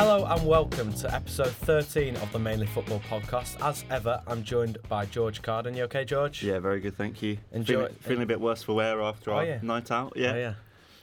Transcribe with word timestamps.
Hello 0.00 0.24
and 0.24 0.46
welcome 0.46 0.94
to 0.94 1.14
episode 1.14 1.50
13 1.52 2.16
of 2.16 2.32
the 2.32 2.38
Mainly 2.38 2.66
Football 2.66 3.00
podcast. 3.00 3.60
As 3.62 3.84
ever, 3.90 4.22
I'm 4.26 4.42
joined 4.42 4.78
by 4.88 5.04
George 5.04 5.42
Carden. 5.42 5.74
You 5.76 5.82
okay, 5.84 6.06
George? 6.06 6.42
Yeah, 6.42 6.58
very 6.58 6.80
good, 6.80 6.96
thank 6.96 7.20
you. 7.20 7.36
Enjoy- 7.52 7.74
feeling, 7.74 7.94
feeling 8.00 8.22
a 8.22 8.26
bit 8.26 8.40
worse 8.40 8.62
for 8.62 8.72
wear 8.74 9.02
after 9.02 9.30
Oh, 9.30 9.34
our 9.36 9.44
yeah. 9.44 9.58
night 9.60 9.90
out. 9.90 10.14
Yeah. 10.16 10.32
Oh, 10.32 10.36
yeah. 10.38 10.54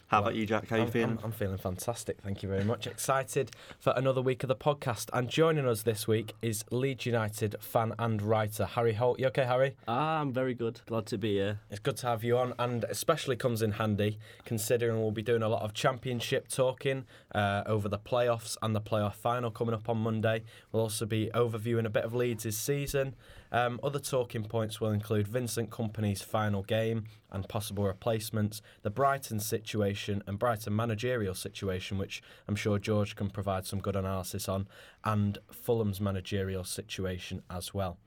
How 0.08 0.20
Well, 0.20 0.30
about 0.30 0.36
you, 0.36 0.46
Jack? 0.46 0.70
How 0.70 0.78
are 0.78 0.80
you 0.80 0.86
I'm, 0.86 0.92
feeling? 0.92 1.18
I'm, 1.18 1.26
I'm 1.26 1.32
feeling 1.34 1.58
fantastic. 1.58 2.22
Thank 2.22 2.42
you 2.42 2.48
very 2.48 2.64
much. 2.64 2.88
Excited 2.88 3.52
for 3.78 3.92
another 3.98 4.22
week 4.22 4.42
of 4.42 4.48
the 4.48 4.56
podcast. 4.56 5.10
And 5.12 5.28
joining 5.28 5.68
us 5.68 5.82
this 5.84 6.08
week 6.08 6.34
is 6.42 6.64
Leeds 6.72 7.06
United 7.06 7.58
fan 7.60 7.94
and 8.00 8.22
writer 8.22 8.66
Harry 8.66 8.94
Holt. 8.94 9.20
You 9.20 9.28
okay, 9.28 9.44
Harry? 9.44 9.76
Ah, 9.86 10.22
I'm 10.22 10.32
very 10.32 10.54
good. 10.54 10.80
Glad 10.86 11.08
to 11.08 11.18
be 11.18 11.34
here. 11.34 11.60
It's 11.70 11.82
good 11.82 11.98
to 11.98 12.08
have 12.08 12.24
you 12.24 12.38
on, 12.38 12.54
and 12.58 12.86
especially 12.86 13.36
comes 13.36 13.62
in 13.62 13.74
handy 13.74 14.18
considering 14.46 15.02
we'll 15.02 15.12
be 15.12 15.22
doing 15.22 15.44
a 15.44 15.50
lot 15.50 15.64
of 15.64 15.74
championship 15.74 16.48
talking 16.48 17.06
uh, 17.36 17.64
over 17.66 17.90
the 17.90 18.00
playoffs 18.00 18.56
and 18.62 18.74
the 18.74 18.82
playoff 18.82 19.16
final 19.16 19.52
coming 19.52 19.76
up 19.76 19.90
on 19.90 19.98
Monday. 19.98 20.44
We'll 20.72 20.84
also 20.84 21.06
be 21.06 21.30
overviewing 21.34 21.86
a 21.86 21.90
bit 21.90 22.06
of 22.06 22.14
Leeds' 22.16 22.56
season. 22.56 23.14
Um, 23.52 23.80
other 23.82 24.00
talking 24.00 24.44
points 24.44 24.82
will 24.82 24.92
include 24.92 25.28
Vincent 25.28 25.70
Kompany's 25.70 26.22
final 26.22 26.64
game 26.64 27.06
and 27.32 27.48
possible 27.48 27.86
replacements, 27.86 28.62
the 28.82 28.90
Brighton 28.90 29.40
situation 29.40 30.24
and 30.28 30.38
Brighton 30.38 30.76
managerial 30.76 31.34
situation, 31.34 31.98
which 31.98 32.22
I'm 32.48 32.56
sure 32.56 32.80
George 32.80 33.16
can 33.16 33.30
provide 33.30 33.66
some 33.66 33.80
good 33.80 33.96
analysis 33.96 34.50
on, 34.50 34.68
and 35.04 35.38
Fulham's 35.52 36.02
managerial 36.02 36.64
situation 36.64 37.42
as 37.50 37.74
well. 37.74 37.98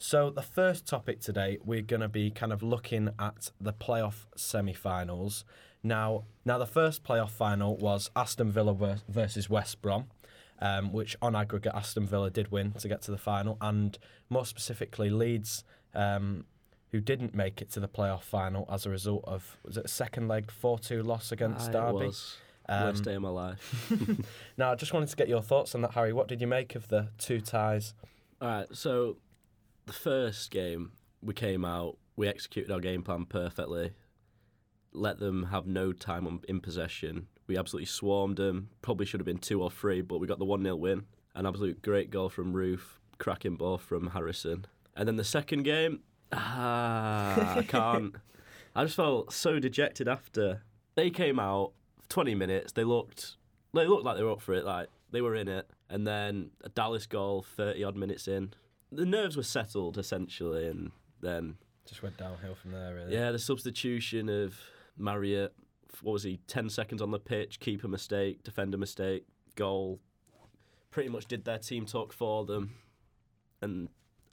So 0.00 0.30
the 0.30 0.42
first 0.42 0.86
topic 0.86 1.20
today, 1.20 1.58
we're 1.64 1.82
going 1.82 2.02
to 2.02 2.08
be 2.08 2.30
kind 2.30 2.52
of 2.52 2.62
looking 2.62 3.10
at 3.18 3.50
the 3.60 3.72
playoff 3.72 4.26
semi-finals. 4.36 5.44
Now, 5.82 6.24
now 6.44 6.56
the 6.56 6.66
first 6.66 7.02
playoff 7.02 7.30
final 7.30 7.76
was 7.76 8.08
Aston 8.14 8.52
Villa 8.52 9.00
versus 9.08 9.50
West 9.50 9.82
Brom, 9.82 10.06
um, 10.60 10.92
which 10.92 11.16
on 11.22 11.34
aggregate 11.36 11.72
Aston 11.74 12.06
Villa 12.06 12.30
did 12.30 12.50
win 12.50 12.72
to 12.72 12.88
get 12.88 13.02
to 13.02 13.10
the 13.10 13.18
final, 13.18 13.56
and 13.60 13.98
more 14.30 14.44
specifically 14.46 15.10
Leeds, 15.10 15.64
um, 15.94 16.44
who 16.90 17.00
didn't 17.00 17.34
make 17.34 17.60
it 17.60 17.70
to 17.72 17.80
the 17.80 17.88
playoff 17.88 18.22
final 18.22 18.66
as 18.70 18.86
a 18.86 18.90
result 18.90 19.22
of 19.26 19.58
was 19.64 19.76
it 19.76 19.84
a 19.84 19.88
second 19.88 20.26
leg 20.28 20.50
four-two 20.50 21.02
loss 21.02 21.30
against 21.32 21.68
Ah, 21.70 21.90
Derby. 21.92 22.06
Was 22.06 22.36
Um, 22.68 22.84
worst 22.84 23.04
day 23.04 23.14
of 23.14 23.22
my 23.22 23.28
life. 23.30 23.90
Now, 24.58 24.72
I 24.72 24.74
just 24.74 24.92
wanted 24.92 25.08
to 25.10 25.16
get 25.16 25.28
your 25.28 25.42
thoughts 25.42 25.74
on 25.74 25.80
that, 25.82 25.92
Harry. 25.92 26.12
What 26.12 26.28
did 26.28 26.40
you 26.40 26.46
make 26.46 26.74
of 26.74 26.88
the 26.88 27.08
two 27.18 27.40
ties? 27.40 27.94
All 28.40 28.48
right, 28.48 28.66
so 28.72 29.16
the 29.86 29.92
first 29.92 30.50
game 30.50 30.92
we 31.22 31.32
came 31.34 31.64
out, 31.64 31.96
we 32.16 32.28
executed 32.28 32.70
our 32.72 32.80
game 32.80 33.02
plan 33.02 33.24
perfectly. 33.26 33.92
Let 34.92 35.18
them 35.18 35.44
have 35.44 35.66
no 35.66 35.92
time 35.92 36.26
on, 36.26 36.40
in 36.48 36.60
possession. 36.60 37.28
We 37.48 37.56
absolutely 37.56 37.86
swarmed 37.86 38.36
them. 38.36 38.68
Probably 38.82 39.04
should 39.06 39.20
have 39.20 39.26
been 39.26 39.38
two 39.38 39.62
or 39.62 39.70
three, 39.70 40.00
but 40.02 40.18
we 40.18 40.26
got 40.28 40.38
the 40.38 40.44
one 40.44 40.62
0 40.62 40.76
win. 40.76 41.06
An 41.34 41.46
absolute 41.46 41.82
great 41.82 42.10
goal 42.10 42.28
from 42.28 42.52
Roofe, 42.52 42.98
cracking 43.18 43.56
ball 43.56 43.78
from 43.78 44.08
Harrison. 44.10 44.66
And 44.94 45.08
then 45.08 45.16
the 45.16 45.24
second 45.24 45.62
game, 45.64 46.00
ah, 46.32 47.56
I 47.56 47.62
can't. 47.62 48.14
I 48.76 48.84
just 48.84 48.96
felt 48.96 49.32
so 49.32 49.58
dejected 49.58 50.06
after 50.08 50.62
they 50.94 51.10
came 51.10 51.38
out. 51.40 51.72
20 52.10 52.34
minutes. 52.34 52.72
They 52.72 52.84
looked, 52.84 53.36
they 53.74 53.86
looked 53.86 54.04
like 54.04 54.16
they 54.16 54.22
were 54.22 54.30
up 54.32 54.40
for 54.40 54.54
it. 54.54 54.64
Like 54.64 54.88
they 55.10 55.20
were 55.20 55.34
in 55.34 55.46
it. 55.48 55.68
And 55.90 56.06
then 56.06 56.50
a 56.64 56.68
Dallas 56.70 57.06
goal, 57.06 57.42
30 57.56 57.84
odd 57.84 57.96
minutes 57.96 58.28
in. 58.28 58.52
The 58.90 59.04
nerves 59.04 59.36
were 59.36 59.42
settled 59.42 59.98
essentially, 59.98 60.66
and 60.66 60.90
then 61.20 61.56
Just 61.86 62.02
went 62.02 62.16
downhill 62.16 62.54
from 62.54 62.72
there, 62.72 62.94
really. 62.94 63.12
yeah, 63.12 63.30
the 63.30 63.38
substitution 63.38 64.28
of 64.30 64.58
Marriott. 64.96 65.52
What 66.02 66.12
was 66.12 66.22
he? 66.22 66.38
10 66.46 66.70
seconds 66.70 67.02
on 67.02 67.10
the 67.10 67.18
pitch, 67.18 67.60
keeper 67.60 67.88
mistake, 67.88 68.42
defender 68.42 68.76
mistake, 68.76 69.26
goal. 69.56 70.00
Pretty 70.90 71.08
much 71.08 71.26
did 71.26 71.44
their 71.44 71.58
team 71.58 71.86
talk 71.86 72.12
for 72.12 72.44
them, 72.44 72.74
and 73.60 73.88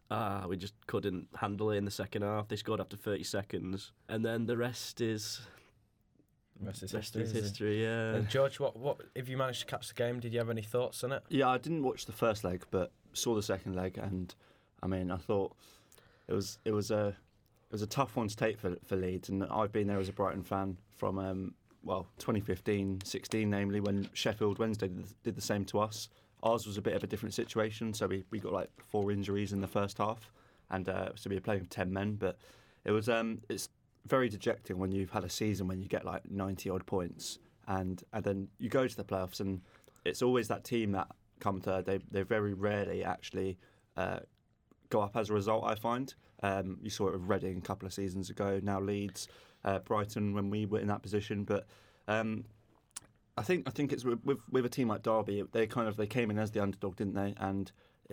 ah, 0.10 0.46
we 0.48 0.58
just 0.58 0.74
couldn't 0.88 1.28
handle 1.36 1.72
it 1.72 1.78
in 1.78 1.86
the 1.86 1.92
second 1.92 2.22
half. 2.22 2.48
They 2.48 2.56
scored 2.56 2.80
after 2.80 2.96
30 2.98 3.24
seconds, 3.24 3.92
and 4.08 4.24
then 4.26 4.46
the 4.46 4.56
rest 4.58 5.02
is 5.02 5.42
The 6.60 6.68
rest 6.68 6.84
is 6.84 6.94
rest 6.94 7.14
history. 7.16 7.22
is 7.24 7.30
isn't 7.32 7.44
history. 7.44 7.84
Yeah. 7.84 8.16
And 8.16 8.30
George, 8.30 8.60
what, 8.60 8.78
what 8.78 8.98
if 9.16 9.28
you 9.28 9.38
managed 9.38 9.62
to 9.62 9.66
catch 9.66 9.88
the 9.90 9.94
game? 9.94 10.20
Did 10.20 10.32
you 10.34 10.40
have 10.40 10.50
any 10.50 10.62
thoughts 10.62 11.04
on 11.04 11.12
it? 11.12 11.24
yeah, 11.30 11.50
I 11.50 11.58
didn't 11.58 11.84
watch 11.84 12.06
the 12.06 12.14
first 12.14 12.44
leg, 12.44 12.64
but 12.72 12.92
saw 13.14 13.36
the 13.36 13.44
second 13.44 13.76
leg, 13.76 13.98
and 13.98 14.34
I 14.82 14.88
mean, 14.88 15.12
I 15.12 15.18
thought 15.18 15.56
it 16.28 16.34
was 16.34 16.58
it 16.66 16.72
was 16.72 16.90
a 16.92 17.16
it 17.70 17.72
was 17.72 17.82
a 17.82 17.88
tough 17.88 18.16
one 18.16 18.28
to 18.28 18.36
take 18.36 18.60
for 18.60 18.76
for 18.86 18.96
Leeds, 18.96 19.30
and 19.30 19.44
I've 19.46 19.72
been 19.72 19.88
there 19.88 20.00
as 20.00 20.10
a 20.10 20.14
Brighton 20.14 20.44
fan 20.44 20.78
from 20.96 21.18
um, 21.18 21.54
well 21.84 22.08
2015, 22.20 23.02
16, 23.04 23.50
namely 23.50 23.80
when 23.80 24.10
Sheffield 24.14 24.60
Wednesday 24.60 24.90
did, 25.24 25.36
the 25.36 25.42
same 25.42 25.66
to 25.66 25.80
us. 25.80 26.10
Ours 26.44 26.68
was 26.68 26.78
a 26.78 26.82
bit 26.82 26.94
of 26.94 27.04
a 27.04 27.08
different 27.08 27.34
situation, 27.34 27.94
so 27.94 28.08
we, 28.08 28.24
we 28.30 28.40
got 28.40 28.54
like 28.54 28.70
four 28.78 29.12
injuries 29.12 29.52
in 29.52 29.62
the 29.62 29.68
first 29.68 29.98
half, 29.98 30.32
and 30.70 30.88
uh, 30.90 31.10
so 31.16 31.30
we 31.30 31.36
were 31.36 31.42
playing 31.42 31.62
with 31.62 31.70
ten 31.70 31.92
men. 31.92 32.16
But 32.16 32.38
it 32.84 32.92
was 32.92 33.10
um, 33.10 33.42
it's 33.50 33.70
very 34.06 34.30
dejecting 34.30 34.78
when 34.78 34.92
you've 34.92 35.12
had 35.12 35.24
a 35.24 35.30
season 35.30 35.68
when 35.68 35.82
you 35.82 35.88
get 35.88 36.06
like 36.06 36.30
ninety 36.30 36.70
odd 36.70 36.86
points, 36.86 37.40
and 37.68 38.04
and 38.14 38.24
then 38.24 38.48
you 38.60 38.70
go 38.70 38.88
to 38.88 38.96
the 38.96 39.04
playoffs, 39.04 39.40
and 39.40 39.62
it's 40.06 40.22
always 40.22 40.48
that 40.50 40.64
team 40.64 40.92
that 40.92 41.08
come 41.40 41.60
third. 41.60 41.86
They 41.86 42.00
they 42.12 42.22
very 42.22 42.54
rarely 42.54 43.04
actually 43.04 43.58
uh, 43.98 44.20
go 44.90 45.02
up 45.02 45.16
as 45.18 45.30
a 45.30 45.34
result. 45.34 45.64
I 45.66 45.76
find 45.76 46.14
um, 46.44 46.78
you 46.82 46.90
saw 46.90 47.08
it 47.08 47.14
with 47.14 47.28
Reading 47.30 47.58
a 47.58 47.62
couple 47.62 47.86
of 47.86 47.94
seasons 47.94 48.30
ago. 48.30 48.60
Now 48.62 48.80
Leeds, 48.80 49.28
uh, 49.64 49.80
Brighton 49.80 50.34
when 50.34 50.50
we 50.50 50.66
were 50.66 50.80
in 50.80 50.88
that 50.88 51.02
position, 51.02 51.44
but. 51.44 51.68
Um, 52.08 52.46
I 53.38 53.42
think 53.42 53.68
I 53.68 53.72
think 53.72 53.92
it's 53.92 54.06
with, 54.06 54.24
with 54.24 54.38
with 54.50 54.66
a 54.66 54.70
team 54.70 54.88
like 54.88 55.04
Derby. 55.04 55.44
They 55.52 55.68
kind 55.68 55.88
of 55.88 55.98
they 55.98 56.08
came 56.08 56.32
in 56.32 56.40
as 56.40 56.52
the 56.52 56.62
underdog, 56.62 56.96
didn't 56.96 57.16
they? 57.16 57.34
And 57.38 57.70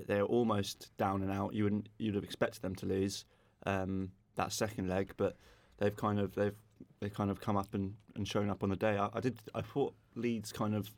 they're 0.06 0.24
almost 0.24 0.90
down 0.96 1.22
and 1.22 1.30
out. 1.30 1.54
You 1.54 1.64
wouldn't 1.64 1.88
you'd 1.98 2.14
have 2.14 2.24
expected 2.24 2.62
them 2.62 2.74
to 2.76 2.86
lose 2.86 3.24
um, 3.66 4.10
that 4.36 4.52
second 4.52 4.88
leg, 4.88 5.12
but 5.16 5.36
they've 5.78 5.94
kind 5.94 6.18
of 6.18 6.34
they've 6.34 6.56
they 7.00 7.08
kind 7.08 7.30
of 7.30 7.40
come 7.40 7.56
up 7.56 7.74
and, 7.74 7.94
and 8.16 8.26
shown 8.26 8.50
up 8.50 8.62
on 8.62 8.70
the 8.70 8.76
day. 8.76 8.96
I, 8.96 9.10
I 9.12 9.20
did 9.20 9.38
I 9.54 9.60
thought 9.60 9.94
Leeds 10.14 10.52
kind 10.52 10.74
of 10.74 10.90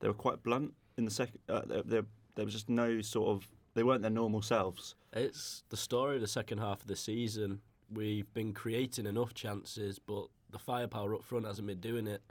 they 0.00 0.08
were 0.08 0.14
quite 0.14 0.42
blunt 0.42 0.72
in 0.96 1.04
the 1.04 1.10
second. 1.10 1.40
Uh, 1.48 1.62
there 1.84 2.04
there 2.34 2.44
was 2.44 2.54
just 2.54 2.68
no 2.68 3.00
sort 3.00 3.28
of 3.28 3.48
they 3.76 3.82
weren't 3.82 4.00
their 4.00 4.10
normal 4.10 4.40
selves. 4.40 4.94
It's 5.12 5.62
the 5.68 5.76
story 5.76 6.16
of 6.16 6.22
the 6.22 6.26
second 6.26 6.58
half 6.58 6.80
of 6.80 6.86
the 6.86 6.96
season. 6.96 7.60
We've 7.92 8.32
been 8.32 8.54
creating 8.54 9.04
enough 9.04 9.34
chances, 9.34 9.98
but 9.98 10.28
the 10.50 10.58
firepower 10.58 11.14
up 11.14 11.22
front 11.22 11.44
hasn't 11.44 11.68
been 11.68 11.80
doing 11.80 12.06
it. 12.06 12.22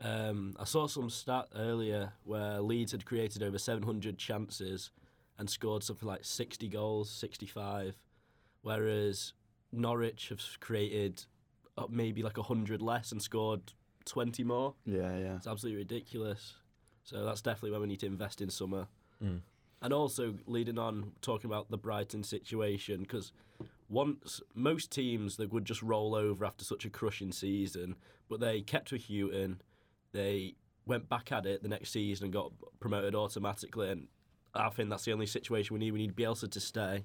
Um, 0.00 0.54
I 0.56 0.64
saw 0.64 0.86
some 0.86 1.10
stat 1.10 1.46
earlier 1.56 2.12
where 2.22 2.60
Leeds 2.60 2.92
had 2.92 3.04
created 3.04 3.42
over 3.42 3.58
700 3.58 4.18
chances 4.18 4.92
and 5.36 5.50
scored 5.50 5.82
something 5.82 6.06
like 6.06 6.24
60 6.24 6.68
goals, 6.68 7.10
65, 7.10 7.96
whereas 8.62 9.32
Norwich 9.72 10.28
have 10.28 10.40
created 10.60 11.24
uh, 11.76 11.86
maybe 11.90 12.22
like 12.22 12.36
100 12.36 12.80
less 12.80 13.10
and 13.10 13.20
scored 13.20 13.72
20 14.04 14.44
more. 14.44 14.74
Yeah, 14.86 15.18
yeah. 15.18 15.36
It's 15.36 15.48
absolutely 15.48 15.78
ridiculous. 15.78 16.54
So 17.02 17.24
that's 17.24 17.42
definitely 17.42 17.72
where 17.72 17.80
we 17.80 17.88
need 17.88 18.00
to 18.00 18.06
invest 18.06 18.40
in 18.40 18.48
summer. 18.48 18.86
Mm. 19.20 19.40
And 19.80 19.92
also 19.92 20.34
leading 20.46 20.78
on 20.78 21.12
talking 21.22 21.48
about 21.48 21.70
the 21.70 21.78
Brighton 21.78 22.24
situation 22.24 23.02
because 23.02 23.32
once 23.88 24.40
most 24.54 24.90
teams 24.90 25.36
they 25.36 25.46
would 25.46 25.64
just 25.64 25.82
roll 25.82 26.14
over 26.14 26.44
after 26.44 26.64
such 26.64 26.84
a 26.84 26.90
crushing 26.90 27.32
season, 27.32 27.94
but 28.28 28.40
they 28.40 28.60
kept 28.60 28.90
with 28.92 29.04
Hughton, 29.08 29.60
they 30.12 30.54
went 30.86 31.08
back 31.08 31.30
at 31.32 31.46
it 31.46 31.62
the 31.62 31.68
next 31.68 31.90
season 31.90 32.24
and 32.24 32.32
got 32.32 32.52
promoted 32.80 33.14
automatically. 33.14 33.90
And 33.90 34.08
I 34.54 34.68
think 34.70 34.90
that's 34.90 35.04
the 35.04 35.12
only 35.12 35.26
situation 35.26 35.74
we 35.74 35.80
need. 35.80 35.92
We 35.92 36.00
need 36.00 36.16
Bielsa 36.16 36.50
to 36.50 36.60
stay, 36.60 37.04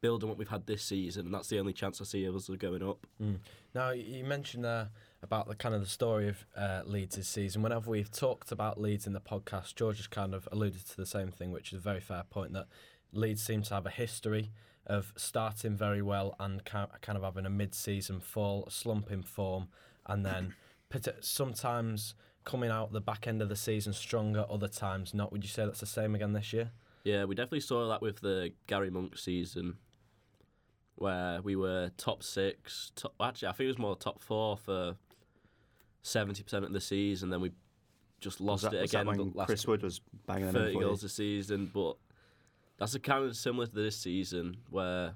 build 0.00 0.22
on 0.22 0.28
what 0.28 0.38
we've 0.38 0.48
had 0.48 0.66
this 0.66 0.82
season, 0.82 1.26
and 1.26 1.34
that's 1.34 1.48
the 1.48 1.58
only 1.58 1.72
chance 1.72 2.00
I 2.00 2.04
see 2.04 2.24
of 2.24 2.36
us 2.36 2.48
going 2.48 2.82
up. 2.82 3.06
Mm. 3.20 3.38
Now 3.74 3.90
you 3.90 4.24
mentioned 4.24 4.64
there 4.64 4.90
about 5.22 5.48
the 5.48 5.54
kind 5.54 5.74
of 5.74 5.80
the 5.80 5.88
story 5.88 6.28
of 6.28 6.44
uh, 6.56 6.82
Leeds 6.84 7.16
this 7.16 7.28
season. 7.28 7.62
Whenever 7.62 7.90
we've 7.90 8.10
talked 8.10 8.50
about 8.50 8.80
Leeds 8.80 9.06
in 9.06 9.12
the 9.12 9.20
podcast, 9.20 9.74
George 9.74 9.98
has 9.98 10.06
kind 10.06 10.34
of 10.34 10.48
alluded 10.50 10.86
to 10.88 10.96
the 10.96 11.06
same 11.06 11.30
thing, 11.30 11.52
which 11.52 11.72
is 11.72 11.78
a 11.78 11.82
very 11.82 12.00
fair 12.00 12.24
point 12.28 12.52
that 12.52 12.66
Leeds 13.12 13.42
seem 13.42 13.62
to 13.62 13.74
have 13.74 13.86
a 13.86 13.90
history 13.90 14.50
of 14.86 15.12
starting 15.16 15.76
very 15.76 16.02
well 16.02 16.34
and 16.40 16.64
kind 16.64 16.88
of 17.06 17.22
having 17.22 17.46
a 17.46 17.50
mid-season 17.50 18.20
fall, 18.20 18.66
slump 18.68 19.10
in 19.10 19.22
form, 19.22 19.68
and 20.06 20.26
then 20.26 20.54
sometimes 21.20 22.14
coming 22.44 22.70
out 22.70 22.92
the 22.92 23.00
back 23.00 23.26
end 23.26 23.40
of 23.40 23.48
the 23.48 23.56
season 23.56 23.92
stronger, 23.92 24.44
other 24.50 24.68
times 24.68 25.14
not. 25.14 25.30
Would 25.32 25.44
you 25.44 25.48
say 25.48 25.64
that's 25.64 25.80
the 25.80 25.86
same 25.86 26.14
again 26.14 26.32
this 26.32 26.52
year? 26.52 26.72
Yeah, 27.04 27.24
we 27.24 27.34
definitely 27.34 27.60
saw 27.60 27.88
that 27.88 28.02
with 28.02 28.20
the 28.20 28.52
Gary 28.66 28.90
Monk 28.90 29.16
season, 29.16 29.76
where 30.96 31.40
we 31.42 31.56
were 31.56 31.90
top 31.96 32.22
six. 32.22 32.92
Top, 32.96 33.14
actually, 33.20 33.48
I 33.48 33.52
think 33.52 33.66
it 33.66 33.68
was 33.68 33.78
more 33.78 33.96
top 33.96 34.20
four 34.20 34.56
for 34.56 34.96
seventy 36.02 36.42
percent 36.42 36.64
of 36.64 36.72
the 36.72 36.80
season. 36.80 37.30
Then 37.30 37.40
we 37.40 37.52
just 38.20 38.40
lost 38.40 38.64
that, 38.64 38.74
it 38.74 38.84
again. 38.84 39.06
when 39.06 39.32
last 39.32 39.46
Chris 39.46 39.66
Wood 39.66 39.82
was 39.82 40.00
banging 40.26 40.52
thirty 40.52 40.78
goals 40.78 41.02
a 41.04 41.08
season, 41.08 41.70
but 41.72 41.96
that's 42.78 42.94
a 42.94 43.00
kind 43.00 43.24
of 43.24 43.36
similar 43.36 43.66
to 43.66 43.74
this 43.74 43.96
season 43.96 44.56
where 44.70 45.14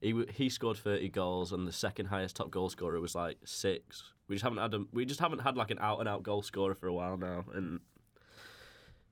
he 0.00 0.24
he 0.32 0.48
scored 0.48 0.78
thirty 0.78 1.08
goals 1.08 1.52
and 1.52 1.66
the 1.66 1.72
second 1.72 2.06
highest 2.06 2.36
top 2.36 2.50
goal 2.50 2.68
scorer 2.68 3.00
was 3.00 3.14
like 3.14 3.38
six. 3.44 4.12
We 4.28 4.36
just 4.36 4.44
haven't 4.44 4.58
had 4.58 4.74
a, 4.74 4.84
we 4.92 5.04
just 5.04 5.20
haven't 5.20 5.40
had 5.40 5.56
like 5.56 5.70
an 5.70 5.78
out 5.80 6.00
and 6.00 6.08
out 6.08 6.22
goal 6.22 6.42
scorer 6.42 6.74
for 6.74 6.86
a 6.86 6.92
while 6.92 7.16
now, 7.16 7.44
and 7.52 7.80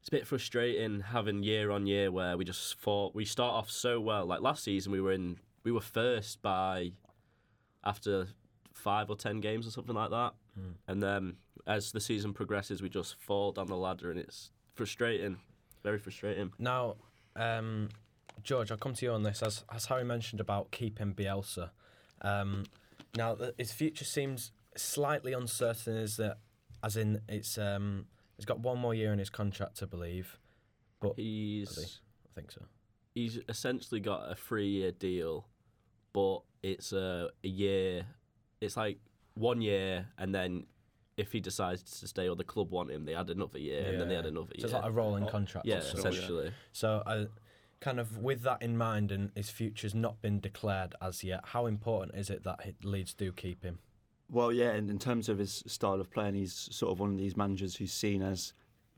it's 0.01 0.09
a 0.09 0.11
bit 0.13 0.27
frustrating 0.27 1.01
having 1.01 1.43
year 1.43 1.71
on 1.71 1.87
year 1.87 2.11
where 2.11 2.37
we 2.37 2.45
just 2.45 2.79
fought. 2.79 3.15
We 3.15 3.25
start 3.25 3.53
off 3.53 3.71
so 3.71 4.01
well. 4.01 4.27
Like 4.27 4.41
last 4.41 4.65
season, 4.65 4.93
we 4.93 5.01
were 5.01 5.13
in, 5.13 5.39
we 5.65 5.73
were 5.73 5.81
first 5.81 6.41
by 6.41 6.93
after 7.85 8.29
five 8.73 9.11
or 9.11 9.17
ten 9.17 9.41
games 9.41 9.67
or 9.67 9.71
something 9.71 9.95
like 9.95 10.11
that, 10.11 10.35
Hmm. 10.59 10.71
and 10.89 11.03
then 11.03 11.37
as 11.67 11.93
the 11.93 12.01
season 12.01 12.33
progresses, 12.33 12.83
we 12.83 12.89
just 12.89 13.15
fall 13.21 13.53
down 13.53 13.67
the 13.67 13.77
ladder, 13.77 14.11
and 14.11 14.19
it's 14.19 14.51
frustrating, 14.75 15.37
very 15.85 15.99
frustrating. 15.99 16.53
Now, 16.59 16.97
um, 17.37 17.91
George, 18.43 18.71
I'll 18.71 18.79
come 18.79 18.95
to 18.95 19.05
you 19.05 19.13
on 19.13 19.23
this. 19.23 19.43
As, 19.43 19.65
as 19.73 19.87
Harry 19.87 20.05
mentioned 20.05 20.41
about 20.41 20.71
keeping 20.71 21.15
Bielsa, 21.15 21.71
um, 22.23 22.65
now 23.17 23.37
his 23.59 23.73
future 23.73 24.05
seems 24.05 24.51
slightly 24.77 25.33
uncertain. 25.35 25.97
Is 25.97 26.17
that, 26.17 26.39
as 26.83 26.97
in, 26.97 27.21
it's 27.29 27.59
um, 27.59 28.07
he's 28.37 28.47
got 28.47 28.61
one 28.61 28.79
more 28.79 28.95
year 28.95 29.13
in 29.13 29.19
his 29.19 29.31
contract, 29.31 29.83
I 29.83 29.87
believe. 29.87 30.39
He? 31.17 31.61
He's 31.61 32.01
I 32.27 32.35
think 32.35 32.51
so. 32.51 32.63
he's 33.15 33.39
essentially 33.49 34.01
got 34.01 34.31
a 34.31 34.35
three-year 34.35 34.93
deal, 34.93 35.47
but 36.13 36.41
it's 36.63 36.93
a, 36.93 37.31
a 37.45 37.49
year. 37.49 38.07
It's 38.61 38.77
like 38.77 38.99
one 39.39 39.61
year, 39.61 40.07
and 40.19 40.35
then 40.35 40.67
if 41.17 41.33
he 41.33 41.41
decides 41.41 41.83
to 42.01 42.07
stay 42.07 42.29
or 42.29 42.37
the 42.37 42.45
club 42.45 42.71
want 42.71 42.91
him, 42.91 43.05
they 43.05 43.15
add 43.15 43.31
another 43.31 43.59
year, 43.59 43.85
and 43.89 44.01
then 44.01 44.09
they 44.09 44.17
add 44.17 44.27
another 44.27 44.53
year. 44.55 44.61
So 44.61 44.67
it's 44.67 44.75
like 44.75 44.85
a 44.85 44.91
rolling 44.91 45.25
Oh, 45.25 45.29
contract. 45.29 45.67
yeah, 45.67 45.79
of 45.79 45.83
essentially. 45.99 46.53
So, 46.73 47.03
uh, 47.07 47.25
kind 47.81 47.99
of 48.01 48.19
with 48.19 48.43
that 48.43 48.63
in 48.63 48.77
mind, 48.77 49.11
and 49.13 49.31
his 49.35 49.51
future's 49.51 49.95
not 49.95 50.21
been 50.23 50.39
declared 50.41 50.95
as 51.01 51.25
yet. 51.25 51.41
How 51.47 51.67
important 51.67 52.17
is 52.19 52.31
it 52.31 52.45
that 52.45 52.63
he- 52.63 52.75
Leeds 52.89 53.15
do 53.15 53.33
keep 53.33 53.63
him? 53.65 53.79
Well, 54.31 54.53
yeah, 54.53 54.75
in, 54.75 54.91
in 54.91 54.99
terms 54.99 55.29
of 55.29 55.39
his 55.39 55.65
style 55.67 56.01
of 56.01 56.11
playing, 56.11 56.35
he's 56.35 56.69
sort 56.71 56.93
of 56.93 57.01
one 57.01 57.11
of 57.13 57.19
these 57.19 57.37
managers 57.37 57.77
who's 57.77 57.93
seen 57.93 58.23
as 58.23 58.53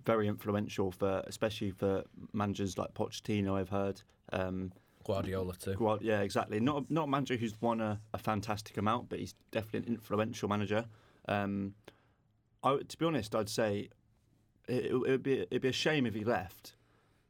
very 0.05 0.27
influential 0.29 0.91
for, 0.91 1.23
especially 1.27 1.71
for 1.71 2.05
managers 2.33 2.77
like 2.77 2.93
Pochettino. 2.95 3.55
I've 3.59 3.69
heard. 3.69 4.03
Um, 4.33 4.73
Guardiola 5.05 5.55
too. 5.55 5.75
Guard- 5.75 6.03
yeah, 6.03 6.21
exactly. 6.21 6.61
Not 6.61 6.83
a- 6.83 6.93
not 6.93 7.05
a 7.05 7.07
manager 7.11 7.37
who's 7.37 7.55
won 7.61 7.81
a, 7.81 8.01
a 8.15 8.19
fantastic 8.19 8.77
amount, 8.77 9.09
but 9.09 9.19
he's 9.19 9.35
definitely 9.51 9.89
an 9.89 9.95
influential 9.95 10.49
manager. 10.49 10.85
Um, 11.29 11.75
I, 12.63 12.79
to 12.87 12.99
be 12.99 13.05
honest, 13.07 13.35
I'd 13.35 13.49
say 13.49 13.89
it, 14.69 14.87
it 14.87 14.95
would 14.95 15.23
be 15.23 15.41
it'd 15.41 15.63
be 15.63 15.69
a 15.69 15.73
shame 15.73 16.07
if 16.07 16.15
he 16.15 16.25
left, 16.25 16.75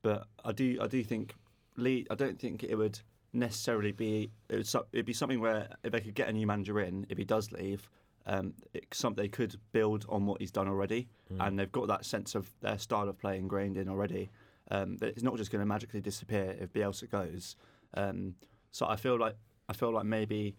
but 0.02 0.26
I 0.44 0.52
do 0.52 0.78
I 0.81 0.87
do 0.87 1.02
think 1.05 1.34
Lee. 1.76 2.06
I 2.11 2.14
don't 2.14 2.38
think 2.38 2.64
it 2.64 2.75
would 2.76 2.99
necessarily 3.32 3.93
be 3.93 4.31
it 4.49 4.56
would 4.56 4.84
it'd 4.93 5.06
be 5.06 5.12
something 5.12 5.40
where 5.40 5.69
if 5.84 5.93
they 5.93 6.00
could 6.00 6.14
get 6.14 6.28
a 6.28 6.32
new 6.32 6.46
manager 6.46 6.81
in, 6.81 7.06
if 7.08 7.16
he 7.19 7.25
does 7.25 7.52
leave, 7.52 7.88
um, 8.26 8.55
it, 8.75 8.87
some 8.93 9.14
they 9.14 9.28
could 9.28 9.55
build 9.73 10.05
on 10.08 10.26
what 10.26 10.40
he's 10.40 10.50
done 10.50 10.66
already, 10.69 11.08
Mm. 11.32 11.46
and 11.46 11.58
they've 11.58 11.70
got 11.70 11.87
that 11.87 12.05
sense 12.05 12.34
of 12.34 12.50
their 12.61 12.76
style 12.78 13.08
of 13.08 13.16
play 13.19 13.38
ingrained 13.38 13.76
in 13.76 13.88
already. 13.88 14.31
Um, 14.70 14.96
that 14.99 15.08
it's 15.08 15.22
not 15.22 15.37
just 15.37 15.50
going 15.50 15.61
to 15.61 15.67
magically 15.67 16.00
disappear 16.00 16.56
if 16.61 16.72
Bielsa 16.72 17.11
goes. 17.11 17.56
Um, 17.94 18.34
so 18.70 18.87
I 18.87 18.96
feel 18.96 19.19
like 19.19 19.34
I 19.69 19.72
feel 19.72 19.93
like 19.93 20.05
maybe 20.05 20.55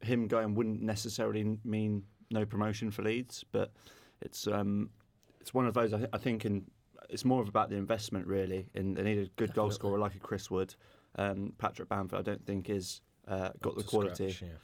him 0.00 0.28
going 0.28 0.54
wouldn't 0.54 0.80
necessarily 0.82 1.58
mean 1.64 2.04
no 2.30 2.44
promotion 2.46 2.90
for 2.90 3.02
Leeds, 3.02 3.44
but 3.52 3.72
it's 4.20 4.46
um, 4.46 4.90
it's 5.40 5.52
one 5.52 5.66
of 5.66 5.74
those. 5.74 5.92
I, 5.92 5.98
th- 5.98 6.10
I 6.12 6.18
think 6.18 6.44
in 6.44 6.66
it's 7.08 7.24
more 7.24 7.42
of 7.42 7.48
about 7.48 7.70
the 7.70 7.76
investment 7.76 8.26
really. 8.26 8.68
In 8.74 8.94
they 8.94 9.02
need 9.02 9.18
a 9.18 9.26
good 9.36 9.52
goal 9.54 9.70
scorer 9.70 9.98
like 9.98 10.14
a 10.14 10.18
Chris 10.20 10.50
Wood. 10.50 10.74
Um, 11.16 11.52
Patrick 11.58 11.88
Bamford, 11.88 12.18
I 12.20 12.22
don't 12.22 12.46
think 12.46 12.70
is 12.70 13.00
uh, 13.26 13.50
got 13.60 13.76
the 13.76 13.82
quality. 13.82 14.30
scratch, 14.30 14.50
yeah. 14.50 14.56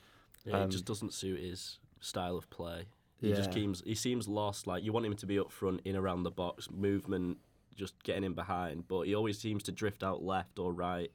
Yeah, 0.52 0.58
Um, 0.58 0.68
it 0.68 0.70
just 0.70 0.84
doesn't 0.84 1.12
suit 1.12 1.40
his 1.40 1.80
style 2.00 2.36
of 2.36 2.48
play. 2.50 2.84
He 3.20 3.30
Yeah. 3.30 3.36
just 3.36 3.52
seems 3.52 3.82
he 3.84 3.96
seems 3.96 4.28
lost. 4.28 4.68
Like 4.68 4.84
you 4.84 4.92
want 4.92 5.04
him 5.06 5.16
to 5.16 5.26
be 5.26 5.38
up 5.40 5.50
front, 5.50 5.80
in 5.84 5.96
around 5.96 6.22
the 6.22 6.30
box, 6.30 6.70
movement, 6.70 7.38
just 7.76 8.02
getting 8.02 8.24
in 8.24 8.34
behind. 8.34 8.88
But 8.88 9.02
he 9.02 9.14
always 9.14 9.38
seems 9.38 9.62
to 9.64 9.72
drift 9.72 10.02
out 10.02 10.22
left 10.22 10.58
or 10.58 10.72
right, 10.72 11.10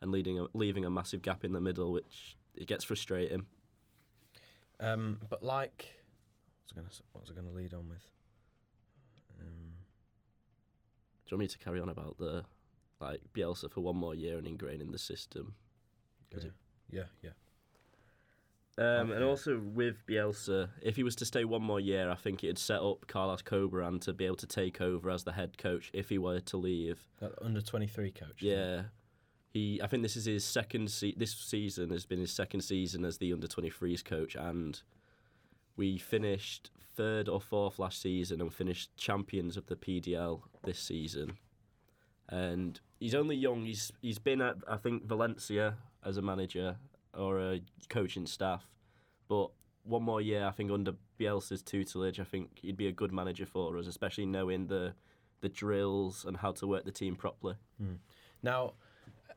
and 0.00 0.10
leading 0.10 0.38
a, 0.38 0.46
leaving 0.52 0.84
a 0.84 0.90
massive 0.90 1.22
gap 1.22 1.44
in 1.44 1.52
the 1.52 1.60
middle, 1.60 1.92
which 1.92 2.36
it 2.54 2.66
gets 2.66 2.84
frustrating. 2.84 3.46
Um, 4.80 5.20
but 5.30 5.42
like, 5.42 5.88
what 6.56 6.64
was 6.64 6.72
I 6.72 6.74
gonna 6.76 6.88
what 7.12 7.20
was 7.22 7.30
I 7.30 7.34
gonna 7.34 7.54
lead 7.54 7.72
on 7.72 7.88
with? 7.88 8.04
Um, 9.40 9.46
Do 11.26 11.30
you 11.30 11.36
want 11.36 11.40
me 11.40 11.48
to 11.48 11.58
carry 11.58 11.80
on 11.80 11.88
about 11.88 12.18
the 12.18 12.44
like 13.00 13.20
Bielsa 13.34 13.70
for 13.70 13.80
one 13.80 13.96
more 13.96 14.14
year 14.14 14.38
and 14.38 14.46
ingraining 14.46 14.92
the 14.92 14.98
system? 14.98 15.54
Yeah, 16.90 17.04
yeah. 17.22 17.30
Um, 18.78 19.12
and 19.12 19.22
also 19.22 19.60
with 19.60 20.06
Bielsa, 20.06 20.70
if 20.80 20.96
he 20.96 21.02
was 21.02 21.14
to 21.16 21.26
stay 21.26 21.44
one 21.44 21.62
more 21.62 21.80
year, 21.80 22.10
I 22.10 22.14
think 22.14 22.42
it'd 22.42 22.58
set 22.58 22.80
up 22.80 23.06
Carlos 23.06 23.42
Corberán 23.42 24.00
to 24.02 24.14
be 24.14 24.24
able 24.24 24.36
to 24.36 24.46
take 24.46 24.80
over 24.80 25.10
as 25.10 25.24
the 25.24 25.32
head 25.32 25.58
coach 25.58 25.90
if 25.92 26.08
he 26.08 26.16
were 26.16 26.40
to 26.40 26.56
leave. 26.56 27.06
That 27.20 27.32
under 27.42 27.60
twenty 27.60 27.86
three 27.86 28.10
coach. 28.10 28.40
Yeah, 28.40 28.84
he. 29.50 29.80
I 29.82 29.86
think 29.88 30.02
this 30.02 30.16
is 30.16 30.24
his 30.24 30.44
second. 30.44 30.90
Se- 30.90 31.16
this 31.18 31.34
season 31.34 31.90
has 31.90 32.06
been 32.06 32.20
his 32.20 32.32
second 32.32 32.62
season 32.62 33.04
as 33.04 33.18
the 33.18 33.32
under 33.34 33.46
23s 33.46 34.02
coach, 34.02 34.34
and 34.36 34.80
we 35.76 35.98
finished 35.98 36.70
third 36.96 37.28
or 37.28 37.42
fourth 37.42 37.78
last 37.78 38.00
season 38.00 38.40
and 38.40 38.52
finished 38.52 38.96
champions 38.96 39.58
of 39.58 39.66
the 39.66 39.76
PDL 39.76 40.42
this 40.64 40.78
season. 40.78 41.34
And 42.30 42.80
he's 43.00 43.14
only 43.14 43.36
young. 43.36 43.66
He's 43.66 43.92
he's 44.00 44.18
been 44.18 44.40
at 44.40 44.56
I 44.66 44.78
think 44.78 45.04
Valencia 45.04 45.76
as 46.02 46.16
a 46.16 46.22
manager 46.22 46.76
or 47.14 47.38
a 47.40 47.60
coaching 47.88 48.26
staff, 48.26 48.68
but 49.28 49.50
one 49.84 50.02
more 50.02 50.20
year 50.20 50.46
I 50.46 50.50
think 50.50 50.70
under 50.70 50.94
Bielsa's 51.18 51.62
tutelage, 51.62 52.20
I 52.20 52.24
think 52.24 52.60
he'd 52.62 52.76
be 52.76 52.86
a 52.88 52.92
good 52.92 53.12
manager 53.12 53.46
for 53.46 53.76
us, 53.78 53.86
especially 53.86 54.26
knowing 54.26 54.66
the 54.68 54.94
the 55.40 55.48
drills 55.48 56.24
and 56.24 56.36
how 56.36 56.52
to 56.52 56.66
work 56.66 56.84
the 56.84 56.92
team 56.92 57.16
properly. 57.16 57.56
Now, 58.44 58.74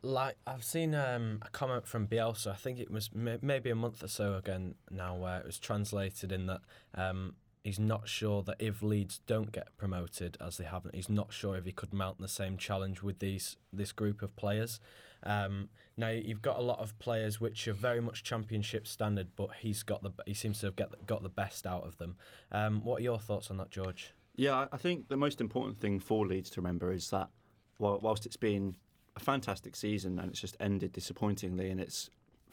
like 0.04 0.38
I've 0.46 0.64
seen 0.64 0.94
um, 0.94 1.40
a 1.42 1.50
comment 1.50 1.88
from 1.88 2.08
Bielsa. 2.08 2.52
I 2.52 2.56
think 2.56 2.80
it 2.80 2.92
was 2.92 3.10
may- 3.14 3.40
maybe 3.42 3.72
a 3.72 3.76
month 3.76 4.04
or 4.04 4.08
so 4.08 4.36
ago 4.36 4.74
now, 4.92 5.16
where 5.16 5.40
it 5.40 5.46
was 5.46 5.58
translated 5.58 6.32
in 6.32 6.46
that 6.46 6.62
um, 6.94 7.36
he's 7.64 7.80
not 7.80 8.08
sure 8.08 8.44
that 8.44 8.58
if 8.60 8.84
Leeds 8.84 9.20
don't 9.26 9.52
get 9.52 9.76
promoted, 9.78 10.38
as 10.40 10.58
they 10.58 10.66
haven't, 10.66 10.94
he's 10.94 11.10
not 11.10 11.34
sure 11.34 11.58
if 11.58 11.66
he 11.66 11.72
could 11.72 11.94
mount 11.94 12.20
the 12.20 12.28
same 12.28 12.58
challenge 12.58 13.02
with 13.02 13.18
these 13.20 13.58
this 13.74 13.92
group 13.92 14.22
of 14.22 14.36
players. 14.36 14.80
Um, 15.24 15.70
now 15.98 16.10
you've 16.10 16.42
got 16.42 16.58
a 16.58 16.62
lot 16.62 16.80
of 16.80 16.98
players 17.00 17.40
which 17.40 17.68
are 17.68 17.74
very 17.74 18.02
much 18.02 18.24
championship 18.24 18.88
standard, 18.88 19.28
but 19.36 19.50
he's 19.60 19.84
got 19.84 20.04
the 20.04 20.12
he 20.26 20.34
seems 20.34 20.60
to 20.60 20.68
have 20.68 20.76
get, 20.76 21.06
got 21.08 21.24
the 21.24 21.30
best 21.30 21.66
out 21.66 21.86
of 21.86 21.98
them. 21.98 22.18
Um, 22.52 22.82
what 22.84 23.00
are 23.00 23.04
your 23.04 23.20
thoughts 23.20 23.50
on 23.50 23.58
that, 23.58 23.70
George? 23.72 24.14
Yeah, 24.36 24.68
I- 24.72 24.78
think 24.78 25.08
the 25.08 25.16
most 25.18 25.40
important 25.40 25.78
thing 25.78 26.00
for 26.00 26.26
Leeds 26.28 26.50
to 26.52 26.62
remember 26.62 26.92
is 26.92 27.10
that 27.12 27.30
while, 27.78 28.00
whilst 28.02 28.26
it's 28.26 28.36
been 28.36 28.76
a 29.16 29.20
fantastic 29.22 29.76
season 29.76 30.20
and 30.20 30.30
it's 30.30 30.42
just 30.42 30.58
ended 30.60 30.92
disappointingly 30.92 31.70
and 31.72 31.80
it 31.80 32.10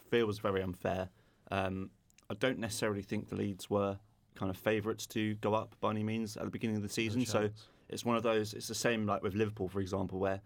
feels 0.09 0.39
very 0.39 0.61
unfair, 0.61 1.09
um, 1.51 1.89
I 2.29 2.35
don't 2.35 2.59
necessarily 2.59 3.01
think 3.01 3.27
the 3.27 3.35
Leeds 3.35 3.69
were 3.69 3.99
kind 4.35 4.49
of 4.49 4.55
favourites 4.57 5.05
to 5.07 5.35
go 5.35 5.53
up 5.53 5.75
by 5.81 5.91
any 5.91 6.03
means 6.03 6.37
at 6.37 6.45
the 6.45 6.49
beginning 6.49 6.77
of 6.77 6.83
the 6.83 6.89
season. 6.89 7.25
so 7.25 7.49
it's 7.89 8.05
one 8.05 8.15
of 8.15 8.23
those. 8.23 8.53
It's 8.53 8.69
the 8.69 8.75
same 8.75 9.05
like 9.05 9.21
with 9.21 9.35
Liverpool, 9.35 9.67
for 9.67 9.81
example, 9.81 10.19
where 10.19 10.39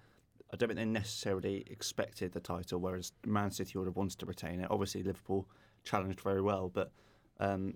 I 0.52 0.56
don't 0.56 0.70
think 0.70 0.80
they 0.80 0.86
necessarily 0.86 1.66
expected 1.68 2.32
the 2.32 2.40
title, 2.40 2.80
whereas 2.80 3.12
Man 3.26 3.52
City 3.52 3.78
would 3.78 3.88
have 3.88 3.98
wanted 3.98 4.20
to 4.20 4.26
retain 4.26 4.62
it. 4.62 4.68
Obviously, 4.72 5.04
Liverpool 5.04 5.48
challenged 5.84 6.22
very 6.22 6.42
well, 6.42 6.70
but 6.70 6.92
um, 7.40 7.76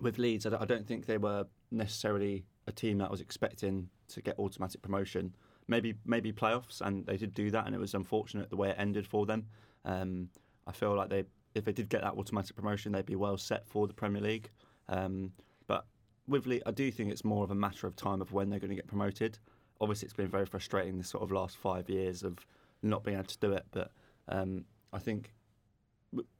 with 0.00 0.18
Leeds, 0.18 0.46
I 0.46 0.64
don't, 0.64 0.86
think 0.86 1.06
they 1.06 1.18
were 1.18 1.46
necessarily 1.70 2.44
a 2.66 2.72
team 2.72 2.98
that 2.98 3.10
was 3.10 3.20
expecting 3.20 3.88
to 4.08 4.20
get 4.20 4.38
automatic 4.38 4.82
promotion. 4.82 5.34
Maybe 5.68 5.94
maybe 6.04 6.32
playoffs, 6.32 6.80
and 6.80 7.06
they 7.06 7.16
did 7.16 7.32
do 7.32 7.50
that, 7.52 7.66
and 7.66 7.74
it 7.74 7.78
was 7.78 7.94
unfortunate 7.94 8.50
the 8.50 8.56
way 8.56 8.70
it 8.70 8.76
ended 8.78 9.06
for 9.06 9.24
them. 9.24 9.46
Um, 9.84 10.28
I 10.66 10.72
feel 10.72 10.96
like 10.96 11.10
they, 11.10 11.24
if 11.54 11.64
they 11.64 11.72
did 11.72 11.88
get 11.88 12.02
that 12.02 12.14
automatic 12.14 12.56
promotion, 12.56 12.90
they'd 12.90 13.06
be 13.06 13.16
well 13.16 13.36
set 13.36 13.68
for 13.68 13.86
the 13.86 13.94
Premier 13.94 14.20
League. 14.20 14.50
Um, 14.88 15.32
but 15.68 15.86
with 16.26 16.46
Leeds, 16.46 16.64
I 16.66 16.72
do 16.72 16.90
think 16.90 17.12
it's 17.12 17.24
more 17.24 17.44
of 17.44 17.52
a 17.52 17.54
matter 17.54 17.86
of 17.86 17.94
time 17.94 18.20
of 18.20 18.32
when 18.32 18.50
they're 18.50 18.58
going 18.58 18.70
to 18.70 18.76
get 18.76 18.88
promoted. 18.88 19.38
Obviously, 19.80 20.06
it's 20.06 20.14
been 20.14 20.28
very 20.28 20.46
frustrating 20.46 20.98
this 20.98 21.08
sort 21.08 21.22
of 21.22 21.32
last 21.32 21.56
five 21.56 21.88
years 21.88 22.22
of 22.22 22.38
not 22.82 23.02
being 23.02 23.16
able 23.16 23.26
to 23.26 23.38
do 23.38 23.52
it. 23.52 23.64
But 23.70 23.90
um, 24.28 24.64
I 24.92 24.98
think 24.98 25.32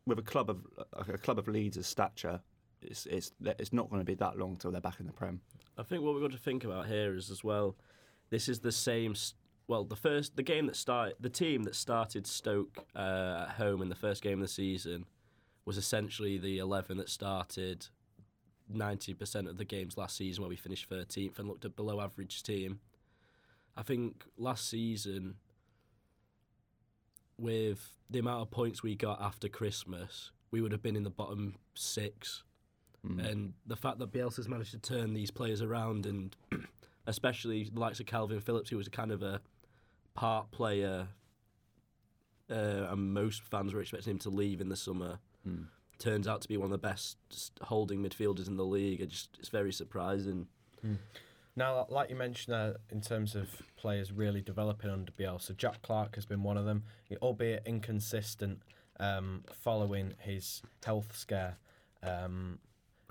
with 0.06 0.18
a 0.18 0.23
club 0.23 0.50
of 0.50 0.66
a 1.09 1.16
club 1.18 1.38
of 1.38 1.49
Leeds' 1.49 1.87
stature, 1.87 2.40
it's 2.82 3.06
it's 3.06 3.32
it's 3.59 3.73
not 3.73 3.88
going 3.90 4.00
to 4.00 4.04
be 4.04 4.14
that 4.16 4.38
long 4.38 4.56
till 4.56 4.70
they're 4.70 4.80
back 4.80 5.00
in 5.00 5.06
the 5.06 5.12
Prem. 5.12 5.40
I 5.78 5.82
think 5.82 6.02
what 6.02 6.14
we've 6.14 6.23
got 6.23 6.32
to 6.32 6.38
think 6.38 6.64
about 6.64 6.87
here 6.87 7.14
is 7.16 7.30
as 7.30 7.42
well. 7.44 7.76
This 8.30 8.49
is 8.49 8.61
the 8.61 8.73
same. 8.73 9.12
s- 9.12 9.35
Well, 9.68 9.85
the 9.85 9.97
first 9.97 10.37
the 10.37 10.42
game 10.42 10.66
that 10.66 10.76
started 10.76 11.14
the 11.20 11.30
team 11.30 11.62
that 11.64 11.75
started 11.75 12.26
Stoke 12.26 12.85
uh, 12.94 13.47
at 13.49 13.54
home 13.56 13.80
in 13.82 13.88
the 13.88 13.94
first 13.94 14.23
game 14.23 14.35
of 14.40 14.47
the 14.49 14.52
season 14.52 15.06
was 15.64 15.76
essentially 15.78 16.37
the 16.38 16.59
eleven 16.59 16.97
that 16.99 17.09
started 17.09 17.87
ninety 18.68 19.14
percent 19.14 19.49
of 19.49 19.56
the 19.56 19.64
games 19.64 19.97
last 19.97 20.16
season, 20.16 20.42
where 20.42 20.49
we 20.50 20.56
finished 20.56 20.88
thirteenth 20.88 21.38
and 21.38 21.49
looked 21.49 21.64
a 21.64 21.70
below 21.70 22.00
average 22.00 22.42
team. 22.42 22.80
I 23.80 23.82
think 23.82 24.25
last 24.37 24.68
season, 24.68 25.37
with 27.38 27.96
the 28.10 28.18
amount 28.18 28.42
of 28.42 28.50
points 28.50 28.82
we 28.82 28.94
got 28.94 29.22
after 29.22 29.49
Christmas, 29.49 30.32
we 30.50 30.60
would 30.60 30.70
have 30.72 30.82
been 30.82 30.96
in 30.96 31.02
the 31.02 31.10
bottom 31.10 31.56
six 31.75 32.42
Mm. 33.02 33.26
and 33.26 33.54
the 33.66 33.76
fact 33.76 33.99
that 34.00 34.12
Bielsa's 34.12 34.46
managed 34.46 34.72
to 34.72 34.78
turn 34.78 35.14
these 35.14 35.30
players 35.30 35.62
around 35.62 36.04
and 36.04 36.37
especially 37.06 37.64
the 37.72 37.80
likes 37.80 37.99
of 37.99 38.04
Calvin 38.04 38.40
Phillips, 38.40 38.68
who 38.68 38.76
was 38.76 38.87
a 38.87 38.90
kind 38.90 39.10
of 39.10 39.22
a 39.22 39.40
part 40.12 40.50
player, 40.50 41.08
uh, 42.50 42.88
and 42.90 43.14
most 43.14 43.42
fans 43.42 43.72
were 43.72 43.80
expecting 43.80 44.10
him 44.10 44.18
to 44.18 44.28
leave 44.28 44.60
in 44.60 44.68
the 44.68 44.76
summer. 44.76 45.18
Hmm. 45.44 45.62
Turns 45.99 46.28
out 46.28 46.42
to 46.42 46.49
be 46.49 46.58
one 46.58 46.66
of 46.66 46.72
the 46.72 46.76
best 46.76 47.16
holding 47.62 48.02
midfielders 48.02 48.49
in 48.49 48.58
the 48.58 48.66
league. 48.66 49.00
It 49.00 49.08
just 49.08 49.30
it's 49.38 49.49
very 49.49 49.72
surprising. 49.72 50.49
Now, 51.57 51.87
like 51.90 52.11
you 52.11 52.16
mentioned 52.16 52.54
there, 52.54 52.76
in 52.90 53.00
terms 53.00 53.35
of 53.35 53.62
players 53.76 54.12
really 54.12 54.40
developing 54.40 54.90
under 54.90 55.12
Bielsa, 55.12 55.57
Jack 55.57 55.83
Clarke 55.83 56.14
has 56.14 56.25
been 56.25 56.42
one 56.42 56.57
of 56.57 56.64
them, 56.64 56.85
albeit 57.21 57.62
inconsistent 57.66 58.61
um, 58.99 59.45
following 59.52 60.14
his 60.21 60.62
health 60.85 61.16
scare. 61.16 61.59
Um, 62.02 62.61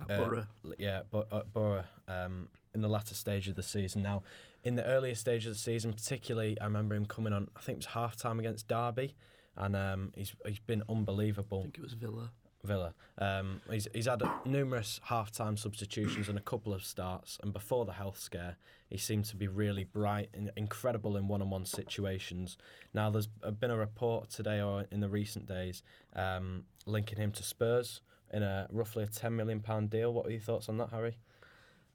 At 0.10 0.19
uh, 0.19 0.43
yeah, 0.77 1.01
but 1.12 1.27
at 1.31 1.51
Borough 1.53 1.84
um, 2.08 2.48
in 2.74 2.81
the 2.81 2.88
latter 2.88 3.15
stage 3.15 3.48
of 3.48 3.55
the 3.55 3.63
season. 3.63 4.01
Now, 4.01 4.24
in 4.63 4.75
the 4.75 4.86
earlier 4.86 5.15
stage 5.15 5.46
of 5.46 5.53
the 5.53 5.60
season, 5.60 5.93
particularly, 5.93 6.60
I 6.60 6.65
remember 6.65 6.96
him 6.96 7.05
coming 7.05 7.34
on. 7.34 7.50
I 7.55 7.62
think 7.62 7.77
it 7.77 7.79
was 7.79 7.86
half 7.88 8.15
time 8.15 8.39
against 8.39 8.67
Derby, 8.67 9.15
and 9.58 9.75
um, 9.75 10.12
he's 10.15 10.34
he's 10.46 10.60
been 10.60 10.84
unbelievable. 10.89 11.60
I 11.60 11.63
think 11.63 11.77
it 11.77 11.84
was 11.84 11.93
Villa. 11.93 12.31
Villa. 12.63 12.93
Um, 13.17 13.61
he's 13.69 13.87
he's 13.93 14.05
had 14.07 14.21
numerous 14.45 14.99
half-time 15.05 15.55
substitutions 15.55 16.27
and 16.29 16.37
a 16.37 16.41
couple 16.41 16.73
of 16.73 16.83
starts, 16.83 17.39
and 17.41 17.53
before 17.53 17.85
the 17.85 17.93
health 17.93 18.19
scare, 18.19 18.57
he 18.89 18.97
seemed 18.97 19.25
to 19.25 19.37
be 19.37 19.47
really 19.47 19.85
bright 19.85 20.29
and 20.33 20.51
incredible 20.57 21.15
in 21.15 21.27
one-on-one 21.27 21.65
situations. 21.65 22.57
Now, 22.93 23.09
there's 23.09 23.27
been 23.27 23.71
a 23.71 23.77
report 23.77 24.29
today 24.29 24.61
or 24.61 24.85
in 24.91 24.99
the 24.99 25.09
recent 25.09 25.47
days 25.47 25.83
um, 26.15 26.65
linking 26.85 27.17
him 27.17 27.31
to 27.31 27.43
Spurs 27.43 28.01
in 28.33 28.43
a 28.43 28.67
roughly 28.71 29.03
a 29.03 29.07
ten 29.07 29.35
million 29.35 29.61
pound 29.61 29.89
deal. 29.89 30.13
What 30.13 30.25
are 30.27 30.31
your 30.31 30.41
thoughts 30.41 30.67
on 30.69 30.77
that, 30.77 30.89
Harry? 30.89 31.17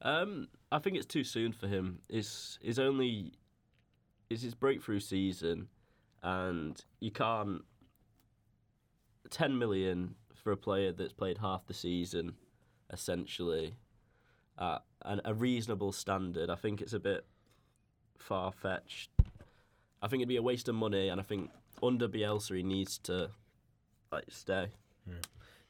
Um, 0.01 0.49
I 0.73 0.79
think 0.79 0.97
it's 0.97 1.07
too 1.07 1.25
soon 1.25 1.53
for 1.53 1.69
him. 1.69 2.01
It's 2.09 2.59
his 2.63 2.79
only, 2.79 3.33
it's 4.31 4.43
his 4.43 4.55
breakthrough 4.55 5.01
season, 5.01 5.69
and 6.23 6.83
you 7.01 7.11
can't. 7.11 7.63
Ten 9.31 9.59
million 9.59 10.17
for 10.35 10.53
a 10.53 10.57
player 10.57 10.93
that's 10.93 11.13
played 11.13 11.39
half 11.39 11.67
the 11.67 11.75
season, 11.75 12.35
essentially, 12.93 13.75
at 14.59 14.83
an, 15.03 15.21
a 15.25 15.35
reasonable 15.35 15.93
standard. 15.93 16.51
I 16.51 16.57
think 16.57 16.81
it's 16.81 16.93
a 16.93 17.01
bit 17.01 17.25
far 18.19 18.53
fetched. 18.53 19.11
I 20.03 20.09
think 20.09 20.21
it'd 20.21 20.29
be 20.29 20.37
a 20.37 20.43
waste 20.43 20.69
of 20.69 20.75
money, 20.75 21.09
and 21.09 21.21
I 21.21 21.25
think 21.25 21.51
under 21.83 22.09
Bielsa 22.09 22.57
he 22.57 22.63
needs 22.63 22.99
to 22.99 23.31
like 24.13 24.27
stay. 24.29 24.69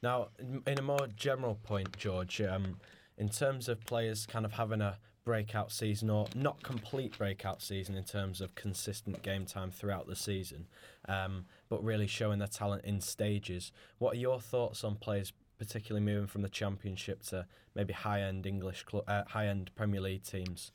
Now, 0.03 0.27
in 0.67 0.77
a 0.77 0.81
more 0.81 1.07
general 1.15 1.55
point, 1.55 1.97
George, 1.97 2.41
um, 2.41 2.77
in 3.17 3.29
terms 3.29 3.67
of 3.67 3.83
players 3.85 4.25
kind 4.25 4.45
of 4.45 4.53
having 4.53 4.81
a 4.81 4.97
breakout 5.25 5.71
season 5.71 6.09
or 6.09 6.27
not 6.35 6.61
complete 6.63 7.17
breakout 7.17 7.61
season 7.61 7.95
in 7.95 8.03
terms 8.03 8.39
of 8.39 8.53
consistent 8.55 9.21
game 9.23 9.45
time 9.45 9.71
throughout 9.71 10.07
the 10.07 10.15
season, 10.15 10.67
um, 11.09 11.45
but 11.67 11.83
really 11.83 12.07
showing 12.07 12.39
their 12.39 12.47
talent 12.47 12.85
in 12.85 13.01
stages, 13.01 13.71
what 13.97 14.13
are 14.13 14.19
your 14.19 14.39
thoughts 14.39 14.83
on 14.83 14.95
players, 14.95 15.33
particularly 15.57 16.05
moving 16.05 16.27
from 16.27 16.43
the 16.43 16.49
Championship 16.49 17.23
to 17.23 17.45
maybe 17.73 17.91
high-end 17.91 18.45
English, 18.45 18.85
cl- 18.89 19.03
uh, 19.07 19.23
high-end 19.27 19.71
Premier 19.75 19.99
League 19.99 20.23
teams? 20.23 20.71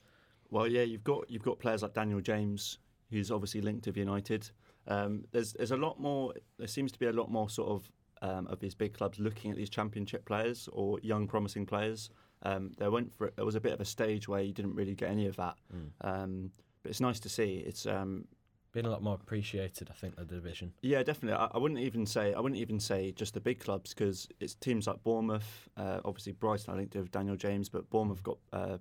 Well, 0.50 0.66
yeah, 0.66 0.83
you've 0.83 1.04
got 1.04 1.30
you've 1.30 1.45
got 1.45 1.61
players 1.61 1.83
like 1.83 1.95
Daniel 1.95 2.21
James, 2.21 2.78
who's 3.11 3.30
obviously 3.30 3.61
linked 3.61 3.87
with 3.87 3.97
United. 3.97 4.50
Um, 4.88 5.25
there's 5.30 5.52
there's 5.52 5.71
a 5.71 5.76
lot 5.76 6.00
more. 6.00 6.35
There 6.59 6.66
seems 6.66 6.90
to 6.90 6.99
be 6.99 7.07
a 7.07 7.12
lot 7.12 7.30
more 7.30 7.49
sort 7.49 7.71
of 7.71 7.90
um, 8.28 8.49
of 8.49 8.59
these 8.59 8.75
big 8.75 8.95
clubs 8.95 9.21
looking 9.21 9.52
at 9.52 9.57
these 9.57 9.71
Championship 9.71 10.25
players 10.25 10.69
or 10.73 10.99
young 11.02 11.28
promising 11.28 11.66
players. 11.66 12.11
Um, 12.42 12.73
there 12.78 12.90
went 12.90 13.12
for 13.14 13.30
there 13.37 13.44
was 13.44 13.54
a 13.54 13.61
bit 13.61 13.73
of 13.73 13.80
a 13.80 13.85
stage 13.85 14.28
where 14.28 14.40
you 14.40 14.52
didn't 14.52 14.75
really 14.75 14.94
get 14.94 15.11
any 15.11 15.26
of 15.26 15.37
that. 15.37 15.56
Um, 16.00 16.50
but 16.82 16.90
it's 16.90 17.00
nice 17.00 17.20
to 17.20 17.28
see. 17.28 17.59
It's 17.66 17.85
um, 17.87 18.25
been 18.73 18.87
a 18.87 18.90
lot 18.90 19.02
more 19.02 19.14
appreciated, 19.14 19.88
I 19.90 19.94
think, 19.94 20.16
the 20.16 20.25
division. 20.25 20.73
yeah, 20.80 21.02
definitely. 21.02 21.37
I, 21.38 21.49
I 21.52 21.59
wouldn't 21.59 21.80
even 21.80 22.06
say 22.06 22.32
I 22.32 22.40
wouldn't 22.40 22.61
even 22.61 22.80
say 22.80 23.12
just 23.12 23.35
the 23.35 23.40
big 23.40 23.61
clubs 23.61 23.92
because 23.92 24.28
it's 24.40 24.54
teams 24.54 24.87
like 24.87 25.02
Bournemouth. 25.02 25.68
Uh, 25.76 26.00
obviously, 26.04 26.32
Brighton 26.32 26.73
I 26.73 26.76
linked 26.76 26.94
with 26.94 27.11
Daniel 27.11 27.37
James, 27.37 27.68
but 27.68 27.88
Bournemouth 27.90 28.23
got 28.23 28.38
uh, 28.52 28.78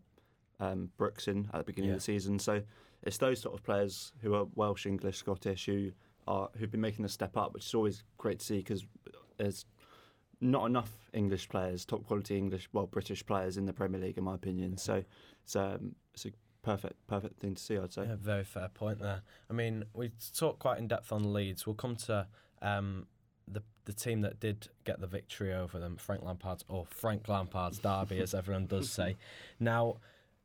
um, 0.60 0.90
Brooks 0.98 1.28
in 1.28 1.50
at 1.54 1.60
the 1.60 1.64
beginning 1.66 1.90
Yeah. 1.90 1.96
of 1.96 2.00
the 2.02 2.04
season. 2.06 2.40
So 2.40 2.62
it's 3.04 3.18
those 3.18 3.42
sort 3.42 3.56
of 3.56 3.64
players 3.64 4.14
who 4.22 4.34
are 4.36 4.46
Welsh, 4.56 4.86
English, 4.86 5.18
Scottish 5.18 5.66
who 5.66 5.92
are 6.28 6.50
who've 6.58 6.72
been 6.72 6.82
making 6.82 7.04
the 7.04 7.10
step 7.10 7.36
up, 7.36 7.54
which 7.54 7.66
is 7.66 7.74
always 7.74 8.04
great 8.18 8.40
to 8.40 8.46
see 8.46 8.58
because 8.58 8.86
there's 9.38 9.66
not 10.42 10.66
enough 10.66 10.92
English 11.14 11.50
players, 11.50 11.86
top 11.86 12.06
quality 12.06 12.38
English, 12.38 12.70
well 12.72 12.88
British 12.88 13.26
players 13.26 13.58
in 13.58 13.66
the 13.66 13.74
Premier 13.74 14.00
League, 14.00 14.18
in 14.18 14.24
my 14.24 14.36
opinion. 14.36 14.78
So 14.78 15.04
it's 15.44 15.56
um, 15.56 15.96
it's 16.14 16.26
a 16.26 16.32
perfect 16.62 16.96
perfect 17.08 17.40
thing 17.40 17.56
to 17.56 17.62
see. 17.62 17.78
I'd 17.78 17.94
say. 17.94 18.06
Yeah, 18.06 18.16
very 18.20 18.44
fair 18.44 18.70
point 18.70 19.00
there. 19.00 19.22
I 19.50 19.54
mean, 19.54 19.86
we 19.94 20.12
talked 20.36 20.60
quite 20.60 20.78
in 20.80 20.88
depth 20.88 21.12
on 21.12 21.34
Leeds. 21.34 21.66
We'll 21.66 21.76
come 21.76 21.96
to 21.98 22.28
um, 22.62 23.08
the 23.48 23.64
the 23.86 23.94
team 23.94 24.22
that 24.22 24.40
did 24.40 24.70
get 24.86 25.02
the 25.02 25.08
victory 25.08 25.54
over 25.54 25.80
them, 25.80 25.98
Frank 25.98 26.24
Lampard's 26.24 26.64
or 26.68 26.86
Frank 26.86 27.28
Lampard's 27.28 27.80
derby, 27.80 28.20
as 28.20 28.34
everyone 28.34 28.68
does 28.68 28.90
say. 29.00 29.18
Now, 29.60 29.98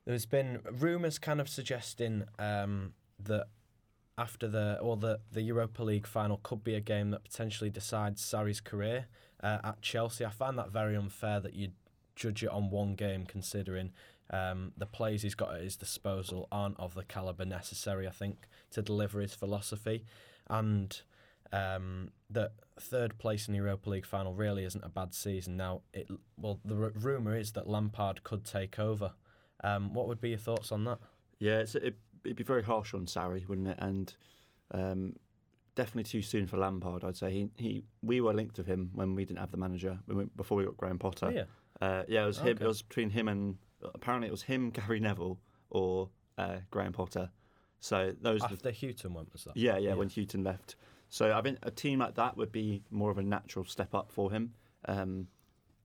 there's 0.04 0.26
been 0.26 0.60
rumours 0.72 1.18
kind 1.18 1.40
of 1.40 1.48
suggesting 1.48 2.24
um, 2.38 2.94
that 3.20 3.46
after 4.16 4.48
the 4.48 4.78
or 4.80 4.96
the 4.96 5.20
the 5.32 5.42
Europa 5.42 5.82
League 5.82 6.06
final 6.06 6.38
could 6.42 6.62
be 6.62 6.74
a 6.74 6.80
game 6.80 7.10
that 7.10 7.24
potentially 7.24 7.70
decides 7.70 8.22
Sarri's 8.22 8.60
career 8.60 9.06
uh, 9.44 9.58
at 9.62 9.82
Chelsea. 9.82 10.24
I 10.24 10.30
find 10.30 10.58
that 10.58 10.72
very 10.72 10.96
unfair 10.96 11.38
that 11.38 11.54
you 11.54 11.68
judge 12.16 12.42
it 12.42 12.50
on 12.50 12.70
one 12.70 12.94
game, 12.94 13.26
considering 13.26 13.92
um, 14.30 14.72
the 14.76 14.86
plays 14.86 15.22
he's 15.22 15.34
got 15.34 15.54
at 15.54 15.60
his 15.60 15.76
disposal 15.76 16.48
aren't 16.50 16.80
of 16.80 16.94
the 16.94 17.04
caliber 17.04 17.44
necessary, 17.44 18.08
I 18.08 18.10
think, 18.10 18.48
to 18.70 18.82
deliver 18.82 19.20
his 19.20 19.34
philosophy, 19.34 20.04
and 20.48 21.00
um, 21.52 22.10
that 22.30 22.52
third 22.80 23.18
place 23.18 23.46
in 23.46 23.52
the 23.52 23.58
Europa 23.58 23.90
League 23.90 24.06
final 24.06 24.34
really 24.34 24.64
isn't 24.64 24.82
a 24.82 24.88
bad 24.88 25.14
season. 25.14 25.56
Now, 25.56 25.82
it 25.92 26.08
well, 26.38 26.58
the 26.64 26.74
r- 26.74 26.92
rumor 26.98 27.36
is 27.36 27.52
that 27.52 27.68
Lampard 27.68 28.24
could 28.24 28.44
take 28.44 28.78
over. 28.78 29.12
Um, 29.62 29.92
what 29.92 30.08
would 30.08 30.20
be 30.20 30.30
your 30.30 30.38
thoughts 30.38 30.72
on 30.72 30.84
that? 30.84 30.98
Yeah, 31.38 31.60
it'd 31.60 31.96
be 32.22 32.42
very 32.42 32.62
harsh 32.62 32.94
on 32.94 33.06
Sarri, 33.06 33.46
wouldn't 33.46 33.68
it? 33.68 33.78
And 33.78 34.14
um, 34.72 35.16
definitely 35.75 36.04
too 36.04 36.23
soon 36.23 36.47
for 36.47 36.57
Lampard. 36.57 37.04
I'd 37.04 37.16
say 37.16 37.31
he, 37.33 37.49
he 37.57 37.85
we 38.02 38.21
were 38.21 38.33
linked 38.33 38.59
with 38.59 38.66
him 38.66 38.90
when 38.95 39.14
we 39.14 39.25
didn't 39.25 39.40
have 39.40 39.50
the 39.50 39.57
manager 39.57 39.99
when 40.07 40.16
we, 40.19 40.25
before 40.37 40.59
we 40.59 40.64
got 40.64 40.76
Graham 40.76 40.99
Potter. 40.99 41.26
Oh, 41.26 41.31
yeah. 41.31 41.45
Uh, 41.81 42.02
yeah, 42.09 42.23
it 42.23 42.26
was 42.26 42.38
him. 42.38 42.49
Okay. 42.57 42.64
It 42.64 42.69
was 42.69 42.83
between 42.83 43.11
him 43.11 43.28
and 43.28 43.57
apparently 43.95 44.28
it 44.28 44.31
was 44.31 44.43
him, 44.43 44.71
Gary 44.78 45.00
Neville, 45.00 45.38
or 45.71 46.11
uh, 46.38 46.59
Graham 46.71 46.93
Potter. 46.93 47.31
So 47.81 48.12
those. 48.21 48.43
are 48.43 48.49
the- 48.49 48.54
After 48.54 48.71
Hughton 48.73 49.12
went, 49.14 49.33
was 49.33 49.45
that? 49.45 49.57
yeah, 49.57 49.76
yeah, 49.78 49.95
when 49.95 50.09
Hughton 50.09 50.43
left. 50.45 50.76
So 51.09 51.33
I 51.37 51.43
think 51.43 51.59
a 51.62 51.71
team 51.71 51.99
like 52.00 52.14
that 52.14 52.37
would 52.37 52.50
be 52.50 52.83
more 52.90 53.11
of 53.11 53.19
a 53.19 53.23
natural 53.23 53.64
step 53.64 53.95
up 53.95 54.11
for 54.11 54.31
him. 54.33 54.54
Um, 54.87 55.28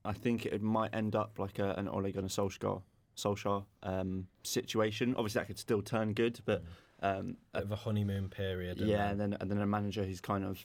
I 0.04 0.12
think 0.12 0.46
it 0.46 0.62
might 0.62 0.94
end 0.94 1.14
up 1.14 1.38
like 1.38 1.58
a, 1.58 1.74
an 1.76 1.88
Ole 1.88 2.10
Gunnar 2.10 2.28
Solskjaer, 2.28 2.82
Solskjaer 3.16 3.64
um, 3.82 4.26
situation. 4.42 5.14
Obviously, 5.16 5.40
that 5.40 5.46
could 5.46 5.58
still 5.58 5.82
turn 5.82 6.14
good, 6.14 6.40
but 6.46 6.64
um, 7.02 7.36
Bit 7.54 7.62
of 7.64 7.72
a 7.72 7.76
honeymoon 7.76 8.28
period. 8.28 8.78
yeah, 8.80 9.08
and 9.10 9.20
then 9.20 9.36
and 9.40 9.50
then 9.50 9.58
a 9.58 9.66
manager 9.66 10.04
who's 10.04 10.20
kind 10.20 10.44
of 10.44 10.64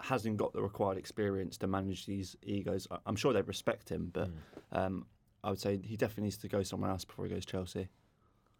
hasn't 0.00 0.36
got 0.36 0.52
the 0.52 0.60
required 0.62 0.98
experience 0.98 1.56
to 1.58 1.66
manage 1.66 2.04
these 2.06 2.36
egos. 2.42 2.86
I- 2.90 2.98
I'm 3.06 3.16
sure 3.16 3.32
they 3.32 3.42
respect 3.42 3.88
him, 3.88 4.10
but 4.12 4.28
Hmm. 4.28 4.76
um, 4.78 5.06
I 5.42 5.50
would 5.50 5.60
say 5.60 5.78
he 5.78 5.96
definitely 5.96 6.24
needs 6.24 6.38
to 6.38 6.48
go 6.48 6.62
somewhere 6.62 6.90
else 6.90 7.04
before 7.04 7.24
he 7.26 7.30
goes 7.32 7.44
Chelsea. 7.46 7.88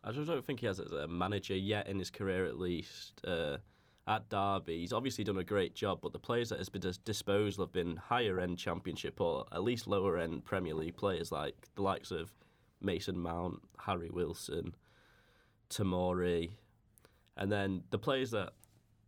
I 0.03 0.13
just 0.13 0.29
don't 0.29 0.45
think 0.45 0.61
he 0.61 0.67
has 0.67 0.79
a 0.79 1.09
manager 1.09 1.57
yet 1.57 1.87
in 1.89 1.99
his 1.99 2.11
career, 2.11 2.45
at 2.47 2.59
least. 2.59 3.21
Uh, 3.25 3.59
at 4.07 4.29
Derby, 4.29 4.81
he's 4.81 4.93
obviously 4.93 5.25
done 5.25 5.39
a 5.39 5.45
great 5.45 5.75
job, 5.75 6.01
but 6.03 6.13
the 6.13 6.19
players 6.19 6.53
at 6.53 6.59
his 6.59 6.69
dis- 6.69 6.99
disposal 6.99 7.65
have 7.65 7.73
been 7.73 7.97
higher 7.97 8.39
end 8.39 8.59
Championship 8.59 9.19
or 9.19 9.47
at 9.51 9.63
least 9.63 9.87
lower 9.87 10.19
end 10.19 10.45
Premier 10.45 10.75
League 10.75 10.97
players, 10.97 11.33
like 11.33 11.69
the 11.75 11.81
likes 11.83 12.11
of 12.11 12.33
Mason 12.83 13.19
Mount, 13.19 13.63
Harry 13.79 14.11
Wilson, 14.11 14.75
Tomori, 15.71 16.53
and 17.37 17.51
then 17.51 17.83
the 17.91 17.99
players 17.99 18.31
that 18.33 18.53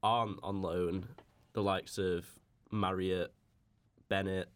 aren't 0.03 0.39
on 0.43 0.63
loan, 0.63 1.07
the 1.53 1.63
likes 1.63 1.99
of 1.99 2.27
Marriott, 2.71 3.33
Bennett, 4.09 4.49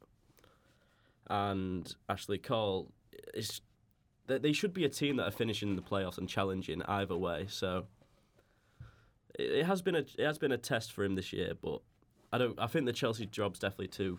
and 1.29 1.95
Ashley 2.09 2.39
Cole. 2.39 2.91
It's 3.35 3.61
they, 4.27 4.39
they 4.39 4.53
should 4.53 4.75
be 4.75 4.85
a 4.85 4.89
team 4.89 5.17
that 5.17 5.29
are 5.29 5.33
finishing 5.33 5.77
the 5.77 5.83
playoffs 5.83 6.19
and 6.19 6.29
challenging 6.29 6.83
either 6.83 7.17
way. 7.17 7.47
So 7.49 7.87
it, 9.39 9.50
it 9.50 9.67
has 9.67 9.83
been 9.83 9.95
a 9.95 10.05
it 10.19 10.25
has 10.25 10.39
been 10.39 10.53
a 10.53 10.59
test 10.59 10.93
for 10.93 11.05
him 11.05 11.15
this 11.15 11.33
year, 11.33 11.53
but 11.61 11.81
I 12.33 12.39
don't. 12.39 12.59
I 12.59 12.67
think 12.67 12.87
the 12.87 12.93
Chelsea 12.93 13.27
job's 13.27 13.59
definitely 13.59 13.89
too 13.89 14.19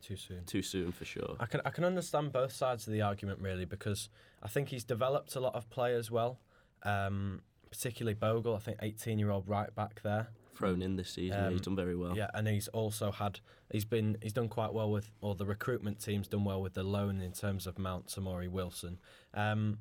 too 0.00 0.16
soon. 0.16 0.44
too 0.44 0.62
soon 0.62 0.92
for 0.92 1.04
sure. 1.04 1.36
I 1.40 1.46
can 1.46 1.60
I 1.64 1.70
can 1.70 1.84
understand 1.84 2.32
both 2.32 2.52
sides 2.52 2.86
of 2.86 2.92
the 2.92 3.02
argument 3.02 3.40
really 3.40 3.64
because 3.64 4.08
I 4.42 4.48
think 4.48 4.68
he's 4.68 4.84
developed 4.84 5.34
a 5.34 5.40
lot 5.40 5.54
of 5.54 5.68
players 5.70 6.10
well, 6.10 6.40
um, 6.84 7.42
particularly 7.70 8.14
Bogle. 8.14 8.54
I 8.54 8.58
think 8.58 8.78
18 8.82 9.18
year 9.18 9.30
old 9.30 9.48
right 9.48 9.74
back 9.74 10.02
there. 10.02 10.28
Thrown 10.54 10.82
in 10.82 10.96
this 10.96 11.10
season, 11.10 11.44
Um, 11.44 11.52
he's 11.52 11.60
done 11.60 11.76
very 11.76 11.94
well. 11.94 12.16
Yeah, 12.16 12.30
and 12.34 12.48
he's 12.48 12.66
also 12.68 13.12
had 13.12 13.38
he's 13.70 13.84
been 13.84 14.16
he's 14.20 14.32
done 14.32 14.48
quite 14.48 14.72
well 14.72 14.90
with 14.90 15.10
or 15.20 15.34
the 15.36 15.46
recruitment 15.46 16.00
team's 16.00 16.26
done 16.26 16.44
well 16.44 16.60
with 16.60 16.74
the 16.74 16.82
loan 16.82 17.20
in 17.20 17.32
terms 17.32 17.66
of 17.66 17.78
Mount 17.78 18.06
Samori 18.08 18.48
Wilson. 18.50 18.98
Um, 19.34 19.78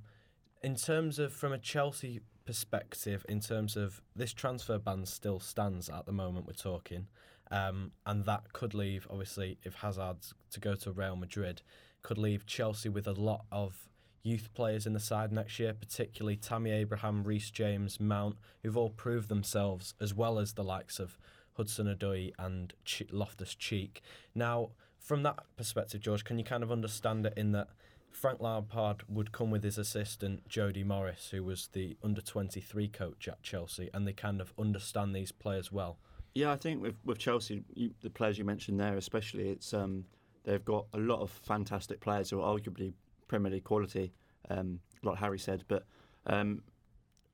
in 0.62 0.76
terms 0.76 1.18
of 1.18 1.34
from 1.34 1.52
a 1.52 1.58
Chelsea 1.58 2.22
perspective, 2.46 3.26
in 3.28 3.40
terms 3.40 3.76
of 3.76 4.02
this 4.16 4.34
transfer 4.34 4.78
ban 4.78 5.06
still 5.06 5.40
stands 5.40 5.90
at 5.90 6.06
the 6.06 6.12
moment 6.12 6.46
we're 6.46 6.54
talking, 6.54 7.08
um, 7.52 7.92
and 8.06 8.26
that 8.26 8.54
could 8.54 8.74
leave 8.74 9.08
obviously 9.10 9.58
if 9.64 9.76
Hazard's 9.76 10.34
to 10.52 10.60
go 10.60 10.76
to 10.76 10.92
Real 10.92 11.16
Madrid, 11.16 11.62
could 12.04 12.18
leave 12.20 12.46
Chelsea 12.46 12.90
with 12.90 13.08
a 13.08 13.14
lot 13.14 13.46
of 13.52 13.88
youth 14.28 14.54
players 14.54 14.86
in 14.86 14.94
the 14.94 15.00
side 15.00 15.32
next 15.32 15.58
year, 15.58 15.74
particularly 15.74 16.36
Tammy 16.36 16.72
Abraham, 16.72 17.24
Reece 17.24 17.50
James, 17.50 18.00
Mount, 18.00 18.38
who've 18.62 18.78
all 18.78 18.90
proved 18.90 19.30
themselves, 19.30 19.94
as 20.02 20.14
well 20.14 20.38
as 20.38 20.54
the 20.54 20.64
likes 20.64 21.00
of 21.00 21.18
Hudson 21.54 21.88
Odoi 21.88 22.34
and 22.38 22.74
Loftus 23.12 23.56
Cheek. 23.56 24.02
Now, 24.36 24.72
from 25.00 25.24
that 25.24 25.40
perspective, 25.56 26.02
George, 26.02 26.24
can 26.24 26.38
you 26.38 26.44
kind 26.44 26.64
of 26.64 26.72
understand 26.72 27.26
it 27.26 27.34
in 27.38 27.54
that 27.54 27.70
Frank 28.12 28.42
Lampard 28.42 29.04
would 29.08 29.32
come 29.32 29.52
with 29.52 29.64
his 29.64 29.78
assistant 29.78 30.48
Jody 30.48 30.84
Morris, 30.84 31.30
who 31.30 31.44
was 31.44 31.70
the 31.72 31.96
under 32.04 32.22
23 32.22 32.88
coach 32.90 33.28
at 33.28 33.42
Chelsea, 33.42 33.90
and 33.94 34.08
they 34.08 34.14
kind 34.14 34.42
of 34.42 34.54
understand 34.60 35.16
these 35.16 35.32
players 35.32 35.72
well? 35.72 35.98
Yeah, 36.34 36.52
I 36.52 36.56
think 36.56 36.82
with 36.82 36.96
with 37.06 37.18
Chelsea, 37.18 37.64
you, 37.74 37.92
the 38.02 38.10
players 38.10 38.38
you 38.38 38.44
mentioned 38.44 38.80
there, 38.80 38.98
especially, 38.98 39.50
it's 39.50 39.74
um, 39.74 40.06
they've 40.44 40.64
got 40.64 40.86
a 40.94 40.98
lot 40.98 41.22
of 41.22 41.32
fantastic 41.32 42.00
players 42.00 42.30
who 42.30 42.42
are 42.42 42.58
arguably 42.58 42.94
Premier 43.28 43.52
League 43.52 43.64
quality, 43.64 44.14
um, 44.50 44.80
like 45.04 45.18
Harry 45.18 45.40
said. 45.40 45.64
But 45.68 45.86
um, 46.26 46.64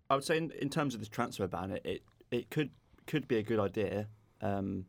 I 0.10 0.16
would 0.16 0.24
say 0.24 0.38
in, 0.38 0.52
in 0.62 0.70
terms 0.70 0.94
of 0.94 1.00
this 1.00 1.10
transfer 1.10 1.48
ban, 1.48 1.72
it, 1.72 1.82
it, 1.86 2.02
it 2.32 2.50
could 2.50 2.70
could 3.06 3.28
be 3.28 3.38
a 3.38 3.44
good 3.44 3.60
idea, 3.60 4.08
um, 4.42 4.86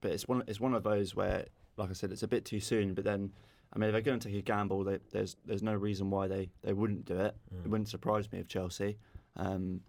but 0.00 0.12
it's 0.12 0.28
one 0.28 0.42
it's 0.46 0.60
one 0.60 0.74
of 0.74 0.82
those 0.82 1.14
where, 1.14 1.46
like 1.76 1.90
I 1.90 1.92
said, 1.92 2.12
it's 2.12 2.22
a 2.22 2.28
bit 2.28 2.44
too 2.44 2.60
soon. 2.60 2.94
But 2.94 3.04
then, 3.04 3.32
I 3.72 3.78
mean, 3.78 3.88
if 3.88 3.92
they're 3.92 4.00
going 4.00 4.20
to 4.20 4.28
take 4.28 4.38
a 4.38 4.42
gamble, 4.42 4.84
they, 4.84 4.98
there's 5.10 5.36
there's 5.44 5.62
no 5.62 5.74
reason 5.74 6.10
why 6.10 6.28
they, 6.28 6.50
they 6.62 6.72
wouldn't 6.72 7.04
do 7.04 7.18
it. 7.18 7.36
It 7.64 7.68
wouldn't 7.68 7.88
surprise 7.88 8.30
me 8.32 8.38
if 8.38 8.48
Chelsea, 8.48 8.98
um, 9.36 9.80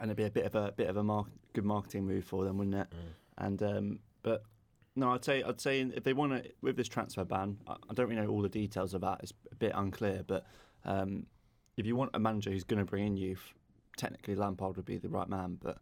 and 0.00 0.10
it'd 0.10 0.16
be 0.16 0.24
a 0.24 0.30
bit 0.30 0.44
of 0.46 0.54
a 0.54 0.72
bit 0.72 0.88
of 0.88 0.96
a 0.96 1.02
mark, 1.04 1.28
good 1.52 1.64
marketing 1.64 2.06
move 2.06 2.24
for 2.24 2.44
them, 2.44 2.58
wouldn't 2.58 2.76
it? 2.76 2.88
And 3.38 3.62
um, 3.62 3.98
but 4.22 4.42
no, 5.00 5.12
I'd 5.12 5.24
say 5.24 5.42
I'd 5.42 5.60
say 5.60 5.80
if 5.80 6.04
they 6.04 6.12
want 6.12 6.32
to 6.32 6.50
with 6.60 6.76
this 6.76 6.86
transfer 6.88 7.24
ban, 7.24 7.56
I, 7.66 7.72
I 7.72 7.94
don't 7.94 8.08
really 8.08 8.20
know 8.20 8.28
all 8.28 8.42
the 8.42 8.50
details 8.50 8.92
of 8.92 9.00
that. 9.00 9.20
It's 9.22 9.32
a 9.50 9.54
bit 9.54 9.72
unclear, 9.74 10.22
but 10.26 10.46
um, 10.84 11.26
if 11.78 11.86
you 11.86 11.96
want 11.96 12.10
a 12.12 12.18
manager 12.18 12.50
who's 12.50 12.64
going 12.64 12.78
to 12.80 12.84
bring 12.84 13.06
in 13.06 13.16
youth, 13.16 13.54
technically 13.96 14.34
Lampard 14.34 14.76
would 14.76 14.84
be 14.84 14.98
the 14.98 15.08
right 15.08 15.28
man. 15.28 15.56
But 15.60 15.78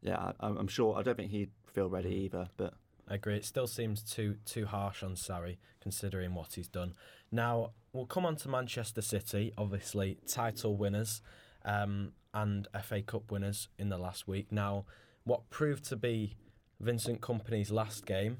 yeah, 0.00 0.32
I, 0.40 0.46
I'm 0.46 0.68
sure 0.68 0.96
I 0.96 1.02
don't 1.02 1.16
think 1.16 1.30
he'd 1.30 1.50
feel 1.66 1.90
ready 1.90 2.08
either. 2.08 2.48
But 2.56 2.72
I 3.06 3.16
agree. 3.16 3.36
It 3.36 3.44
still 3.44 3.66
seems 3.66 4.02
too 4.02 4.36
too 4.46 4.64
harsh 4.64 5.02
on 5.02 5.16
Sarri, 5.16 5.58
considering 5.80 6.34
what 6.34 6.54
he's 6.54 6.68
done. 6.68 6.94
Now 7.30 7.72
we'll 7.92 8.06
come 8.06 8.24
on 8.24 8.36
to 8.36 8.48
Manchester 8.48 9.02
City, 9.02 9.52
obviously 9.58 10.16
title 10.26 10.78
winners 10.78 11.20
um, 11.66 12.12
and 12.32 12.68
FA 12.82 13.02
Cup 13.02 13.30
winners 13.30 13.68
in 13.78 13.90
the 13.90 13.98
last 13.98 14.26
week. 14.26 14.50
Now, 14.50 14.86
what 15.24 15.50
proved 15.50 15.84
to 15.88 15.96
be 15.96 16.36
Vincent 16.80 17.20
Kompany's 17.20 17.70
last 17.70 18.06
game, 18.06 18.38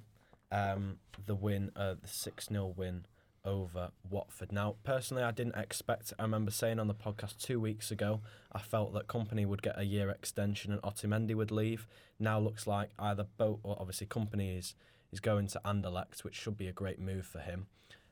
um, 0.52 0.98
the 1.24 1.34
win, 1.34 1.70
uh, 1.76 1.94
the 2.00 2.08
six 2.08 2.48
0 2.48 2.74
win 2.76 3.06
over 3.44 3.90
Watford. 4.10 4.52
Now, 4.52 4.74
personally, 4.82 5.22
I 5.22 5.30
didn't 5.30 5.56
expect. 5.56 6.12
I 6.18 6.22
remember 6.22 6.50
saying 6.50 6.78
on 6.78 6.88
the 6.88 6.94
podcast 6.94 7.40
two 7.40 7.60
weeks 7.60 7.90
ago, 7.90 8.20
I 8.52 8.58
felt 8.58 8.92
that 8.94 9.06
Kompany 9.06 9.46
would 9.46 9.62
get 9.62 9.78
a 9.78 9.84
year 9.84 10.10
extension 10.10 10.72
and 10.72 10.82
Otamendi 10.82 11.34
would 11.34 11.52
leave. 11.52 11.86
Now 12.18 12.38
looks 12.38 12.66
like 12.66 12.90
either 12.98 13.26
both, 13.38 13.60
or 13.62 13.76
obviously 13.78 14.06
Kompany 14.06 14.58
is 14.58 14.74
is 15.12 15.20
going 15.20 15.46
to 15.46 15.60
Anderlecht, 15.64 16.24
which 16.24 16.34
should 16.34 16.56
be 16.56 16.66
a 16.66 16.72
great 16.72 16.98
move 16.98 17.24
for 17.24 17.38
him. 17.38 17.66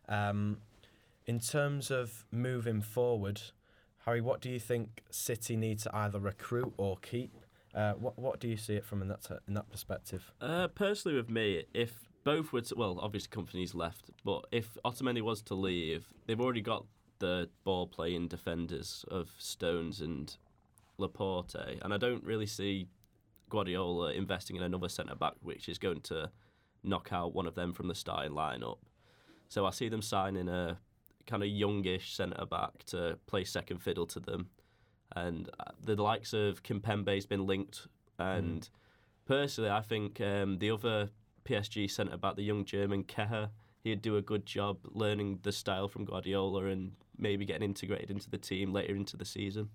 Um, 0.09 0.59
in 1.27 1.41
terms 1.41 1.91
of 1.91 2.25
moving 2.31 2.81
forward, 2.81 3.41
Harry, 4.05 4.21
what 4.21 4.41
do 4.41 4.49
you 4.49 4.61
think 4.61 5.03
City 5.11 5.57
need 5.57 5.81
to 5.81 5.95
either 5.95 6.21
recruit 6.21 6.73
or 6.77 6.99
keep? 6.99 7.35
Uh, 7.75 7.93
what 7.95 8.19
what 8.19 8.41
do 8.41 8.49
you 8.49 8.57
see 8.57 8.75
it 8.75 8.85
from 8.85 9.03
in 9.03 9.09
that 9.09 9.27
in 9.49 9.55
that 9.55 9.69
perspective? 9.71 10.33
Uh, 10.41 10.69
personally, 10.69 11.17
with 11.17 11.29
me, 11.29 11.65
if 11.75 12.09
both 12.23 12.53
were 12.53 12.61
to, 12.63 12.75
well, 12.75 12.99
obviously 13.01 13.31
Kompany's 13.31 13.75
left, 13.75 14.11
but 14.25 14.47
if 14.51 14.79
Otamendi 14.85 15.21
was 15.21 15.43
to 15.43 15.55
leave, 15.55 16.07
they've 16.27 16.41
already 16.41 16.63
got 16.63 16.87
the 17.19 17.49
ball 17.65 17.87
playing 17.87 18.29
defenders 18.29 19.05
of 19.09 19.31
Stones 19.39 20.01
and 20.01 20.37
Laporte, 20.99 21.55
and 21.83 21.93
I 21.93 21.97
don't 21.97 22.25
really 22.25 22.47
see 22.47 22.89
Guardiola 23.51 24.13
investing 24.13 24.57
in 24.57 24.63
another 24.63 24.89
centre 24.89 25.15
back, 25.15 25.35
which 25.43 25.69
is 25.69 25.79
going 25.79 26.01
to 26.03 26.31
knock 26.83 27.11
out 27.13 27.35
one 27.35 27.47
of 27.47 27.55
them 27.55 27.73
from 27.73 27.89
the 27.89 27.95
starting 27.95 28.33
lineup. 28.33 28.79
So 29.49 29.67
I 29.67 29.71
see 29.71 29.89
them 29.89 30.03
signing 30.03 30.49
a 30.49 30.79
kind 31.27 31.43
of 31.43 31.49
youngish 31.49 32.15
centre 32.15 32.47
back 32.47 32.85
to 32.87 33.19
play 33.27 33.45
second 33.45 33.79
fiddle 33.79 34.07
to 34.07 34.21
them, 34.21 34.49
and 35.15 35.49
uh, 35.61 35.73
the 35.83 36.01
likes 36.01 36.33
of 36.33 36.63
Kimpembe's 36.63 37.27
been 37.27 37.47
linked, 37.47 37.87
and 38.19 38.69
personally, 39.27 39.71
I 39.71 39.81
think 39.81 40.21
um, 40.21 40.59
the 40.59 40.71
other 40.71 41.11
PSG 41.45 41.91
centre 41.91 42.17
back, 42.17 42.37
the 42.37 42.43
young 42.43 42.65
German 42.65 43.05
Kehrer, 43.05 43.51
he'd 43.83 44.03
do 44.03 44.17
a 44.17 44.23
good 44.23 44.47
job 44.47 44.79
learning 44.85 45.41
the 45.43 45.53
style 45.53 45.89
from 45.89 46.05
Guardiola 46.05 46.67
and 46.67 46.93
maybe 47.19 47.45
getting 47.45 47.63
integrated 47.63 48.11
into 48.11 48.31
the 48.31 48.39
team 48.39 48.73
later 48.73 48.95
into 48.95 49.17
the 49.17 49.25
season. 49.25 49.69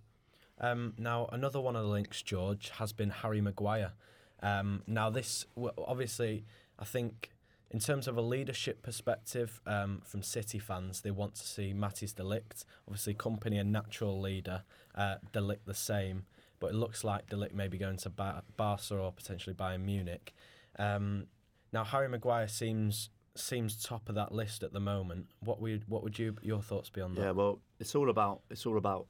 Um, 0.60 0.93
now, 0.97 1.30
another 1.32 1.62
one 1.62 1.75
of 1.75 1.84
the 1.84 1.89
links, 1.89 2.21
George, 2.21 2.69
has 2.71 2.91
been 2.91 3.10
Harry 3.10 3.39
Maguire. 3.39 3.93
Um, 4.41 4.84
now, 4.88 5.10
this 5.10 5.45
obviously, 5.78 6.45
I 6.78 6.86
think, 6.86 7.32
in 7.71 7.79
terms 7.79 8.08
of 8.08 8.17
a 8.17 8.21
leadership 8.21 8.82
perspective 8.82 9.62
um, 9.67 10.01
from 10.03 10.23
City 10.23 10.60
fans, 10.60 11.01
they 11.01 11.12
want 11.12 11.36
to 11.36 11.47
see 11.47 11.73
Matthijs 11.73 12.15
de 12.15 12.23
Ligt. 12.23 12.65
Obviously, 12.88 13.13
Kompany 13.13 13.60
and 13.60 13.71
natural 13.71 14.19
leader, 14.19 14.63
uh, 14.95 15.15
de 15.32 15.39
Ligt 15.39 15.65
the 15.65 15.73
same, 15.73 16.25
but 16.60 16.71
it 16.71 16.75
looks 16.75 17.03
like 17.03 17.29
de 17.29 17.36
Ligt 17.36 17.53
may 17.53 17.67
be 17.67 17.77
going 17.77 17.97
to 17.97 18.10
Bar- 18.10 18.43
Barca 18.58 18.97
or 18.97 19.12
potentially 19.12 19.53
Bayern 19.53 19.82
Munich. 19.86 20.34
Um, 20.77 21.27
now, 21.71 21.84
Harry 21.84 22.08
Maguire 22.08 22.47
seems 22.47 23.10
seems 23.36 23.82
top 23.82 24.10
of 24.10 24.15
that 24.15 24.34
list 24.34 24.63
at 24.63 24.73
the 24.73 24.79
moment. 24.79 25.27
What 25.41 25.62
would 25.62 25.84
what 25.88 26.03
would 26.03 26.17
you 26.17 26.36
your 26.41 26.62
thoughts 26.62 26.89
be 26.89 27.01
on 27.01 27.13
that? 27.15 27.21
yeah, 27.21 27.32
well, 27.32 27.60
it's 27.79 27.93
all 27.95 28.10
about 28.10 28.41
it's 28.49 28.65
all 28.65 28.77
about 28.77 29.05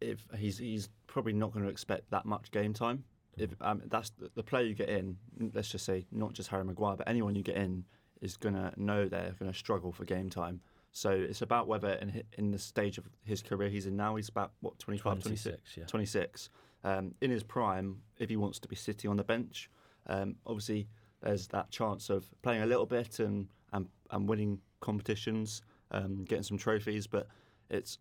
if 0.00 0.24
he's 0.36 0.58
he's 0.58 0.88
probably 1.08 1.32
not 1.32 1.52
going 1.52 1.64
to 1.64 1.70
expect 1.70 2.10
that 2.10 2.24
much 2.24 2.50
game 2.52 2.72
time. 2.72 3.04
If 3.36 3.50
um, 3.60 3.82
that's 3.86 4.10
the, 4.10 4.30
the 4.34 4.42
player 4.42 4.64
you 4.64 4.74
get 4.74 4.88
in, 4.88 5.16
let's 5.54 5.70
just 5.70 5.84
say 5.84 6.06
not 6.12 6.32
just 6.32 6.48
Harry 6.50 6.64
Maguire, 6.64 6.96
but 6.96 7.08
anyone 7.08 7.34
you 7.34 7.42
get 7.42 7.56
in 7.56 7.84
is 8.20 8.36
going 8.36 8.54
to 8.54 8.72
know 8.76 9.08
they're 9.08 9.34
going 9.38 9.50
to 9.50 9.58
struggle 9.58 9.92
for 9.92 10.04
game 10.04 10.30
time. 10.30 10.60
So 10.92 11.10
it's 11.10 11.40
about 11.40 11.66
whether 11.66 11.92
in 11.94 12.22
in 12.36 12.50
the 12.50 12.58
stage 12.58 12.98
of 12.98 13.08
his 13.24 13.42
career 13.42 13.70
he's 13.70 13.86
in 13.86 13.96
now, 13.96 14.16
he's 14.16 14.28
about 14.28 14.52
what 14.60 14.78
25, 14.78 15.20
26, 15.22 15.42
26, 15.42 15.76
yeah. 15.76 15.84
26. 15.86 16.50
Um, 16.84 17.14
in 17.20 17.30
his 17.30 17.42
prime, 17.42 18.02
if 18.18 18.28
he 18.28 18.36
wants 18.36 18.58
to 18.60 18.68
be 18.68 18.76
sitting 18.76 19.08
on 19.08 19.16
the 19.16 19.24
bench, 19.24 19.70
um, 20.06 20.36
obviously 20.46 20.88
there's 21.22 21.46
that 21.48 21.70
chance 21.70 22.10
of 22.10 22.26
playing 22.42 22.62
a 22.62 22.66
little 22.66 22.86
bit 22.86 23.18
and 23.20 23.48
and, 23.72 23.88
and 24.10 24.28
winning 24.28 24.60
competitions, 24.80 25.62
um, 25.92 26.24
getting 26.24 26.42
some 26.42 26.58
trophies. 26.58 27.06
But 27.06 27.26
it's 27.70 27.98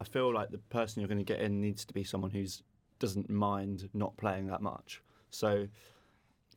I 0.00 0.04
feel 0.04 0.32
like 0.32 0.50
the 0.50 0.58
person 0.58 1.00
you're 1.00 1.08
going 1.08 1.24
to 1.24 1.24
get 1.24 1.40
in 1.40 1.60
needs 1.60 1.86
to 1.86 1.94
be 1.94 2.04
someone 2.04 2.30
who's 2.30 2.62
doesn't 2.98 3.28
mind 3.30 3.88
not 3.94 4.16
playing 4.16 4.46
that 4.48 4.62
much. 4.62 5.02
So, 5.30 5.68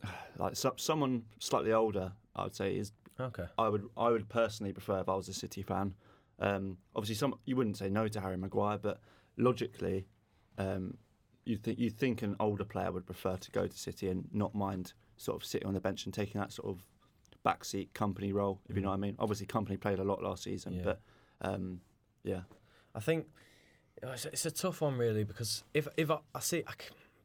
like 0.37 0.55
so, 0.55 0.73
someone 0.77 1.23
slightly 1.39 1.73
older, 1.73 2.13
I 2.35 2.43
would 2.43 2.55
say 2.55 2.75
is 2.75 2.91
Okay. 3.19 3.43
I 3.57 3.67
would 3.67 3.89
I 3.97 4.09
would 4.09 4.29
personally 4.29 4.71
prefer 4.71 4.99
if 5.01 5.09
I 5.09 5.15
was 5.15 5.27
a 5.27 5.33
City 5.33 5.61
fan. 5.61 5.93
Um, 6.39 6.77
obviously, 6.95 7.15
some 7.15 7.35
you 7.45 7.57
wouldn't 7.57 7.75
say 7.77 7.89
no 7.89 8.07
to 8.07 8.21
Harry 8.21 8.37
Maguire, 8.37 8.77
but 8.77 9.01
logically, 9.35 10.07
um, 10.57 10.95
you 11.43 11.57
think 11.57 11.79
you 11.79 11.89
think 11.89 12.21
an 12.21 12.37
older 12.39 12.63
player 12.63 12.91
would 12.93 13.05
prefer 13.05 13.35
to 13.35 13.51
go 13.51 13.67
to 13.67 13.77
City 13.77 14.07
and 14.07 14.29
not 14.31 14.55
mind 14.55 14.93
sort 15.17 15.35
of 15.41 15.45
sitting 15.45 15.67
on 15.67 15.73
the 15.73 15.81
bench 15.81 16.05
and 16.05 16.13
taking 16.13 16.39
that 16.39 16.53
sort 16.53 16.69
of 16.69 16.85
backseat 17.45 17.89
Kompany 17.91 18.33
role, 18.33 18.61
if 18.69 18.75
you 18.77 18.81
know 18.81 18.87
what 18.89 18.93
I 18.95 18.97
mean. 18.99 19.15
Obviously, 19.19 19.47
Kompany 19.47 19.77
played 19.77 19.99
a 19.99 20.03
lot 20.05 20.23
last 20.23 20.43
season, 20.43 20.73
Yeah. 20.75 20.81
but 20.83 21.01
um, 21.41 21.81
yeah, 22.23 22.41
I 22.95 23.01
think 23.01 23.25
it's 24.03 24.25
a, 24.25 24.27
it's 24.29 24.45
a 24.45 24.51
tough 24.51 24.81
one 24.81 24.97
really 24.97 25.23
because 25.23 25.63
if 25.73 25.87
if 25.97 26.09
I, 26.11 26.19
I 26.33 26.39
see 26.39 26.63
I 26.67 26.73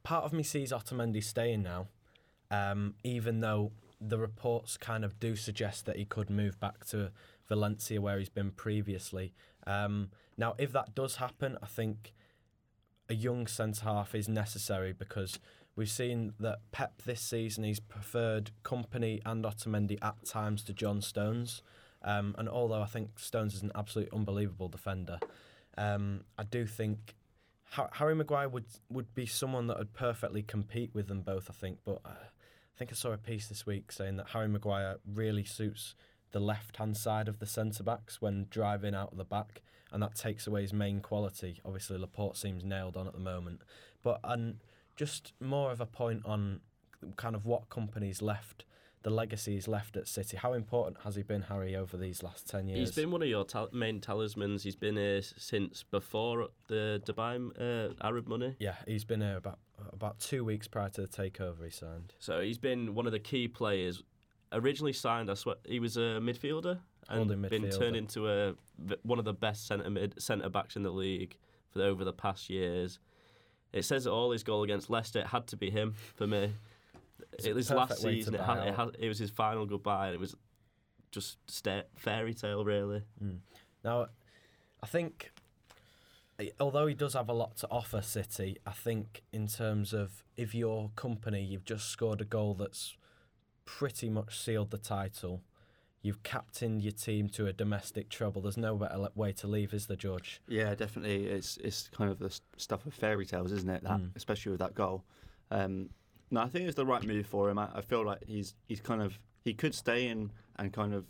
part 0.03 0.25
of 0.25 0.33
me 0.33 0.43
sees 0.43 0.73
Otamendi 0.73 1.23
staying 1.23 1.63
now, 1.63 1.89
um, 2.51 2.95
even 3.03 3.41
though 3.41 3.73
the 4.01 4.19
reports 4.19 4.77
kind 4.77 5.05
of 5.05 5.19
do 5.19 5.35
suggest 5.35 5.87
that 5.87 5.97
he 5.97 6.05
could 6.05 6.31
move 6.31 6.61
back 6.61 6.85
to 6.87 7.11
Valencia 7.49 8.01
where 8.01 8.19
he's 8.19 8.29
been 8.29 8.51
previously. 8.51 9.33
Um, 9.67 10.11
now, 10.37 10.55
if 10.59 10.73
that 10.73 10.95
does 10.95 11.17
happen, 11.17 11.57
I 11.63 11.67
think 11.67 12.13
a 13.09 13.15
young 13.15 13.47
centre 13.47 13.85
half 13.85 14.15
is 14.15 14.29
necessary 14.29 14.93
because 14.93 15.39
we've 15.77 15.91
seen 15.91 16.35
that 16.41 16.59
Pep 16.73 17.03
this 17.05 17.21
season 17.21 17.65
he's 17.65 17.81
preferred 17.81 18.51
Kompany 18.63 19.21
and 19.25 19.45
Otamendi 19.45 19.99
at 20.03 20.25
times 20.25 20.63
to 20.65 20.73
John 20.73 21.01
Stones. 21.01 21.63
Um, 22.03 22.35
and 22.37 22.49
although 22.49 22.83
I 22.83 22.87
think 22.87 23.19
Stones 23.19 23.55
is 23.55 23.63
an 23.63 23.73
absolutely 23.75 24.17
unbelievable 24.17 24.69
defender, 24.69 25.19
um, 25.77 26.25
I 26.39 26.45
do 26.45 26.67
think 26.67 27.15
Harry 27.93 28.15
Maguire 28.15 28.49
would 28.49 28.67
would 28.89 29.15
be 29.15 29.27
someone 29.27 29.67
that 29.67 29.79
would 29.79 29.95
perfectly 29.95 30.43
compete 30.43 30.91
with 30.95 31.09
them 31.09 31.23
both. 31.23 31.49
I 31.51 31.53
think, 31.53 31.79
but 31.85 32.01
uh, 32.05 32.11
I 32.11 32.79
think 32.79 32.91
I 32.93 32.95
saw 32.95 33.13
a 33.13 33.19
piece 33.19 33.49
this 33.49 33.67
week 33.67 33.93
saying 33.93 34.17
that 34.17 34.29
Harry 34.29 34.49
Maguire 34.49 34.97
really 35.07 35.45
suits 35.45 35.95
the 36.33 36.41
left 36.41 36.77
hand 36.77 36.97
side 36.97 37.29
of 37.29 37.39
the 37.39 37.47
centre 37.47 37.83
backs 37.83 38.21
when 38.21 38.47
driving 38.51 38.95
out 38.95 39.13
of 39.13 39.19
the 39.19 39.25
back, 39.25 39.63
and 39.93 40.03
that 40.03 40.15
takes 40.15 40.47
away 40.47 40.63
his 40.63 40.73
main 40.73 41.01
quality. 41.01 41.61
Obviously, 41.65 41.99
Laporte 41.99 42.37
seems 42.37 42.65
nailed 42.65 42.97
on 42.97 43.07
at 43.07 43.13
the 43.13 43.21
moment, 43.21 43.63
but 44.03 44.21
and 44.25 44.59
just 44.97 45.33
more 45.41 45.73
of 45.73 45.81
a 45.81 45.87
point 45.87 46.23
on 46.25 46.61
kind 47.17 47.35
of 47.35 47.45
what 47.45 47.69
Kompany's 47.69 48.23
left. 48.23 48.65
The 49.05 49.11
legacy 49.11 49.53
he's 49.55 49.69
left 49.69 49.97
at 49.97 50.09
City. 50.09 50.37
How 50.39 50.55
important 50.55 50.97
has 51.05 51.15
he 51.15 51.23
been, 51.23 51.43
Harry, 51.43 51.77
over 51.77 51.97
these 51.97 52.23
last 52.23 52.49
ten 52.49 52.67
years? 52.67 52.79
He's 52.81 52.97
been 52.97 53.11
one 53.11 53.23
of 53.23 53.29
your 53.29 53.45
tal- 53.45 53.69
main 53.73 54.01
talismans. 54.01 54.63
He's 54.63 54.77
been 54.77 54.97
here 54.97 55.21
since 55.23 55.83
before 55.83 56.49
the 56.69 57.03
Dubai 57.05 57.37
uh, 57.61 57.93
Arab 58.03 58.27
money. 58.27 58.57
Yeah, 58.59 58.77
he's 58.89 59.05
been 59.05 59.21
here 59.21 59.37
about 59.37 59.59
about 59.93 60.19
two 60.21 60.43
weeks 60.43 60.67
prior 60.67 60.89
to 60.89 61.03
the 61.03 61.07
takeover. 61.07 61.65
He 61.65 61.71
signed. 61.71 62.15
So 62.19 62.41
he's 62.41 62.59
been 62.59 62.95
one 62.95 63.07
of 63.07 63.13
the 63.13 63.19
key 63.19 63.47
players. 63.47 64.03
Originally 64.53 64.93
signed, 64.93 65.31
I 65.31 65.35
swear, 65.35 65.57
he 65.67 65.81
was 65.81 65.97
a 65.97 66.19
midfielder 66.23 66.79
and 67.09 67.19
Holding 67.31 67.43
been 67.43 67.71
turned 67.71 67.97
into 67.97 68.29
a 68.29 68.55
one 69.03 69.19
of 69.19 69.25
the 69.25 69.35
best 69.35 69.67
centre 69.67 69.91
mid 69.91 70.21
centre 70.21 70.49
backs 70.49 70.77
in 70.77 70.83
the 70.83 70.91
league 70.91 71.37
for 71.71 71.79
the, 71.79 71.85
over 71.85 72.05
the 72.05 72.13
past 72.13 72.49
years. 72.49 72.99
It 73.73 73.85
says 73.85 74.07
it 74.07 74.11
all. 74.11 74.31
His 74.31 74.45
goal 74.45 74.63
against 74.63 74.89
Leicester 74.89 75.21
it 75.21 75.27
had 75.27 75.47
to 75.49 75.57
be 75.57 75.71
him 75.71 75.95
for 76.15 76.27
me. 76.27 76.55
It's 77.35 77.47
it 77.47 77.55
was 77.55 77.71
last 77.71 78.01
season. 78.01 78.35
It, 78.35 78.39
buy 78.39 78.45
had, 78.47 78.59
it, 78.69 78.69
out. 78.71 78.95
had, 78.95 78.97
it 79.05 79.09
was 79.09 79.19
his 79.19 79.31
final 79.31 79.67
goodbye, 79.67 80.07
and 80.07 80.15
it 80.15 80.21
was 80.21 80.35
just 81.11 81.39
sta- 81.49 81.85
fairy 81.97 82.35
tale, 82.35 82.65
really. 82.65 83.03
Mm. 83.23 83.39
Now, 83.85 84.07
I 84.83 84.87
think, 84.87 85.33
eh, 86.39 86.49
although 86.61 86.87
he 86.87 86.95
does 86.95 87.15
have 87.15 87.29
a 87.29 87.33
lot 87.33 87.57
to 87.59 87.69
offer 87.71 88.03
City, 88.03 88.59
I 88.67 88.73
think 88.73 89.23
in 89.33 89.47
terms 89.47 89.93
of 89.93 90.25
if 90.37 90.55
your 90.55 90.91
Kompany, 90.97 91.49
you've 91.49 91.65
just 91.65 91.89
scored 91.89 92.21
a 92.21 92.25
goal 92.25 92.55
that's 92.55 92.97
pretty 93.65 94.11
much 94.11 94.39
sealed 94.39 94.71
the 94.71 94.79
title. 94.79 95.43
You've 96.03 96.23
captained 96.23 96.83
your 96.83 96.93
team 96.93 97.31
to 97.31 97.47
a 97.47 97.53
domestic 97.55 98.11
treble. 98.11 98.43
There's 98.43 98.59
no 98.59 98.77
better 98.77 98.99
le- 98.99 99.13
way 99.15 99.33
to 99.33 99.47
leave, 99.47 99.73
is 99.73 99.87
there, 99.87 99.97
George? 99.97 100.43
Yeah, 100.47 100.75
definitely. 100.75 101.27
It's 101.27 101.57
it's 101.59 101.89
kind 101.89 102.11
of 102.11 102.19
the 102.19 102.39
stuff 102.59 102.85
of 102.85 102.93
fairy 102.93 103.25
tales, 103.25 103.53
isn't 103.53 103.71
it? 103.71 103.83
That 103.85 104.01
Mm. 104.01 104.11
especially 104.15 104.51
with 104.53 104.59
that 104.61 104.75
goal. 104.75 105.05
Um, 105.51 105.89
no, 106.31 106.41
I 106.43 106.49
think 106.49 106.67
it's 106.67 106.77
the 106.77 106.87
right 106.87 107.03
move 107.05 107.27
for 107.27 107.49
him. 107.51 107.59
I, 107.59 107.69
I 107.75 107.81
feel 107.81 108.05
like 108.05 108.25
he's 108.27 108.55
he's 108.69 108.81
kind 108.81 109.03
of 109.03 109.19
he 109.45 109.55
could 109.55 109.75
stay 109.75 110.09
in 110.09 110.31
and 110.57 110.73
kind 110.73 110.95
of, 110.95 111.05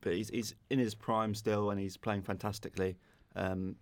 but 0.00 0.14
he's 0.14 0.28
he's 0.30 0.54
in 0.70 0.78
his 0.78 0.94
prime 0.94 1.34
still 1.34 1.70
and 1.70 1.80
he's 1.80 1.96
playing 1.96 2.22
fantastically. 2.22 2.96
Um, 3.36 3.76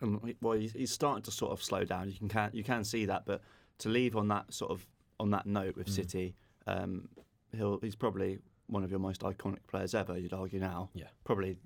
and 0.00 0.34
well, 0.42 0.54
he's, 0.58 0.72
he's 0.72 0.90
starting 0.90 1.22
to 1.22 1.30
sort 1.30 1.52
of 1.52 1.62
slow 1.62 1.84
down. 1.84 2.08
You 2.08 2.14
can, 2.18 2.28
can 2.28 2.50
you 2.52 2.64
can 2.64 2.84
see 2.84 3.06
that, 3.06 3.24
but 3.24 3.40
to 3.78 3.88
leave 3.88 4.16
on 4.16 4.28
that 4.28 4.52
sort 4.52 4.70
of 4.72 4.86
on 5.20 5.30
that 5.30 5.46
note 5.46 5.76
with 5.76 5.86
Mm. 5.86 5.92
City, 5.94 6.34
um, 6.66 7.08
he'll 7.56 7.78
he's 7.80 7.94
probably 7.94 8.38
one 8.66 8.82
of 8.82 8.90
your 8.90 8.98
most 9.00 9.20
iconic 9.22 9.58
players 9.68 9.94
ever. 9.94 10.18
You'd 10.18 10.32
argue 10.32 10.58
now. 10.58 10.90
Yeah. 10.94 11.04
Probably, 11.24 11.56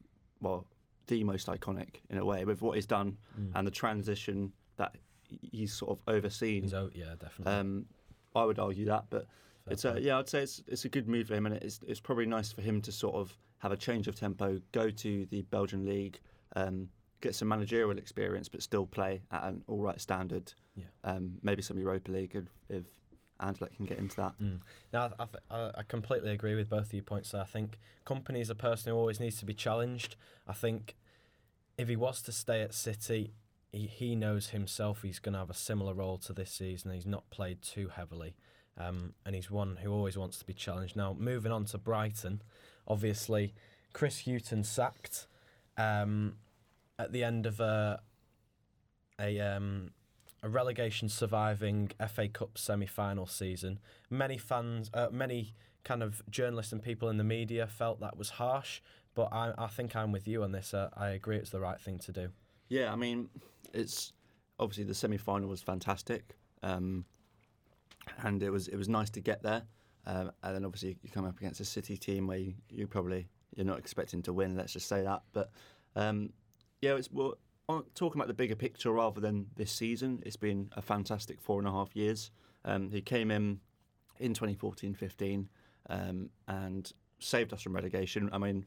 well, 0.42 0.66
the 1.06 1.24
most 1.24 1.46
iconic 1.46 1.96
in 2.10 2.18
a 2.18 2.24
way 2.24 2.44
with 2.44 2.60
what 2.60 2.74
he's 2.76 2.86
done 2.86 3.16
Mm. 3.40 3.52
and 3.54 3.66
the 3.66 3.70
transition 3.70 4.52
that 4.76 4.94
he's 5.50 5.72
sort 5.72 5.92
of 5.92 5.98
overseen. 6.06 6.62
He's 6.64 6.74
out, 6.74 6.92
yeah, 6.94 7.14
definitely. 7.18 7.52
Um, 7.54 7.86
I 8.34 8.44
would 8.44 8.58
argue 8.58 8.86
that, 8.86 9.04
but 9.10 9.26
Fair 9.64 9.72
it's 9.72 9.84
a, 9.84 10.00
yeah, 10.00 10.18
I'd 10.18 10.28
say 10.28 10.42
it's 10.42 10.62
it's 10.66 10.84
a 10.84 10.88
good 10.88 11.08
move 11.08 11.28
for 11.28 11.34
him, 11.34 11.46
and 11.46 11.56
it's 11.56 11.80
it's 11.86 12.00
probably 12.00 12.26
nice 12.26 12.52
for 12.52 12.62
him 12.62 12.80
to 12.82 12.92
sort 12.92 13.14
of 13.14 13.36
have 13.58 13.72
a 13.72 13.76
change 13.76 14.08
of 14.08 14.14
tempo, 14.14 14.60
go 14.72 14.90
to 14.90 15.26
the 15.26 15.42
Belgian 15.42 15.84
league, 15.84 16.18
um, 16.56 16.88
get 17.20 17.34
some 17.34 17.48
managerial 17.48 17.90
experience, 17.98 18.48
but 18.48 18.62
still 18.62 18.86
play 18.86 19.20
at 19.30 19.44
an 19.44 19.62
all 19.66 19.82
right 19.82 20.00
standard. 20.00 20.52
Yeah. 20.74 20.84
Um, 21.04 21.34
maybe 21.42 21.60
some 21.62 21.78
Europa 21.78 22.10
League 22.10 22.34
if, 22.34 22.44
if 22.68 22.84
Anderlecht 23.40 23.76
can 23.76 23.86
get 23.86 23.98
into 23.98 24.16
that. 24.16 24.32
Mm. 24.40 24.60
Now, 24.92 25.10
I, 25.18 25.24
th- 25.24 25.44
I, 25.50 25.70
I 25.80 25.82
completely 25.82 26.30
agree 26.30 26.54
with 26.54 26.70
both 26.70 26.86
of 26.86 26.94
your 26.94 27.02
points. 27.02 27.32
There. 27.32 27.40
I 27.40 27.44
think 27.44 27.78
Kompany 28.06 28.40
is 28.40 28.50
a 28.50 28.54
person 28.54 28.92
who 28.92 28.98
always 28.98 29.20
needs 29.20 29.38
to 29.40 29.44
be 29.44 29.54
challenged. 29.54 30.16
I 30.46 30.52
think 30.52 30.96
if 31.76 31.88
he 31.88 31.96
was 31.96 32.22
to 32.22 32.32
stay 32.32 32.62
at 32.62 32.74
City, 32.74 33.34
he, 33.72 33.86
he 33.86 34.16
knows 34.16 34.48
himself 34.48 35.02
he's 35.02 35.18
going 35.18 35.32
to 35.34 35.38
have 35.38 35.50
a 35.50 35.54
similar 35.54 35.94
role 35.94 36.18
to 36.18 36.32
this 36.32 36.50
season. 36.50 36.92
He's 36.92 37.06
not 37.06 37.28
played 37.30 37.62
too 37.62 37.88
heavily, 37.88 38.34
um, 38.78 39.14
and 39.24 39.34
he's 39.34 39.50
one 39.50 39.78
who 39.82 39.92
always 39.92 40.16
wants 40.16 40.38
to 40.38 40.44
be 40.44 40.54
challenged. 40.54 40.96
Now, 40.96 41.16
moving 41.18 41.52
on 41.52 41.64
to 41.66 41.78
Brighton, 41.78 42.42
obviously, 42.86 43.54
Chris 43.92 44.24
Hughton 44.26 44.64
sacked 44.64 45.26
um, 45.76 46.36
at 46.98 47.12
the 47.12 47.24
end 47.24 47.46
of 47.46 47.60
a 47.60 48.00
a 49.20 49.38
um, 49.40 49.90
a 50.42 50.48
relegation 50.48 51.08
surviving 51.08 51.90
FA 52.08 52.28
Cup 52.28 52.56
semi 52.56 52.86
final 52.86 53.26
season. 53.26 53.78
Many 54.08 54.38
fans, 54.38 54.90
uh, 54.94 55.08
many 55.10 55.54
kind 55.84 56.02
of 56.02 56.22
journalists 56.30 56.72
and 56.72 56.82
people 56.82 57.08
in 57.08 57.16
the 57.16 57.24
media 57.24 57.66
felt 57.66 58.00
that 58.00 58.16
was 58.16 58.30
harsh, 58.30 58.80
but 59.14 59.32
I, 59.32 59.52
I 59.56 59.66
think 59.66 59.96
I'm 59.96 60.12
with 60.12 60.26
you 60.28 60.42
on 60.42 60.52
this. 60.52 60.74
Uh, 60.74 60.90
I 60.96 61.10
agree 61.10 61.36
it's 61.36 61.50
the 61.50 61.60
right 61.60 61.80
thing 61.80 61.98
to 62.00 62.12
do. 62.12 62.28
Yeah, 62.68 62.92
I 62.92 62.96
mean, 62.96 63.28
it's 63.72 64.12
obviously 64.58 64.84
the 64.84 64.94
semi 64.94 65.16
final 65.16 65.48
was 65.48 65.62
fantastic, 65.62 66.36
um, 66.62 67.04
and 68.22 68.42
it 68.42 68.50
was 68.50 68.68
it 68.68 68.76
was 68.76 68.88
nice 68.88 69.10
to 69.10 69.20
get 69.20 69.42
there. 69.42 69.62
Um, 70.06 70.32
and 70.42 70.54
then 70.54 70.64
obviously 70.64 70.96
you 71.02 71.10
come 71.10 71.26
up 71.26 71.38
against 71.38 71.60
a 71.60 71.64
City 71.64 71.96
team 71.96 72.26
where 72.26 72.38
you, 72.38 72.54
you 72.70 72.86
probably 72.86 73.28
you're 73.54 73.66
not 73.66 73.78
expecting 73.78 74.22
to 74.22 74.32
win. 74.32 74.56
Let's 74.56 74.72
just 74.72 74.88
say 74.88 75.02
that. 75.02 75.22
But 75.32 75.50
um, 75.96 76.32
yeah, 76.80 76.94
it's 76.94 77.10
well, 77.10 77.34
talking 77.94 78.20
about 78.20 78.28
the 78.28 78.34
bigger 78.34 78.56
picture 78.56 78.92
rather 78.92 79.20
than 79.20 79.46
this 79.56 79.72
season. 79.72 80.22
It's 80.24 80.36
been 80.36 80.70
a 80.76 80.82
fantastic 80.82 81.40
four 81.40 81.58
and 81.58 81.68
a 81.68 81.72
half 81.72 81.94
years. 81.94 82.30
Um, 82.64 82.90
he 82.90 83.00
came 83.00 83.30
in 83.30 83.60
in 84.18 84.34
2014-15 84.34 85.46
um, 85.88 86.30
and 86.46 86.92
saved 87.18 87.52
us 87.52 87.62
from 87.62 87.74
relegation. 87.74 88.28
I 88.32 88.38
mean, 88.38 88.66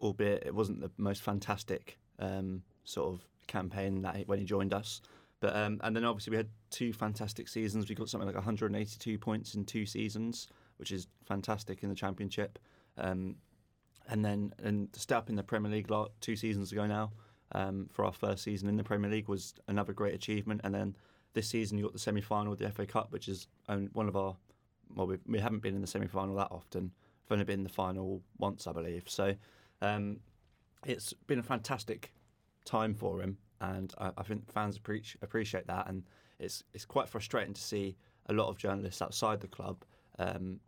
albeit 0.00 0.44
it 0.46 0.54
wasn't 0.54 0.80
the 0.80 0.90
most 0.96 1.22
fantastic 1.22 1.98
um, 2.18 2.62
sort 2.84 3.12
of 3.12 3.26
campaign 3.46 4.02
that 4.02 4.16
he, 4.16 4.24
when 4.24 4.38
he 4.38 4.44
joined 4.44 4.72
us. 4.72 5.00
But 5.40 5.54
um, 5.54 5.80
and 5.82 5.94
then 5.94 6.04
obviously 6.04 6.30
we 6.30 6.36
had 6.38 6.48
two 6.70 6.92
fantastic 6.92 7.48
seasons. 7.48 7.88
We 7.88 7.94
got 7.94 8.08
something 8.08 8.26
like 8.26 8.34
182 8.34 9.18
points 9.18 9.54
in 9.54 9.64
two 9.64 9.84
seasons, 9.84 10.48
which 10.78 10.92
is 10.92 11.08
fantastic 11.24 11.82
in 11.82 11.88
the 11.88 11.94
championship. 11.94 12.58
Um, 12.96 13.36
and 14.08 14.24
then 14.24 14.52
and 14.62 14.92
to 14.92 15.00
step 15.00 15.28
in 15.28 15.34
the 15.34 15.42
Premier 15.42 15.70
League 15.70 15.90
lot 15.90 16.12
two 16.20 16.36
seasons 16.36 16.72
ago 16.72 16.86
now 16.86 17.12
um, 17.52 17.88
for 17.92 18.04
our 18.04 18.12
first 18.12 18.44
season 18.44 18.68
in 18.68 18.76
the 18.76 18.84
Premier 18.84 19.10
League 19.10 19.28
was 19.28 19.54
another 19.68 19.92
great 19.92 20.14
achievement. 20.14 20.60
And 20.64 20.74
then 20.74 20.96
this 21.34 21.48
season 21.48 21.76
you 21.76 21.84
got 21.84 21.92
the 21.92 21.98
semi 21.98 22.22
final 22.22 22.52
of 22.52 22.58
the 22.58 22.70
FA 22.70 22.86
Cup, 22.86 23.12
which 23.12 23.28
is 23.28 23.46
one 23.92 24.08
of 24.08 24.16
our 24.16 24.36
well 24.94 25.06
we 25.06 25.18
we 25.26 25.38
haven't 25.38 25.60
been 25.60 25.74
in 25.74 25.80
the 25.80 25.86
semi 25.86 26.06
final 26.06 26.34
that 26.36 26.48
often. 26.50 26.92
We've 27.24 27.32
only 27.32 27.44
been 27.44 27.60
in 27.60 27.64
the 27.64 27.70
final 27.70 28.22
once, 28.38 28.66
I 28.66 28.72
believe. 28.72 29.04
So 29.06 29.34
um, 29.82 30.20
it's 30.86 31.12
been 31.12 31.40
a 31.40 31.42
fantastic 31.42 32.12
time 32.66 32.94
for 32.94 33.22
him, 33.22 33.38
and 33.60 33.94
I, 33.98 34.10
I 34.18 34.22
think 34.22 34.52
fans 34.52 34.76
appreciate 34.76 35.22
appreciate 35.22 35.66
that. 35.68 35.88
And 35.88 36.02
it's 36.38 36.62
it's 36.74 36.84
quite 36.84 37.08
frustrating 37.08 37.54
to 37.54 37.60
see 37.62 37.96
a 38.26 38.34
lot 38.34 38.48
of 38.48 38.58
journalists 38.58 39.00
outside 39.00 39.40
the 39.40 39.48
club 39.48 39.84
um, 40.18 40.60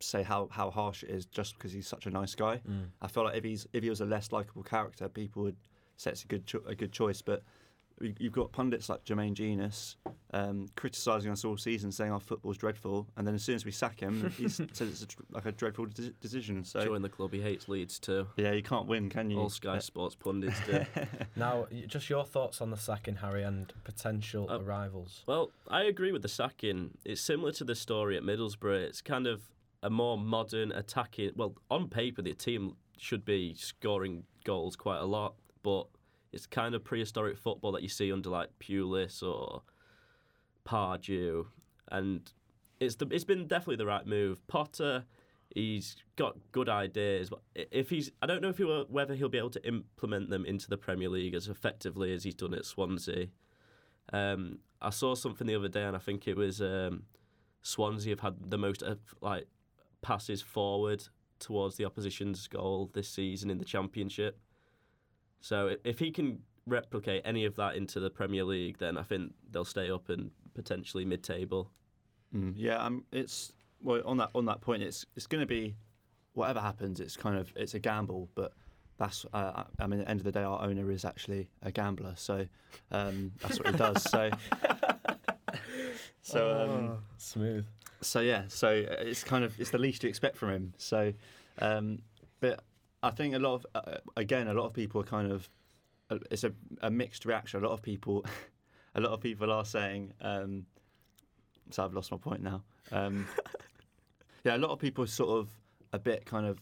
say 0.00 0.22
how, 0.22 0.48
how 0.50 0.70
harsh 0.70 1.02
it 1.02 1.10
is 1.10 1.26
just 1.26 1.56
because 1.56 1.72
he's 1.72 1.86
such 1.86 2.06
a 2.06 2.10
nice 2.10 2.34
guy. 2.34 2.60
Mm. 2.68 2.88
I 3.00 3.08
feel 3.08 3.24
like 3.24 3.36
if 3.36 3.44
he's 3.44 3.66
if 3.72 3.82
he 3.82 3.90
was 3.90 4.00
a 4.00 4.04
less 4.04 4.32
likable 4.32 4.62
character, 4.62 5.08
people 5.08 5.42
would 5.44 5.56
say 5.96 6.10
it's 6.10 6.24
a 6.24 6.26
good 6.26 6.46
cho- 6.46 6.62
a 6.66 6.74
good 6.74 6.92
choice. 6.92 7.22
But 7.22 7.42
you've 8.00 8.32
got 8.32 8.52
pundits 8.52 8.88
like 8.88 9.04
Jermaine 9.04 9.32
Jenas 9.34 9.96
um, 10.32 10.66
criticising 10.76 11.30
us 11.30 11.44
all 11.44 11.56
season, 11.56 11.90
saying 11.90 12.12
our 12.12 12.20
football's 12.20 12.58
dreadful, 12.58 13.06
and 13.16 13.26
then 13.26 13.34
as 13.34 13.42
soon 13.42 13.54
as 13.54 13.64
we 13.64 13.70
sack 13.70 14.00
him, 14.00 14.30
he 14.36 14.48
says 14.48 14.68
it's 14.80 15.02
a, 15.02 15.06
like 15.30 15.46
a 15.46 15.52
dreadful 15.52 15.86
de- 15.86 16.10
decision. 16.20 16.64
So 16.64 16.84
Join 16.84 17.02
the 17.02 17.08
club. 17.08 17.32
He 17.32 17.40
hates 17.40 17.68
Leeds 17.68 17.98
too. 17.98 18.26
yeah, 18.36 18.52
you 18.52 18.62
can't 18.62 18.86
win, 18.86 19.08
can 19.08 19.30
you? 19.30 19.38
All 19.38 19.48
Sky 19.48 19.78
Sports 19.78 20.14
pundits 20.14 20.58
do. 20.66 20.84
Now, 21.36 21.66
just 21.86 22.08
your 22.10 22.24
thoughts 22.24 22.60
on 22.60 22.70
the 22.70 22.76
sacking, 22.76 23.16
Harry, 23.16 23.42
and 23.42 23.72
potential 23.84 24.46
Uh, 24.50 24.58
arrivals. 24.60 25.22
Well, 25.26 25.50
I 25.68 25.84
agree 25.84 26.12
with 26.12 26.22
the 26.22 26.28
sacking. 26.28 26.96
It's 27.04 27.20
similar 27.20 27.52
to 27.52 27.64
the 27.64 27.74
story 27.74 28.16
at 28.16 28.22
Middlesbrough. 28.22 28.82
It's 28.84 29.02
kind 29.02 29.26
of 29.26 29.42
a 29.82 29.90
more 29.90 30.16
modern 30.18 30.72
attacking. 30.72 31.32
Well, 31.36 31.54
on 31.70 31.88
paper, 31.88 32.22
the 32.22 32.32
team 32.34 32.76
should 32.98 33.24
be 33.24 33.54
scoring 33.54 34.24
goals 34.44 34.76
quite 34.76 34.98
a 35.00 35.04
lot, 35.04 35.34
but 35.62 35.86
it's 36.36 36.46
kind 36.46 36.74
of 36.74 36.84
prehistoric 36.84 37.38
football 37.38 37.72
that 37.72 37.82
you 37.82 37.88
see 37.88 38.12
under 38.12 38.28
like 38.28 38.50
Pulis 38.60 39.22
or 39.22 39.62
Pardew, 40.66 41.46
and 41.90 42.30
it's 42.78 42.96
the 42.96 43.08
it's 43.10 43.24
been 43.24 43.46
definitely 43.46 43.76
the 43.76 43.86
right 43.86 44.06
move. 44.06 44.46
Potter, 44.46 45.04
he's 45.54 45.96
got 46.16 46.36
good 46.52 46.68
ideas, 46.68 47.30
but 47.30 47.40
if 47.54 47.88
he's, 47.88 48.12
I 48.20 48.26
don't 48.26 48.42
know 48.42 48.50
if 48.50 48.58
he 48.58 48.64
will, 48.64 48.84
whether 48.90 49.14
he'll 49.14 49.30
be 49.30 49.38
able 49.38 49.50
to 49.50 49.66
implement 49.66 50.28
them 50.28 50.44
into 50.44 50.68
the 50.68 50.76
Premier 50.76 51.08
League 51.08 51.34
as 51.34 51.48
effectively 51.48 52.12
as 52.12 52.24
he's 52.24 52.34
done 52.34 52.52
at 52.52 52.66
Swansea. 52.66 53.28
Um, 54.12 54.58
I 54.82 54.90
saw 54.90 55.14
something 55.14 55.46
the 55.46 55.56
other 55.56 55.68
day, 55.68 55.84
and 55.84 55.96
I 55.96 56.00
think 56.00 56.28
it 56.28 56.36
was 56.36 56.60
um, 56.60 57.04
Swansea 57.62 58.12
have 58.12 58.20
had 58.20 58.50
the 58.50 58.58
most 58.58 58.82
like 59.22 59.46
passes 60.02 60.42
forward 60.42 61.02
towards 61.38 61.76
the 61.76 61.86
opposition's 61.86 62.46
goal 62.46 62.90
this 62.92 63.08
season 63.08 63.48
in 63.48 63.58
the 63.58 63.64
Championship. 63.64 64.38
So 65.46 65.76
if 65.84 66.00
he 66.00 66.10
can 66.10 66.40
replicate 66.66 67.22
any 67.24 67.44
of 67.44 67.54
that 67.54 67.76
into 67.76 68.00
the 68.00 68.10
Premier 68.10 68.42
League, 68.42 68.78
then 68.78 68.98
I 68.98 69.04
think 69.04 69.32
they'll 69.52 69.64
stay 69.64 69.88
up 69.92 70.08
and 70.08 70.32
potentially 70.54 71.04
mid-table. 71.04 71.70
Mm, 72.34 72.54
yeah, 72.56 72.78
um, 72.84 73.04
it's 73.12 73.52
well 73.80 74.02
on 74.04 74.16
that 74.16 74.30
on 74.34 74.46
that 74.46 74.60
point. 74.60 74.82
It's 74.82 75.06
it's 75.14 75.28
going 75.28 75.42
to 75.42 75.46
be 75.46 75.76
whatever 76.32 76.58
happens. 76.60 76.98
It's 76.98 77.16
kind 77.16 77.38
of 77.38 77.52
it's 77.54 77.74
a 77.74 77.78
gamble, 77.78 78.28
but 78.34 78.54
that's 78.98 79.24
uh, 79.32 79.62
I 79.78 79.86
mean, 79.86 80.00
at 80.00 80.06
the 80.06 80.10
end 80.10 80.18
of 80.20 80.24
the 80.24 80.32
day, 80.32 80.42
our 80.42 80.60
owner 80.60 80.90
is 80.90 81.04
actually 81.04 81.48
a 81.62 81.70
gambler, 81.70 82.14
so 82.16 82.44
um, 82.90 83.30
that's 83.40 83.58
what 83.60 83.68
he 83.70 83.76
does. 83.76 84.02
So, 84.02 84.30
so, 86.22 86.50
um, 86.50 86.70
Oh, 86.90 86.98
smooth. 87.18 87.64
so 88.00 88.18
yeah, 88.18 88.42
so 88.48 88.68
it's 88.70 89.22
kind 89.22 89.44
of 89.44 89.58
it's 89.60 89.70
the 89.70 89.78
least 89.78 90.02
you 90.02 90.08
expect 90.08 90.36
from 90.36 90.50
him. 90.50 90.74
So, 90.76 91.12
um, 91.60 92.00
but 92.40 92.64
I 93.02 93.10
think 93.10 93.34
a 93.34 93.38
lot 93.38 93.54
of 93.54 93.66
uh, 93.74 93.98
again, 94.16 94.48
a 94.48 94.54
lot 94.54 94.66
of 94.66 94.72
people 94.72 95.00
are 95.00 95.04
kind 95.04 95.30
of 95.30 95.48
uh, 96.10 96.18
it's 96.30 96.44
a, 96.44 96.52
a 96.80 96.90
mixed 96.90 97.24
reaction. 97.24 97.62
A 97.62 97.66
lot 97.66 97.72
of 97.72 97.82
people, 97.82 98.24
a 98.94 99.00
lot 99.00 99.12
of 99.12 99.20
people 99.20 99.50
are 99.52 99.64
saying. 99.64 100.12
Um, 100.20 100.66
so 101.70 101.84
I've 101.84 101.94
lost 101.94 102.12
my 102.12 102.18
point 102.18 102.42
now. 102.42 102.62
Um, 102.92 103.26
yeah, 104.44 104.56
a 104.56 104.58
lot 104.58 104.70
of 104.70 104.78
people 104.78 105.04
are 105.04 105.08
sort 105.08 105.40
of 105.40 105.50
a 105.92 105.98
bit 105.98 106.24
kind 106.24 106.46
of 106.46 106.60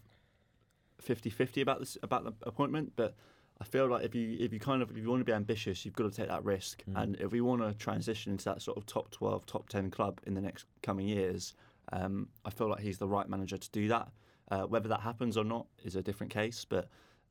50-50 1.06 1.60
about 1.60 1.80
this 1.80 1.98
about 2.02 2.24
the 2.24 2.32
appointment, 2.48 2.92
but 2.96 3.14
I 3.60 3.64
feel 3.64 3.86
like 3.86 4.04
if 4.04 4.14
you 4.14 4.36
if 4.40 4.52
you 4.52 4.58
kind 4.58 4.82
of 4.82 4.90
if 4.90 4.96
you 4.96 5.08
want 5.08 5.20
to 5.20 5.24
be 5.24 5.32
ambitious, 5.32 5.84
you've 5.84 5.94
got 5.94 6.10
to 6.10 6.16
take 6.16 6.28
that 6.28 6.44
risk. 6.44 6.82
Mm. 6.90 7.02
And 7.02 7.16
if 7.16 7.32
we 7.32 7.40
want 7.40 7.62
to 7.62 7.74
transition 7.74 8.32
into 8.32 8.44
that 8.46 8.62
sort 8.62 8.76
of 8.76 8.86
top 8.86 9.10
twelve, 9.10 9.46
top 9.46 9.68
ten 9.68 9.90
club 9.90 10.20
in 10.26 10.34
the 10.34 10.40
next 10.40 10.66
coming 10.82 11.06
years, 11.06 11.54
um, 11.92 12.28
I 12.44 12.50
feel 12.50 12.68
like 12.68 12.80
he's 12.80 12.98
the 12.98 13.08
right 13.08 13.28
manager 13.28 13.56
to 13.56 13.70
do 13.70 13.88
that. 13.88 14.08
Uh, 14.50 14.62
whether 14.62 14.88
that 14.88 15.00
happens 15.00 15.36
or 15.36 15.44
not 15.44 15.66
is 15.84 15.96
a 15.96 16.02
different 16.02 16.32
case, 16.32 16.66
but 16.66 16.88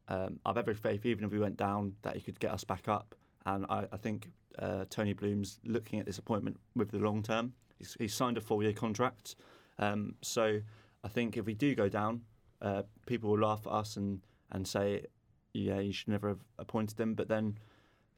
um, 0.08 0.40
I've 0.46 0.58
every 0.58 0.74
faith, 0.74 1.06
even 1.06 1.24
if 1.24 1.32
we 1.32 1.40
went 1.40 1.58
down, 1.58 1.94
that 2.02 2.16
he 2.16 2.22
could 2.22 2.40
get 2.40 2.52
us 2.52 2.64
back 2.64 2.88
up. 2.88 3.16
And 3.46 3.66
I, 3.70 3.86
I 3.92 3.98
think 3.98 4.32
uh, 4.58 4.86
Tony 4.90 5.14
Bloom's 5.14 5.60
looking 5.64 6.00
at 6.00 6.06
this 6.06 6.18
appointment 6.18 6.60
with 6.76 6.92
the 6.92 6.98
long 6.98 7.22
term. 7.22 7.54
He's, 7.78 7.96
he's 8.00 8.14
signed 8.14 8.38
a 8.38 8.42
four-year 8.42 8.74
contract, 8.74 9.36
um, 9.80 10.16
so 10.22 10.60
I 11.04 11.08
think 11.08 11.38
if 11.38 11.46
we 11.46 11.54
do 11.54 11.76
go 11.76 11.90
down, 11.90 12.22
uh, 12.62 12.84
people 13.06 13.30
will 13.30 13.40
laugh 13.40 13.68
at 13.68 13.74
us 13.74 13.98
and, 13.98 14.22
and 14.52 14.68
say, 14.68 15.06
yeah, 15.54 15.80
you 15.80 15.92
should 15.92 16.08
never 16.08 16.30
have 16.30 16.40
appointed 16.58 17.00
him. 17.00 17.14
But 17.14 17.28
then 17.28 17.58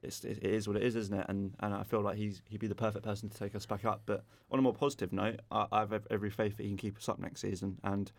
it's, 0.04 0.24
it 0.24 0.38
it 0.42 0.54
is 0.54 0.68
what 0.68 0.78
it 0.78 0.84
is, 0.84 0.96
isn't 0.96 1.18
it? 1.20 1.26
And 1.28 1.54
and 1.60 1.74
I 1.74 1.84
feel 1.84 2.02
like 2.02 2.18
he's 2.18 2.42
he'd 2.50 2.60
be 2.60 2.68
the 2.68 2.76
perfect 2.76 3.04
person 3.04 3.30
to 3.30 3.38
take 3.38 3.56
us 3.56 3.66
back 3.66 3.86
up. 3.86 4.04
But 4.06 4.24
on 4.52 4.60
a 4.60 4.62
more 4.62 4.74
positive 4.74 5.12
note, 5.12 5.42
I, 5.52 5.66
I 5.72 5.80
have 5.80 6.08
every 6.10 6.30
faith 6.30 6.58
that 6.58 6.64
he 6.64 6.70
can 6.70 6.78
keep 6.78 6.98
us 6.98 7.10
up 7.10 7.20
next 7.20 7.42
season 7.42 7.80
and 7.84 8.12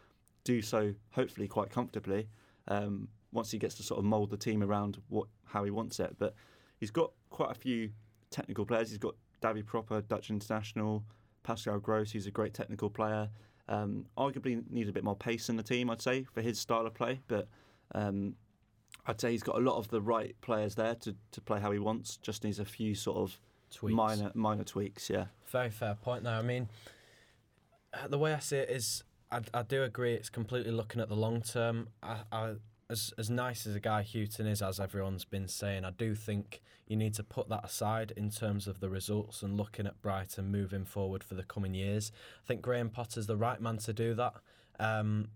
do 0.46 0.62
so 0.62 0.94
hopefully 1.10 1.48
quite 1.48 1.70
comfortably. 1.70 2.28
Um, 2.68 3.08
once 3.32 3.50
he 3.50 3.58
gets 3.58 3.74
to 3.74 3.82
sort 3.82 3.98
of 3.98 4.04
mould 4.04 4.30
the 4.30 4.36
team 4.36 4.62
around 4.62 5.02
what 5.08 5.26
how 5.44 5.64
he 5.64 5.70
wants 5.70 6.00
it, 6.00 6.16
but 6.18 6.34
he's 6.78 6.90
got 6.90 7.10
quite 7.30 7.50
a 7.50 7.54
few 7.54 7.90
technical 8.30 8.64
players. 8.64 8.88
He's 8.88 8.98
got 8.98 9.14
Davy 9.42 9.62
Pröpper, 9.62 10.06
Dutch 10.08 10.30
international, 10.30 11.04
Pascal 11.42 11.78
Gross, 11.78 12.12
who's 12.12 12.26
a 12.26 12.30
great 12.30 12.54
technical 12.54 12.88
player. 12.88 13.28
Um, 13.68 14.06
arguably 14.16 14.62
needs 14.70 14.88
a 14.88 14.92
bit 14.92 15.04
more 15.04 15.16
pace 15.16 15.48
in 15.48 15.56
the 15.56 15.62
team, 15.62 15.90
I'd 15.90 16.00
say, 16.00 16.24
for 16.32 16.40
his 16.40 16.58
style 16.58 16.86
of 16.86 16.94
play. 16.94 17.20
But 17.26 17.48
um, 17.94 18.36
I'd 19.06 19.20
say 19.20 19.32
he's 19.32 19.42
got 19.42 19.56
a 19.56 19.60
lot 19.60 19.76
of 19.76 19.88
the 19.88 20.00
right 20.00 20.34
players 20.40 20.74
there 20.76 20.94
to, 20.94 21.14
to 21.32 21.40
play 21.40 21.60
how 21.60 21.72
he 21.72 21.78
wants. 21.80 22.16
Just 22.16 22.44
needs 22.44 22.58
a 22.60 22.64
few 22.64 22.94
sort 22.94 23.18
of 23.18 23.40
Tweaks. 23.70 23.94
minor 23.96 24.30
minor 24.34 24.64
tweaks. 24.64 25.10
Yeah, 25.10 25.26
Very 25.50 25.70
fair 25.70 25.96
point 25.96 26.22
there. 26.24 26.34
I 26.34 26.42
mean, 26.42 26.68
the 28.08 28.18
way 28.18 28.32
I 28.32 28.38
see 28.38 28.58
it 28.58 28.70
is, 28.70 29.02
I, 29.30 29.40
I 29.52 29.62
do 29.62 29.82
agree. 29.82 30.14
It's 30.14 30.30
completely 30.30 30.72
looking 30.72 31.00
at 31.00 31.08
the 31.08 31.16
long 31.16 31.42
term. 31.42 31.88
I, 32.02 32.18
I, 32.30 32.54
as 32.88 33.12
as 33.18 33.28
nice 33.28 33.66
as 33.66 33.74
a 33.74 33.80
guy 33.80 34.02
Hughton 34.02 34.46
is, 34.46 34.62
as 34.62 34.78
everyone's 34.78 35.24
been 35.24 35.48
saying, 35.48 35.84
I 35.84 35.90
do 35.90 36.14
think 36.14 36.62
you 36.86 36.96
need 36.96 37.14
to 37.14 37.24
put 37.24 37.48
that 37.48 37.64
aside 37.64 38.12
in 38.16 38.30
terms 38.30 38.68
of 38.68 38.78
the 38.80 38.88
results 38.88 39.42
and 39.42 39.56
looking 39.56 39.86
at 39.86 40.00
Brighton 40.00 40.50
moving 40.52 40.84
forward 40.84 41.24
for 41.24 41.34
the 41.34 41.42
coming 41.42 41.74
years. 41.74 42.12
I 42.44 42.46
think 42.46 42.62
Graham 42.62 42.90
Potter's 42.90 43.26
the 43.26 43.36
right 43.36 43.60
man 43.60 43.78
to 43.78 43.92
do 43.92 44.14
that. 44.14 44.34
Um, 44.78 45.28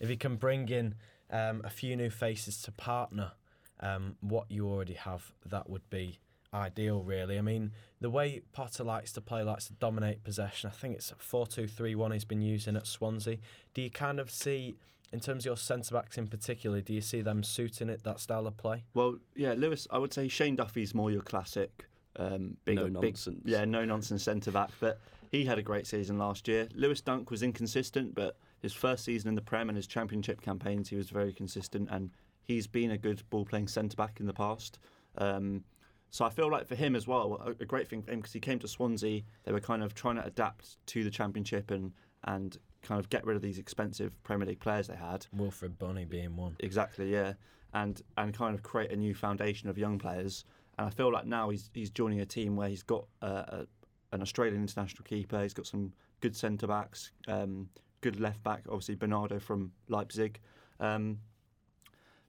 if 0.00 0.08
he 0.08 0.16
can 0.16 0.36
bring 0.36 0.68
in 0.68 0.94
um, 1.30 1.60
a 1.64 1.70
few 1.70 1.94
new 1.96 2.08
faces 2.08 2.62
to 2.62 2.72
partner 2.72 3.32
um, 3.80 4.16
what 4.20 4.50
you 4.50 4.66
already 4.66 4.94
have, 4.94 5.32
that 5.44 5.68
would 5.68 5.88
be 5.90 6.20
ideal, 6.52 7.02
really. 7.02 7.38
I 7.38 7.42
mean, 7.42 7.72
the 8.00 8.10
way 8.10 8.42
Potter 8.52 8.84
likes 8.84 9.12
to 9.12 9.20
play, 9.20 9.42
likes 9.42 9.66
to 9.66 9.72
dominate 9.74 10.24
possession. 10.24 10.70
I 10.70 10.72
think 10.76 10.94
it's 10.94 11.12
4 11.18 11.46
2 11.46 11.66
3 11.66 11.94
1 11.94 12.12
he's 12.12 12.24
been 12.24 12.42
using 12.42 12.76
at 12.76 12.86
Swansea. 12.86 13.38
Do 13.74 13.82
you 13.82 13.90
kind 13.90 14.18
of 14.20 14.30
see, 14.30 14.76
in 15.12 15.20
terms 15.20 15.42
of 15.42 15.46
your 15.46 15.56
centre 15.56 15.94
backs 15.94 16.16
in 16.18 16.26
particular, 16.26 16.80
do 16.80 16.92
you 16.94 17.00
see 17.00 17.20
them 17.20 17.42
suiting 17.42 17.88
it, 17.88 18.04
that 18.04 18.20
style 18.20 18.46
of 18.46 18.56
play? 18.56 18.84
Well, 18.94 19.18
yeah, 19.34 19.54
Lewis. 19.56 19.86
I 19.90 19.98
would 19.98 20.12
say 20.12 20.28
Shane 20.28 20.56
Duffy's 20.56 20.94
more 20.94 21.10
your 21.10 21.22
classic, 21.22 21.86
um, 22.16 22.56
big, 22.64 22.76
No 22.76 22.84
big, 22.84 22.92
nonsense. 23.14 23.42
yeah, 23.44 23.64
no 23.64 23.84
nonsense 23.84 24.22
centre 24.22 24.50
back. 24.50 24.70
But 24.80 25.00
he 25.30 25.44
had 25.44 25.58
a 25.58 25.62
great 25.62 25.86
season 25.86 26.18
last 26.18 26.48
year. 26.48 26.68
Lewis 26.74 27.00
Dunk 27.00 27.30
was 27.30 27.42
inconsistent, 27.42 28.14
but 28.14 28.36
his 28.60 28.72
first 28.72 29.04
season 29.04 29.28
in 29.28 29.34
the 29.34 29.42
Prem 29.42 29.68
and 29.68 29.76
his 29.76 29.86
Championship 29.86 30.40
campaigns, 30.40 30.88
he 30.88 30.96
was 30.96 31.10
very 31.10 31.32
consistent, 31.32 31.88
and 31.92 32.10
he's 32.42 32.66
been 32.66 32.90
a 32.90 32.98
good 32.98 33.22
ball 33.30 33.44
playing 33.44 33.68
centre 33.68 33.94
back 33.96 34.18
in 34.20 34.26
the 34.26 34.32
past. 34.32 34.78
Um, 35.18 35.62
so 36.10 36.24
I 36.24 36.30
feel 36.30 36.50
like 36.50 36.66
for 36.66 36.74
him 36.74 36.96
as 36.96 37.06
well, 37.06 37.40
a, 37.44 37.62
a 37.62 37.66
great 37.66 37.88
thing 37.88 38.02
for 38.02 38.12
him 38.12 38.20
because 38.20 38.32
he 38.32 38.40
came 38.40 38.58
to 38.60 38.68
Swansea. 38.68 39.22
They 39.44 39.52
were 39.52 39.60
kind 39.60 39.82
of 39.82 39.94
trying 39.94 40.16
to 40.16 40.24
adapt 40.24 40.84
to 40.86 41.04
the 41.04 41.10
Championship 41.10 41.70
and 41.70 41.92
and 42.24 42.56
kind 42.82 42.98
of 42.98 43.08
get 43.10 43.24
rid 43.24 43.36
of 43.36 43.42
these 43.42 43.58
expensive 43.58 44.12
Premier 44.24 44.46
League 44.46 44.60
players 44.60 44.86
they 44.86 44.96
had. 44.96 45.26
Wilfried 45.36 45.78
Bony 45.78 46.04
being 46.04 46.36
one. 46.36 46.56
Exactly, 46.60 47.12
yeah, 47.12 47.34
and 47.74 48.02
and 48.16 48.34
kind 48.34 48.54
of 48.54 48.62
create 48.62 48.90
a 48.90 48.96
new 48.96 49.14
foundation 49.14 49.68
of 49.68 49.76
young 49.76 49.98
players. 49.98 50.44
And 50.78 50.86
I 50.86 50.90
feel 50.90 51.12
like 51.12 51.26
now 51.26 51.50
he's 51.50 51.70
he's 51.74 51.90
joining 51.90 52.20
a 52.20 52.26
team 52.26 52.56
where 52.56 52.68
he's 52.68 52.82
got 52.82 53.06
uh, 53.20 53.44
a, 53.48 53.66
an 54.12 54.22
Australian 54.22 54.62
international 54.62 55.04
keeper. 55.04 55.42
He's 55.42 55.54
got 55.54 55.66
some 55.66 55.92
good 56.20 56.34
centre 56.34 56.66
backs, 56.66 57.12
um, 57.26 57.68
good 58.00 58.18
left 58.18 58.42
back. 58.42 58.62
Obviously 58.68 58.94
Bernardo 58.94 59.38
from 59.38 59.72
Leipzig, 59.88 60.40
um, 60.80 61.18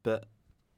but 0.03 0.25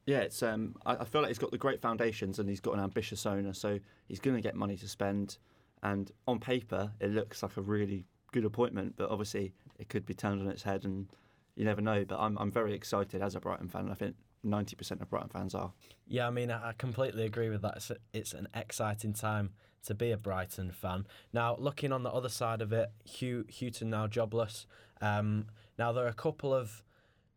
yeah, 0.05 0.19
it's 0.19 0.41
um, 0.43 0.75
I, 0.85 0.97
I 0.97 1.05
feel 1.05 1.21
like 1.21 1.29
he's 1.29 1.39
got 1.39 1.51
the 1.51 1.57
great 1.57 1.81
foundations 1.81 2.39
and 2.39 2.49
he's 2.49 2.59
got 2.59 2.73
an 2.73 2.79
ambitious 2.79 3.25
owner. 3.25 3.53
So 3.53 3.79
he's 4.07 4.19
going 4.19 4.35
to 4.35 4.41
get 4.41 4.55
money 4.55 4.77
to 4.77 4.87
spend. 4.87 5.37
And 5.83 6.11
on 6.27 6.39
paper, 6.39 6.91
it 6.99 7.11
looks 7.11 7.41
like 7.43 7.57
a 7.57 7.61
really 7.61 8.05
good 8.31 8.45
appointment, 8.45 8.95
but 8.97 9.09
obviously 9.09 9.53
it 9.79 9.89
could 9.89 10.05
be 10.05 10.13
turned 10.13 10.41
on 10.41 10.47
its 10.47 10.63
head 10.63 10.85
and 10.85 11.07
you 11.55 11.65
never 11.65 11.81
know. 11.81 12.05
But 12.05 12.19
I'm 12.19 12.37
I'm 12.37 12.51
very 12.51 12.73
excited 12.73 13.21
as 13.21 13.35
a 13.35 13.39
Brighton 13.39 13.67
fan. 13.67 13.89
I 13.89 13.95
think 13.95 14.15
90% 14.45 15.01
of 15.01 15.09
Brighton 15.09 15.29
fans 15.29 15.55
are. 15.55 15.71
Yeah, 16.07 16.27
I 16.27 16.31
mean, 16.31 16.51
I 16.51 16.73
completely 16.77 17.25
agree 17.25 17.49
with 17.49 17.61
that. 17.61 17.73
It's, 17.77 17.91
a, 17.91 17.97
it's 18.13 18.33
an 18.33 18.47
exciting 18.53 19.13
time 19.13 19.51
to 19.83 19.93
be 19.93 20.11
a 20.11 20.17
Brighton 20.17 20.71
fan. 20.71 21.05
Now, 21.33 21.55
looking 21.59 21.91
on 21.91 22.03
the 22.03 22.11
other 22.11 22.29
side 22.29 22.61
of 22.61 22.71
it, 22.73 22.91
Hugh, 23.03 23.45
Hughton 23.49 23.89
now 23.89 24.07
jobless. 24.07 24.65
Um, 25.01 25.47
now 25.77 25.91
there 25.91 26.05
are 26.05 26.09
a 26.09 26.13
couple 26.13 26.53
of 26.53 26.83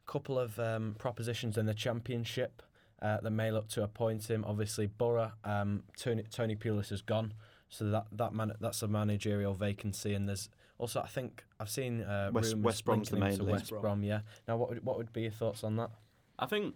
couple 0.07 0.39
of 0.39 0.59
um, 0.59 0.95
propositions 0.99 1.57
in 1.57 1.67
the 1.67 1.75
Championship 1.75 2.63
uh, 3.03 3.21
that 3.21 3.31
may 3.31 3.51
look 3.51 3.69
to 3.69 3.83
appoint 3.83 4.31
him. 4.31 4.45
Obviously, 4.47 4.87
Borough, 4.87 5.33
um, 5.45 5.83
Tony, 5.97 6.25
Tony 6.31 6.57
Pulis 6.57 6.91
has 6.91 7.03
gone, 7.03 7.35
so 7.69 7.85
that 7.91 8.07
that 8.13 8.33
man, 8.33 8.53
that's 8.61 8.83
a 8.83 8.89
managerial 8.89 9.55
vacancy. 9.55 10.15
And 10.15 10.29
there's 10.29 10.49
also, 10.79 11.01
I 11.01 11.07
think, 11.07 11.45
I've 11.61 11.71
seen 11.71 12.03
uh, 12.03 12.31
West- 12.33 12.51
rumours 12.53 12.65
West 12.65 12.85
Brom's 12.85 13.11
the 13.11 13.17
linking 13.17 13.39
main 13.39 13.47
to. 13.47 13.53
West 13.53 13.71
Brom. 13.71 14.03
Yeah. 14.03 14.21
Now, 14.49 14.57
what 14.57 14.71
would, 14.71 14.85
what 14.85 14.97
would 14.99 15.13
be 15.13 15.23
your 15.23 15.31
thoughts 15.33 15.65
on 15.65 15.77
that? 15.77 15.91
I 16.39 16.47
think 16.47 16.75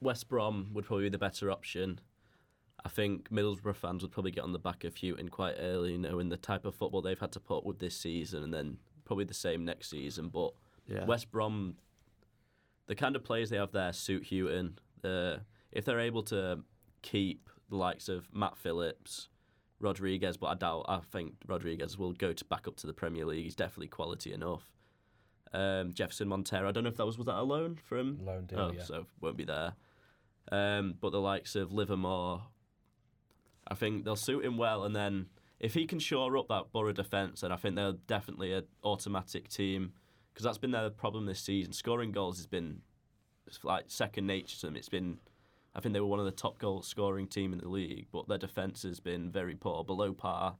West 0.00 0.28
Brom 0.28 0.70
would 0.74 0.84
probably 0.84 1.04
be 1.06 1.10
the 1.10 1.18
better 1.18 1.50
option. 1.50 2.00
I 2.84 2.88
think 2.88 3.28
Middlesbrough 3.30 3.76
fans 3.76 4.02
would 4.02 4.10
probably 4.12 4.30
get 4.30 4.42
on 4.44 4.52
the 4.52 4.58
back 4.58 4.84
of 4.84 4.96
Hughton 4.96 5.28
quite 5.28 5.56
early, 5.58 5.92
you 5.92 5.98
knowing 5.98 6.30
the 6.30 6.38
type 6.38 6.64
of 6.64 6.74
football 6.74 7.02
they've 7.02 7.18
had 7.18 7.32
to 7.32 7.40
put 7.40 7.58
up 7.58 7.64
with 7.66 7.78
this 7.78 7.94
season, 7.96 8.42
and 8.42 8.54
then 8.54 8.78
probably 9.04 9.24
the 9.26 9.34
same 9.34 9.64
next 9.64 9.90
season. 9.90 10.28
But 10.28 10.52
Yeah. 10.86 11.04
West 11.04 11.30
Brom, 11.30 11.74
the 12.90 12.96
kind 12.96 13.14
of 13.14 13.22
players 13.22 13.50
they 13.50 13.56
have 13.56 13.70
there 13.70 13.92
suit 13.92 14.26
Hughton. 14.30 14.76
Uh, 15.04 15.36
if 15.70 15.84
they're 15.84 16.00
able 16.00 16.24
to 16.24 16.58
keep 17.02 17.48
the 17.68 17.76
likes 17.76 18.08
of 18.08 18.26
Matt 18.34 18.58
Phillips, 18.58 19.28
Rodriguez, 19.78 20.36
but 20.36 20.48
I 20.48 20.54
doubt. 20.54 20.86
I 20.88 20.98
think 21.12 21.34
Rodriguez 21.46 21.96
will 21.96 22.12
go 22.12 22.32
to 22.32 22.44
back 22.46 22.66
up 22.66 22.74
to 22.78 22.88
the 22.88 22.92
Premier 22.92 23.24
League. 23.24 23.44
He's 23.44 23.54
definitely 23.54 23.86
quality 23.86 24.32
enough. 24.32 24.64
Um, 25.52 25.92
Jefferson 25.92 26.26
Montero. 26.26 26.68
I 26.68 26.72
don't 26.72 26.82
know 26.82 26.90
if 26.90 26.96
that 26.96 27.06
was 27.06 27.16
was 27.16 27.26
that 27.28 27.36
a 27.38 27.42
loan 27.42 27.78
from 27.88 28.18
Loan 28.26 28.46
deal, 28.46 28.58
Oh, 28.58 28.72
yeah. 28.72 28.82
so 28.82 29.06
won't 29.20 29.36
be 29.36 29.44
there. 29.44 29.74
Um, 30.50 30.94
but 31.00 31.12
the 31.12 31.20
likes 31.20 31.54
of 31.54 31.72
Livermore, 31.72 32.42
I 33.68 33.74
think 33.76 34.04
they'll 34.04 34.16
suit 34.16 34.44
him 34.44 34.56
well. 34.58 34.82
And 34.84 34.96
then 34.96 35.26
if 35.60 35.74
he 35.74 35.86
can 35.86 36.00
shore 36.00 36.36
up 36.36 36.48
that 36.48 36.72
Borough 36.72 36.92
defence, 36.92 37.42
then 37.42 37.52
I 37.52 37.56
think 37.56 37.76
they're 37.76 37.92
definitely 38.08 38.52
an 38.52 38.64
automatic 38.82 39.48
team 39.48 39.92
because 40.40 40.48
that's 40.48 40.58
been 40.58 40.70
their 40.70 40.88
problem 40.88 41.26
this 41.26 41.40
season. 41.40 41.70
Scoring 41.74 42.12
goals 42.12 42.38
has 42.38 42.46
been 42.46 42.80
it's 43.46 43.62
like 43.62 43.84
second 43.88 44.26
nature 44.26 44.56
to 44.60 44.66
them. 44.66 44.76
It's 44.76 44.88
been, 44.88 45.18
I 45.74 45.80
think 45.80 45.92
they 45.92 46.00
were 46.00 46.06
one 46.06 46.18
of 46.18 46.24
the 46.24 46.30
top 46.30 46.58
goal 46.58 46.80
scoring 46.80 47.26
team 47.26 47.52
in 47.52 47.58
the 47.58 47.68
league, 47.68 48.06
but 48.10 48.26
their 48.26 48.38
defence 48.38 48.84
has 48.84 49.00
been 49.00 49.30
very 49.30 49.54
poor, 49.54 49.84
below 49.84 50.14
par. 50.14 50.56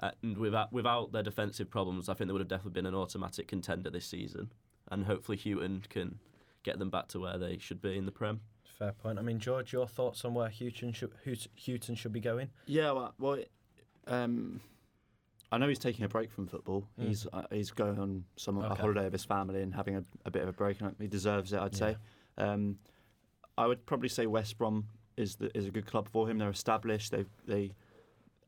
Uh, 0.00 0.10
and 0.22 0.36
without 0.36 0.74
without 0.74 1.12
their 1.12 1.22
defensive 1.22 1.70
problems, 1.70 2.10
I 2.10 2.14
think 2.14 2.28
they 2.28 2.32
would 2.32 2.42
have 2.42 2.48
definitely 2.48 2.72
been 2.72 2.84
an 2.84 2.94
automatic 2.94 3.48
contender 3.48 3.88
this 3.88 4.04
season. 4.04 4.52
And 4.90 5.06
hopefully 5.06 5.38
Hughton 5.38 5.84
can 5.88 6.18
get 6.62 6.78
them 6.78 6.90
back 6.90 7.08
to 7.08 7.20
where 7.20 7.38
they 7.38 7.56
should 7.56 7.80
be 7.80 7.96
in 7.96 8.04
the 8.04 8.12
Prem. 8.12 8.40
Fair 8.78 8.92
point. 8.92 9.18
I 9.18 9.22
mean, 9.22 9.38
George, 9.38 9.72
your 9.72 9.86
thoughts 9.86 10.22
on 10.26 10.34
where 10.34 10.50
Hughton 10.50 10.92
should, 10.92 11.12
Hout- 11.24 11.46
Hughton 11.56 11.94
should 11.94 12.12
be 12.12 12.20
going? 12.20 12.50
Yeah, 12.66 12.90
well, 12.90 13.14
well 13.18 13.38
um, 14.06 14.60
I 15.54 15.58
know 15.58 15.68
he's 15.68 15.78
taking 15.78 16.04
a 16.04 16.08
break 16.08 16.32
from 16.32 16.46
football. 16.48 16.88
Mm. 17.00 17.08
He's 17.08 17.26
uh, 17.32 17.42
he's 17.50 17.70
going 17.70 17.98
on 17.98 18.24
some 18.36 18.58
a 18.58 18.74
holiday 18.74 19.04
with 19.04 19.12
his 19.12 19.24
family 19.24 19.62
and 19.62 19.72
having 19.72 19.96
a, 19.96 20.02
a 20.24 20.30
bit 20.30 20.42
of 20.42 20.48
a 20.48 20.52
break. 20.52 20.80
And 20.80 20.94
he 20.98 21.06
deserves 21.06 21.52
it, 21.52 21.60
I'd 21.60 21.74
say. 21.74 21.96
Um, 22.38 22.78
I 23.56 23.66
would 23.66 23.86
probably 23.86 24.08
say 24.08 24.26
West 24.26 24.58
Brom 24.58 24.86
is 25.16 25.36
the, 25.36 25.56
is 25.56 25.66
a 25.66 25.70
good 25.70 25.86
club 25.86 26.08
for 26.08 26.28
him. 26.28 26.38
They're 26.38 26.50
established. 26.50 27.12
They 27.12 27.24
they 27.46 27.72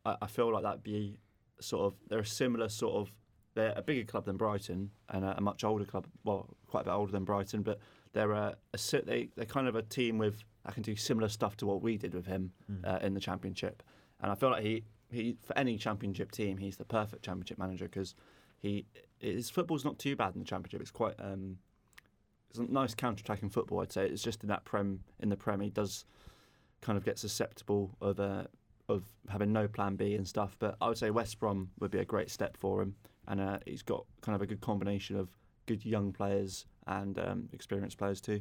I, 0.04 0.16
I 0.22 0.26
feel 0.26 0.52
like 0.52 0.64
that'd 0.64 0.82
be 0.82 1.18
sort 1.60 1.86
of 1.86 1.94
they're 2.08 2.18
a 2.18 2.26
similar 2.26 2.68
sort 2.68 2.96
of 2.96 3.12
they're 3.54 3.72
a 3.76 3.82
bigger 3.82 4.04
club 4.04 4.24
than 4.24 4.36
Brighton 4.36 4.90
and 5.10 5.24
a, 5.24 5.36
a 5.38 5.40
much 5.40 5.62
older 5.62 5.84
club. 5.84 6.06
Well, 6.24 6.48
quite 6.66 6.80
a 6.82 6.84
bit 6.84 6.92
older 6.92 7.12
than 7.12 7.24
Brighton, 7.24 7.62
but 7.62 7.78
they're 8.14 8.32
a, 8.32 8.56
a 8.74 8.78
they 9.04 9.28
they're 9.36 9.44
kind 9.44 9.68
of 9.68 9.76
a 9.76 9.82
team 9.82 10.18
with 10.18 10.42
I 10.64 10.72
can 10.72 10.82
do 10.82 10.96
similar 10.96 11.28
stuff 11.28 11.56
to 11.58 11.66
what 11.66 11.82
we 11.82 11.96
did 11.96 12.14
with 12.14 12.26
him 12.26 12.50
uh, 12.84 12.98
in 13.00 13.14
the 13.14 13.20
championship. 13.20 13.82
And 14.20 14.32
I 14.32 14.34
feel 14.34 14.50
like 14.50 14.64
he 14.64 14.84
he 15.10 15.36
for 15.42 15.56
any 15.56 15.78
championship 15.78 16.32
team 16.32 16.58
he's 16.58 16.76
the 16.76 16.84
perfect 16.84 17.24
championship 17.24 17.58
manager 17.58 17.84
because 17.84 18.14
he 18.58 18.86
his 19.18 19.50
football's 19.50 19.84
not 19.84 19.98
too 19.98 20.16
bad 20.16 20.34
in 20.34 20.40
the 20.40 20.46
championship. 20.46 20.80
It's 20.80 20.90
quite 20.90 21.14
um, 21.18 21.58
it's 22.50 22.58
a 22.58 22.64
nice 22.64 22.94
counter-attacking 22.94 23.50
football. 23.50 23.80
I'd 23.80 23.92
say 23.92 24.06
it's 24.06 24.22
just 24.22 24.42
in 24.42 24.48
that 24.48 24.64
prem 24.64 25.00
in 25.20 25.28
the 25.28 25.36
prem 25.36 25.60
he 25.60 25.70
does 25.70 26.04
kind 26.80 26.98
of 26.98 27.04
get 27.04 27.18
susceptible 27.18 27.96
of 28.00 28.20
uh, 28.20 28.44
of 28.88 29.04
having 29.28 29.52
no 29.52 29.68
plan 29.68 29.96
B 29.96 30.14
and 30.14 30.26
stuff. 30.26 30.56
But 30.58 30.76
I 30.80 30.88
would 30.88 30.98
say 30.98 31.10
West 31.10 31.38
Brom 31.38 31.70
would 31.80 31.90
be 31.90 31.98
a 31.98 32.04
great 32.04 32.30
step 32.30 32.56
for 32.56 32.82
him, 32.82 32.94
and 33.26 33.40
uh, 33.40 33.58
he's 33.66 33.82
got 33.82 34.04
kind 34.20 34.36
of 34.36 34.42
a 34.42 34.46
good 34.46 34.60
combination 34.60 35.16
of 35.16 35.28
good 35.66 35.84
young 35.84 36.12
players 36.12 36.66
and 36.86 37.18
um, 37.18 37.48
experienced 37.52 37.98
players 37.98 38.20
too. 38.20 38.40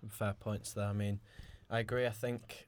Some 0.00 0.10
fair 0.10 0.34
points 0.38 0.72
there. 0.72 0.88
I 0.88 0.92
mean, 0.92 1.20
I 1.70 1.78
agree. 1.80 2.06
I 2.06 2.10
think 2.10 2.66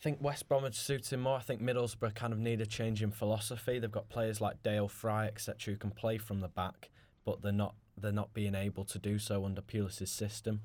I 0.00 0.02
think 0.02 0.22
West 0.22 0.48
Brom 0.48 0.62
would 0.62 0.74
suit 0.74 1.12
him 1.12 1.20
more. 1.20 1.36
I 1.36 1.40
think 1.40 1.60
Middlesbrough 1.60 2.14
kind 2.14 2.32
of 2.32 2.38
need 2.38 2.62
a 2.62 2.66
change 2.66 3.02
in 3.02 3.10
philosophy. 3.10 3.78
They've 3.78 3.92
got 3.92 4.08
players 4.08 4.40
like 4.40 4.62
Dael 4.62 4.88
Fry, 4.88 5.26
etc., 5.26 5.74
who 5.74 5.78
can 5.78 5.90
play 5.90 6.16
from 6.16 6.40
the 6.40 6.48
back, 6.48 6.88
but 7.26 7.42
they're 7.42 7.52
not 7.52 7.74
they're 7.98 8.10
not 8.10 8.32
being 8.32 8.54
able 8.54 8.86
to 8.86 8.98
do 8.98 9.18
so 9.18 9.44
under 9.44 9.60
Pulis's 9.60 10.10
system. 10.10 10.62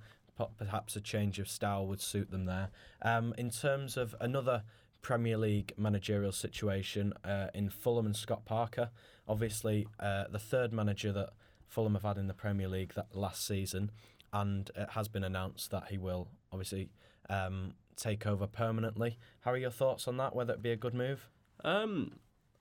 Perhaps 0.57 0.95
a 0.95 1.01
change 1.01 1.37
of 1.39 1.49
style 1.49 1.85
would 1.87 1.99
suit 1.99 2.31
them 2.31 2.45
there. 2.45 2.69
Um, 3.01 3.33
in 3.37 3.49
terms 3.49 3.97
of 3.97 4.15
another 4.21 4.63
Premier 5.01 5.37
League 5.37 5.73
managerial 5.77 6.31
situation 6.31 7.13
uh, 7.25 7.47
in 7.53 7.69
Fulham 7.69 8.05
and 8.05 8.15
Scott 8.15 8.45
Parker, 8.45 8.89
obviously 9.27 9.85
uh, 9.99 10.25
the 10.29 10.39
third 10.39 10.71
manager 10.71 11.11
that 11.11 11.31
Fulham 11.67 11.93
have 11.93 12.03
had 12.03 12.17
in 12.17 12.27
the 12.27 12.33
Premier 12.33 12.69
League 12.69 12.93
that 12.95 13.13
last 13.13 13.45
season, 13.45 13.91
and 14.31 14.71
it 14.75 14.91
has 14.91 15.09
been 15.09 15.25
announced 15.25 15.71
that 15.71 15.87
he 15.89 15.97
will 15.97 16.29
obviously 16.53 16.89
um, 17.29 17.73
take 17.95 18.25
over 18.25 18.47
permanently. 18.47 19.17
How 19.41 19.51
are 19.51 19.57
your 19.57 19.71
thoughts 19.71 20.07
on 20.07 20.17
that? 20.17 20.35
Whether 20.35 20.53
it 20.53 20.61
be 20.61 20.71
a 20.71 20.75
good 20.75 20.93
move? 20.93 21.29
Um, 21.63 22.11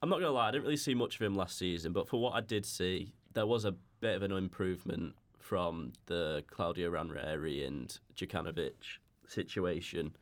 I'm 0.02 0.08
not 0.08 0.20
gonna 0.20 0.32
lie, 0.32 0.48
I 0.48 0.50
didn't 0.52 0.64
really 0.64 0.76
see 0.76 0.94
much 0.94 1.16
of 1.16 1.22
him 1.22 1.34
last 1.34 1.58
season, 1.58 1.92
but 1.92 2.08
for 2.08 2.20
what 2.20 2.34
I 2.34 2.40
did 2.40 2.66
see, 2.66 3.14
there 3.32 3.46
was 3.46 3.64
a 3.64 3.74
bit 4.00 4.16
of 4.16 4.22
an 4.22 4.32
improvement 4.32 5.14
from 5.38 5.92
the 6.06 6.42
Claudio 6.50 6.90
Ranieri 6.90 7.64
and 7.64 7.98
Jokanovic 8.16 8.98
situation. 9.26 10.16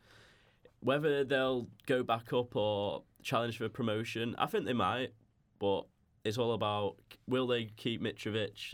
Whether 0.81 1.23
they'll 1.23 1.67
go 1.85 2.03
back 2.03 2.33
up 2.33 2.55
or 2.55 3.03
challenge 3.21 3.57
for 3.57 3.69
promotion, 3.69 4.35
I 4.37 4.47
think 4.47 4.65
they 4.65 4.73
might, 4.73 5.13
but 5.59 5.85
it's 6.25 6.37
all 6.37 6.53
about 6.53 6.95
will 7.27 7.47
they 7.47 7.65
keep 7.77 8.01
Mitrovic? 8.01 8.73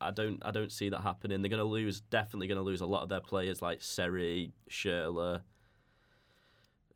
I 0.00 0.10
don't 0.12 0.40
I 0.44 0.50
don't 0.50 0.70
see 0.70 0.88
that 0.88 1.00
happening. 1.00 1.42
They're 1.42 1.48
going 1.48 1.58
to 1.58 1.64
lose, 1.64 2.00
definitely 2.00 2.46
going 2.46 2.58
to 2.58 2.62
lose 2.62 2.80
a 2.80 2.86
lot 2.86 3.02
of 3.02 3.08
their 3.08 3.20
players 3.20 3.60
like 3.60 3.82
Seri, 3.82 4.52
Schürrle, 4.70 5.40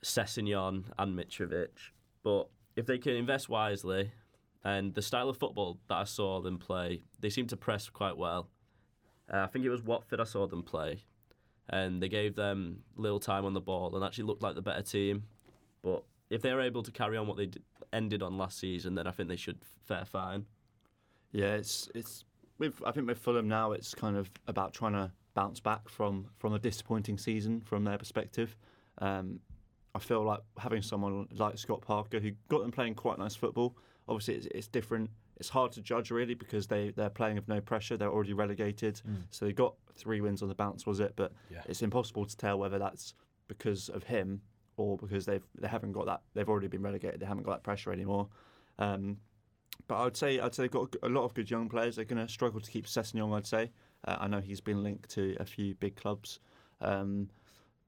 Sessegnon, 0.04 0.84
and 0.98 1.18
Mitrovic. 1.18 1.68
But 2.22 2.48
if 2.76 2.86
they 2.86 2.98
can 2.98 3.14
invest 3.14 3.48
wisely, 3.48 4.12
and 4.64 4.94
the 4.94 5.02
style 5.02 5.28
of 5.28 5.36
football 5.36 5.78
that 5.88 5.96
I 5.96 6.04
saw 6.04 6.40
them 6.40 6.58
play, 6.58 7.02
they 7.20 7.30
seem 7.30 7.46
to 7.48 7.56
press 7.56 7.88
quite 7.88 8.16
well. 8.16 8.48
Uh, 9.32 9.40
I 9.40 9.46
think 9.46 9.64
it 9.64 9.70
was 9.70 9.82
Watford 9.82 10.20
I 10.20 10.24
saw 10.24 10.46
them 10.46 10.62
play, 10.62 11.04
and 11.68 12.02
they 12.02 12.08
gave 12.08 12.36
them 12.36 12.80
little 12.96 13.20
time 13.20 13.44
on 13.44 13.54
the 13.54 13.60
ball 13.60 13.94
and 13.94 14.04
actually 14.04 14.24
looked 14.24 14.42
like 14.42 14.54
the 14.54 14.62
better 14.62 14.82
team. 14.82 15.24
But 15.82 16.04
if 16.30 16.42
they're 16.42 16.60
able 16.60 16.82
to 16.82 16.90
carry 16.90 17.16
on 17.16 17.26
what 17.26 17.36
they 17.36 17.50
ended 17.92 18.22
on 18.22 18.38
last 18.38 18.58
season, 18.58 18.94
then 18.94 19.06
I 19.06 19.10
think 19.10 19.28
they 19.28 19.36
should 19.36 19.58
fare 19.84 20.04
fine. 20.04 20.46
Yeah, 21.32 21.54
it's 21.54 21.88
it's 21.94 22.24
with 22.58 22.82
I 22.84 22.92
think 22.92 23.06
with 23.06 23.18
Fulham 23.18 23.48
now 23.48 23.72
it's 23.72 23.94
kind 23.94 24.16
of 24.16 24.30
about 24.46 24.74
trying 24.74 24.92
to 24.92 25.10
bounce 25.34 25.60
back 25.60 25.88
from 25.88 26.26
from 26.38 26.52
a 26.52 26.58
disappointing 26.58 27.18
season 27.18 27.60
from 27.60 27.84
their 27.84 27.98
perspective. 27.98 28.56
Um, 28.98 29.40
I 29.94 29.98
feel 29.98 30.22
like 30.24 30.40
having 30.58 30.82
someone 30.82 31.28
like 31.36 31.58
Scott 31.58 31.82
Parker 31.82 32.18
who 32.18 32.30
got 32.48 32.62
them 32.62 32.70
playing 32.70 32.94
quite 32.94 33.18
nice 33.18 33.34
football. 33.34 33.76
Obviously, 34.08 34.34
it's, 34.34 34.46
it's 34.46 34.66
different. 34.66 35.10
It's 35.36 35.48
hard 35.48 35.72
to 35.72 35.82
judge 35.82 36.10
really 36.10 36.34
because 36.34 36.66
they 36.66 36.90
they're 36.90 37.10
playing 37.10 37.36
with 37.36 37.48
no 37.48 37.60
pressure. 37.60 37.96
They're 37.96 38.10
already 38.10 38.32
relegated, 38.32 39.00
so 39.30 39.44
they 39.44 39.52
got 39.52 39.74
three 39.94 40.20
wins 40.20 40.42
on 40.42 40.48
the 40.48 40.54
bounce, 40.54 40.86
was 40.86 41.00
it? 41.00 41.12
But 41.16 41.32
Yeah. 41.50 41.62
it's 41.66 41.82
impossible 41.82 42.24
to 42.26 42.36
tell 42.36 42.58
whether 42.58 42.78
that's 42.78 43.14
because 43.48 43.88
of 43.90 44.04
him 44.04 44.40
or 44.76 44.96
because 44.96 45.26
they've 45.26 45.44
they 45.58 45.68
haven't 45.68 45.92
got 45.92 46.06
that. 46.06 46.22
They've 46.34 46.48
already 46.48 46.68
been 46.68 46.82
relegated. 46.82 47.20
They 47.20 47.26
haven't 47.26 47.44
got 47.44 47.52
that 47.52 47.62
pressure 47.64 47.92
anymore. 47.92 48.28
Um, 48.78 49.18
but 49.88 49.96
I'd 49.98 50.16
say 50.16 50.40
I'd 50.40 50.54
say 50.54 50.62
they've 50.64 50.70
got 50.70 50.94
a 51.02 51.08
lot 51.08 51.24
of 51.24 51.34
good 51.34 51.50
young 51.50 51.68
players. 51.68 51.96
They're 51.96 52.04
going 52.04 52.24
to 52.24 52.32
struggle 52.32 52.60
to 52.60 52.70
keep 52.70 52.86
Sessegnon. 52.86 53.34
I'd 53.36 53.46
say. 53.46 53.70
Uh, 54.06 54.16
I 54.20 54.26
know 54.28 54.40
he's 54.40 54.60
been 54.60 54.82
linked 54.82 55.10
to 55.10 55.36
a 55.38 55.44
few 55.44 55.74
big 55.76 55.94
clubs, 55.96 56.40
um, 56.80 57.28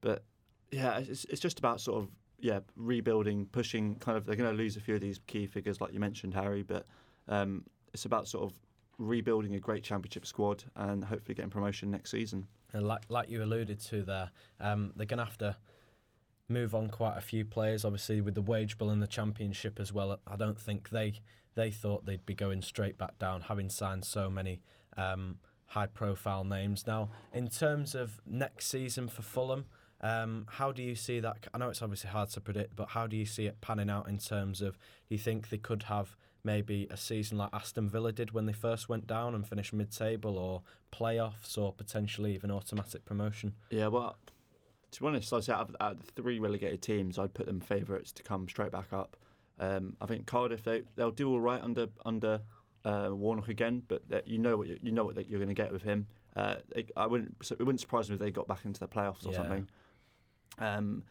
but 0.01 0.23
yeah, 0.70 0.98
it's, 0.98 1.24
it's 1.27 1.40
just 1.40 1.59
about 1.59 1.81
sort 1.81 2.03
of 2.03 2.09
yeah 2.38 2.61
rebuilding, 2.77 3.46
pushing. 3.46 3.96
Kind 3.96 4.18
of 4.18 4.27
they're 4.27 4.37
going 4.37 4.50
to 4.50 4.57
lose 4.57 4.77
a 4.77 4.81
few 4.81 4.94
of 4.96 5.00
these 5.00 5.20
key 5.27 5.46
figures 5.46 5.81
like 5.81 5.92
you 5.92 6.00
mentioned, 6.00 6.35
Harry. 6.35 6.62
But 6.62 6.87
um, 7.29 7.64
it's 7.92 8.05
about 8.05 8.29
sort 8.29 8.44
of 8.44 8.59
rebuilding 8.98 9.55
a 9.55 9.61
great 9.61 9.83
championship 9.83 10.27
squad 10.27 10.64
and 10.77 11.05
hopefully 11.05 11.35
getting 11.35 11.50
promotion 11.50 11.90
next 11.90 12.11
season. 12.11 12.46
And 12.72 12.87
like 12.87 13.05
like 13.09 13.29
you 13.29 13.42
alluded 13.42 13.81
to 13.81 14.03
there, 14.03 14.31
um, 14.61 14.92
they're 14.96 15.07
going 15.07 15.18
to 15.18 15.24
have 15.24 15.38
to 15.38 15.57
move 16.48 16.74
on 16.74 16.88
quite 16.88 17.16
a 17.16 17.20
few 17.20 17.44
players. 17.44 17.85
Obviously, 17.85 18.20
with 18.20 18.35
the 18.35 18.42
wage 18.42 18.79
bill 18.79 18.90
in 18.90 19.00
the 19.00 19.07
championship 19.07 19.79
as 19.81 19.92
well, 19.92 20.18
I 20.27 20.37
don't 20.37 20.61
think 20.61 20.90
they 20.90 21.20
they 21.55 21.70
thought 21.70 22.05
they'd 22.05 22.27
be 22.27 22.35
going 22.35 22.62
straight 22.62 22.98
back 22.98 23.18
down, 23.18 23.42
having 23.42 23.70
signed 23.70 24.05
so 24.05 24.29
many 24.29 24.61
um, 24.96 25.38
high 25.66 25.87
profile 25.87 26.44
names. 26.44 26.87
Now, 26.87 27.11
in 27.33 27.48
terms 27.48 27.94
of 27.94 28.20
next 28.27 28.66
season 28.66 29.09
for 29.09 29.22
Fulham. 29.22 29.66
Um, 30.05 30.45
how 30.51 30.71
do 30.71 30.83
you 30.83 30.95
see 30.95 31.21
that? 31.21 31.49
I 31.55 31.59
know 31.59 31.71
it's 31.71 31.81
obviously 31.81 32.11
hard 32.11 32.29
to 32.31 32.40
predict, 32.40 32.77
but 32.77 32.90
how 32.90 33.07
do 33.07 33.17
you 33.17 33.25
see 33.25 33.47
it 33.47 33.62
panning 33.62 33.88
out 33.88 34.07
in 34.07 34.19
terms 34.19 34.61
of? 34.61 34.75
Do 34.75 35.14
you 35.14 35.19
think 35.19 35.49
they 35.49 35.57
could 35.57 35.85
have 35.85 36.14
maybe 36.45 36.87
a 36.90 36.97
season 36.97 37.38
like 37.38 37.49
Aston 37.55 37.88
Villa 37.88 38.12
did 38.12 38.33
when 38.33 38.45
they 38.45 38.53
first 38.53 38.87
went 38.87 39.07
down 39.07 39.35
and 39.35 39.49
finished 39.49 39.73
mid-table, 39.73 40.37
or 40.37 40.61
playoffs, 40.93 41.57
or 41.57 41.73
potentially 41.73 42.35
even 42.35 42.51
automatic 42.51 43.07
promotion? 43.07 43.55
Yeah, 43.71 43.87
well, 43.87 44.19
to 44.90 45.01
be 45.01 45.07
honest, 45.07 45.33
I'd 45.33 45.45
say 45.45 45.55
out 45.55 45.71
of, 45.71 45.77
out 45.81 45.93
of 45.93 46.07
the 46.07 46.12
three 46.12 46.38
relegated 46.38 46.83
teams, 46.83 47.19
I'd 47.19 47.33
put 47.33 47.47
them 47.47 47.61
favourites 47.61 48.12
to 48.12 48.23
come 48.23 48.47
straight 48.47 48.73
back 48.73 48.93
up. 48.93 49.17
Um, 49.59 49.97
I 50.03 50.07
think 50.07 50.27
Cardiff 50.27 50.64
they 50.64 50.83
they'll 50.97 51.12
do 51.12 51.31
all 51.31 51.40
right 51.40 51.62
under 51.62 51.87
under 52.05 52.43
uh, 52.85 53.09
Warnock 53.12 53.49
again, 53.49 53.83
but 53.88 54.07
that 54.11 54.29
you 54.29 54.37
know 54.37 54.59
what 54.59 54.67
you, 54.67 54.79
you 54.83 54.93
know 54.93 55.05
what 55.05 55.14
that 55.14 55.31
you're 55.31 55.38
going 55.38 55.49
to 55.49 55.55
get 55.55 55.73
with 55.73 55.83
him. 55.83 56.09
Uh, 56.37 56.57
they, 56.75 56.85
I 56.95 57.07
wouldn't 57.07 57.37
so 57.43 57.55
it 57.59 57.62
wouldn't 57.62 57.81
surprise 57.81 58.11
me 58.11 58.14
if 58.17 58.21
they 58.21 58.31
got 58.31 58.47
back 58.49 58.67
into 58.67 58.81
the 58.81 58.88
playoffs 58.88 59.25
or 59.25 59.31
Yeah. 59.31 59.38
something. 59.38 59.69
Um, 60.59 61.03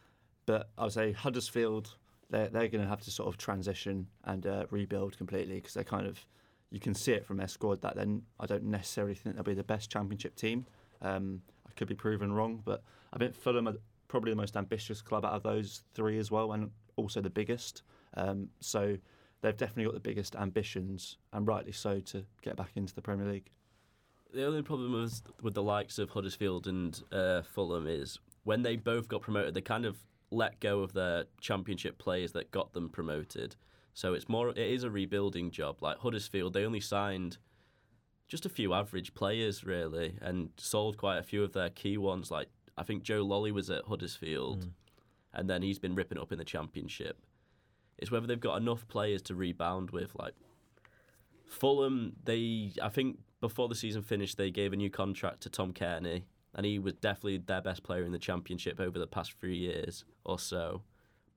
but 0.46 0.70
I 0.78 0.84
would 0.84 0.94
say 0.94 1.12
Huddersfield 1.12 1.96
they're 2.30 2.50
they're 2.50 2.68
going 2.68 2.84
to 2.84 2.90
have 2.90 3.02
to 3.02 3.12
sort 3.12 3.30
of 3.30 3.38
transition 3.38 4.08
and 4.26 4.46
uh, 4.46 4.66
rebuild 4.72 5.18
completely 5.18 5.56
because 5.56 5.74
they're 5.74 5.84
kind 5.84 6.08
of 6.08 6.26
you 6.72 6.80
can 6.80 6.96
see 6.96 7.14
it 7.14 7.26
from 7.26 7.38
their 7.38 7.48
squad 7.48 7.82
that 7.82 7.96
then 7.96 8.24
I 8.40 8.48
don't 8.48 8.64
necessarily 8.64 9.14
think 9.14 9.36
they'll 9.36 9.44
be 9.44 9.54
the 9.54 9.64
best 9.64 9.92
championship 9.92 10.36
team. 10.36 10.66
Um, 11.04 11.42
I 11.68 11.72
could 11.76 11.88
be 11.88 11.94
proven 11.94 12.34
wrong, 12.34 12.64
but 12.66 12.82
I 13.14 13.20
think 13.20 13.36
Fulham 13.36 13.68
are 13.68 13.76
probably 14.08 14.32
the 14.32 14.38
most 14.38 14.58
ambitious 14.58 15.00
club 15.00 15.24
out 15.24 15.34
of 15.34 15.44
those 15.44 15.84
three 15.94 16.18
as 16.18 16.32
well, 16.32 16.54
and 16.54 16.72
also 16.96 17.22
the 17.22 17.30
biggest. 17.30 17.84
Um, 18.16 18.50
so 18.60 18.98
they've 19.42 19.56
definitely 19.56 19.86
got 19.86 19.94
the 19.94 20.00
biggest 20.00 20.36
ambitions, 20.36 21.18
and 21.32 21.48
rightly 21.48 21.72
so, 21.74 22.00
to 22.00 22.26
get 22.42 22.56
back 22.56 22.72
into 22.76 22.96
the 22.96 23.02
Premier 23.04 23.28
League. 23.28 23.52
The 24.34 24.46
only 24.46 24.64
problem 24.64 24.94
with, 24.94 25.22
with 25.44 25.54
the 25.54 25.62
likes 25.62 26.00
of 26.00 26.10
Huddersfield 26.10 26.66
and 26.66 27.00
uh, 27.12 27.44
Fulham 27.44 27.86
is 27.86 28.18
when 28.44 28.62
they 28.62 28.76
both 28.76 29.08
got 29.08 29.22
promoted, 29.22 29.54
they 29.54 29.62
kind 29.62 29.86
of 29.86 29.98
let 30.32 30.60
go 30.60 30.82
of 30.82 30.94
their 30.94 31.26
championship 31.40 31.98
players 31.98 32.32
that 32.34 32.52
got 32.52 32.74
them 32.74 32.90
promoted. 32.90 33.56
So 33.94 34.14
it's 34.14 34.28
more, 34.28 34.50
it 34.50 34.58
is 34.58 34.84
a 34.84 34.90
rebuilding 34.90 35.52
job. 35.52 35.82
Like 35.82 36.00
Huddersfield, 36.00 36.54
they 36.54 36.66
only 36.66 36.80
signed 36.80 37.38
just 38.28 38.46
a 38.46 38.50
few 38.50 38.74
average 38.74 39.14
players 39.14 39.64
really, 39.64 40.16
and 40.22 40.50
sold 40.58 40.98
quite 40.98 41.18
a 41.18 41.24
few 41.24 41.44
of 41.44 41.54
their 41.54 41.70
key 41.70 41.98
ones. 41.98 42.32
Like 42.32 42.48
I 42.78 42.84
think 42.84 43.04
Joe 43.04 43.24
Lolley 43.24 43.52
was 43.52 43.70
at 43.70 43.86
Huddersfield, 43.86 44.66
mm. 44.66 44.72
and 45.34 45.50
then 45.50 45.62
he's 45.62 45.80
been 45.80 45.96
ripping 45.96 46.18
up 46.18 46.32
in 46.32 46.38
the 46.38 46.44
championship. 46.44 47.20
It's 47.98 48.10
whether 48.10 48.26
they've 48.26 48.40
got 48.40 48.58
enough 48.58 48.88
players 48.88 49.22
to 49.24 49.36
rebound 49.36 49.92
with. 49.92 50.16
Like 50.16 50.34
Fulham, 51.48 52.14
they 52.24 52.72
I 52.82 52.90
think 52.90 53.20
before 53.40 53.68
the 53.68 53.76
season 53.76 54.02
finished, 54.02 54.38
they 54.38 54.50
gave 54.50 54.74
a 54.74 54.78
new 54.78 54.90
contract 54.90 55.42
to 55.42 55.50
Tom 55.50 55.74
Cairney, 55.74 56.24
and 56.56 56.66
he 56.66 56.80
was 56.80 56.94
definitely 56.94 57.38
their 57.38 57.62
best 57.62 57.84
player 57.84 58.04
in 58.04 58.12
the 58.12 58.20
championship 58.20 58.80
over 58.80 59.00
the 59.00 59.08
past 59.08 59.34
three 59.40 59.58
years 59.58 60.06
or 60.24 60.38
so. 60.40 60.82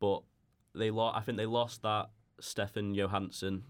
But 0.00 0.22
they 0.74 0.90
lo- 0.90 1.12
I 1.14 1.20
think 1.20 1.38
they 1.38 1.46
lost 1.46 1.82
that 1.82 2.10
Stefan 2.40 2.94
Johansen. 2.94 3.62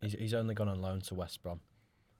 He's, 0.00 0.12
he's 0.12 0.34
only 0.34 0.54
gone 0.54 0.68
on 0.68 0.80
loan 0.82 1.00
to 1.02 1.14
West 1.14 1.42
Brom. 1.42 1.60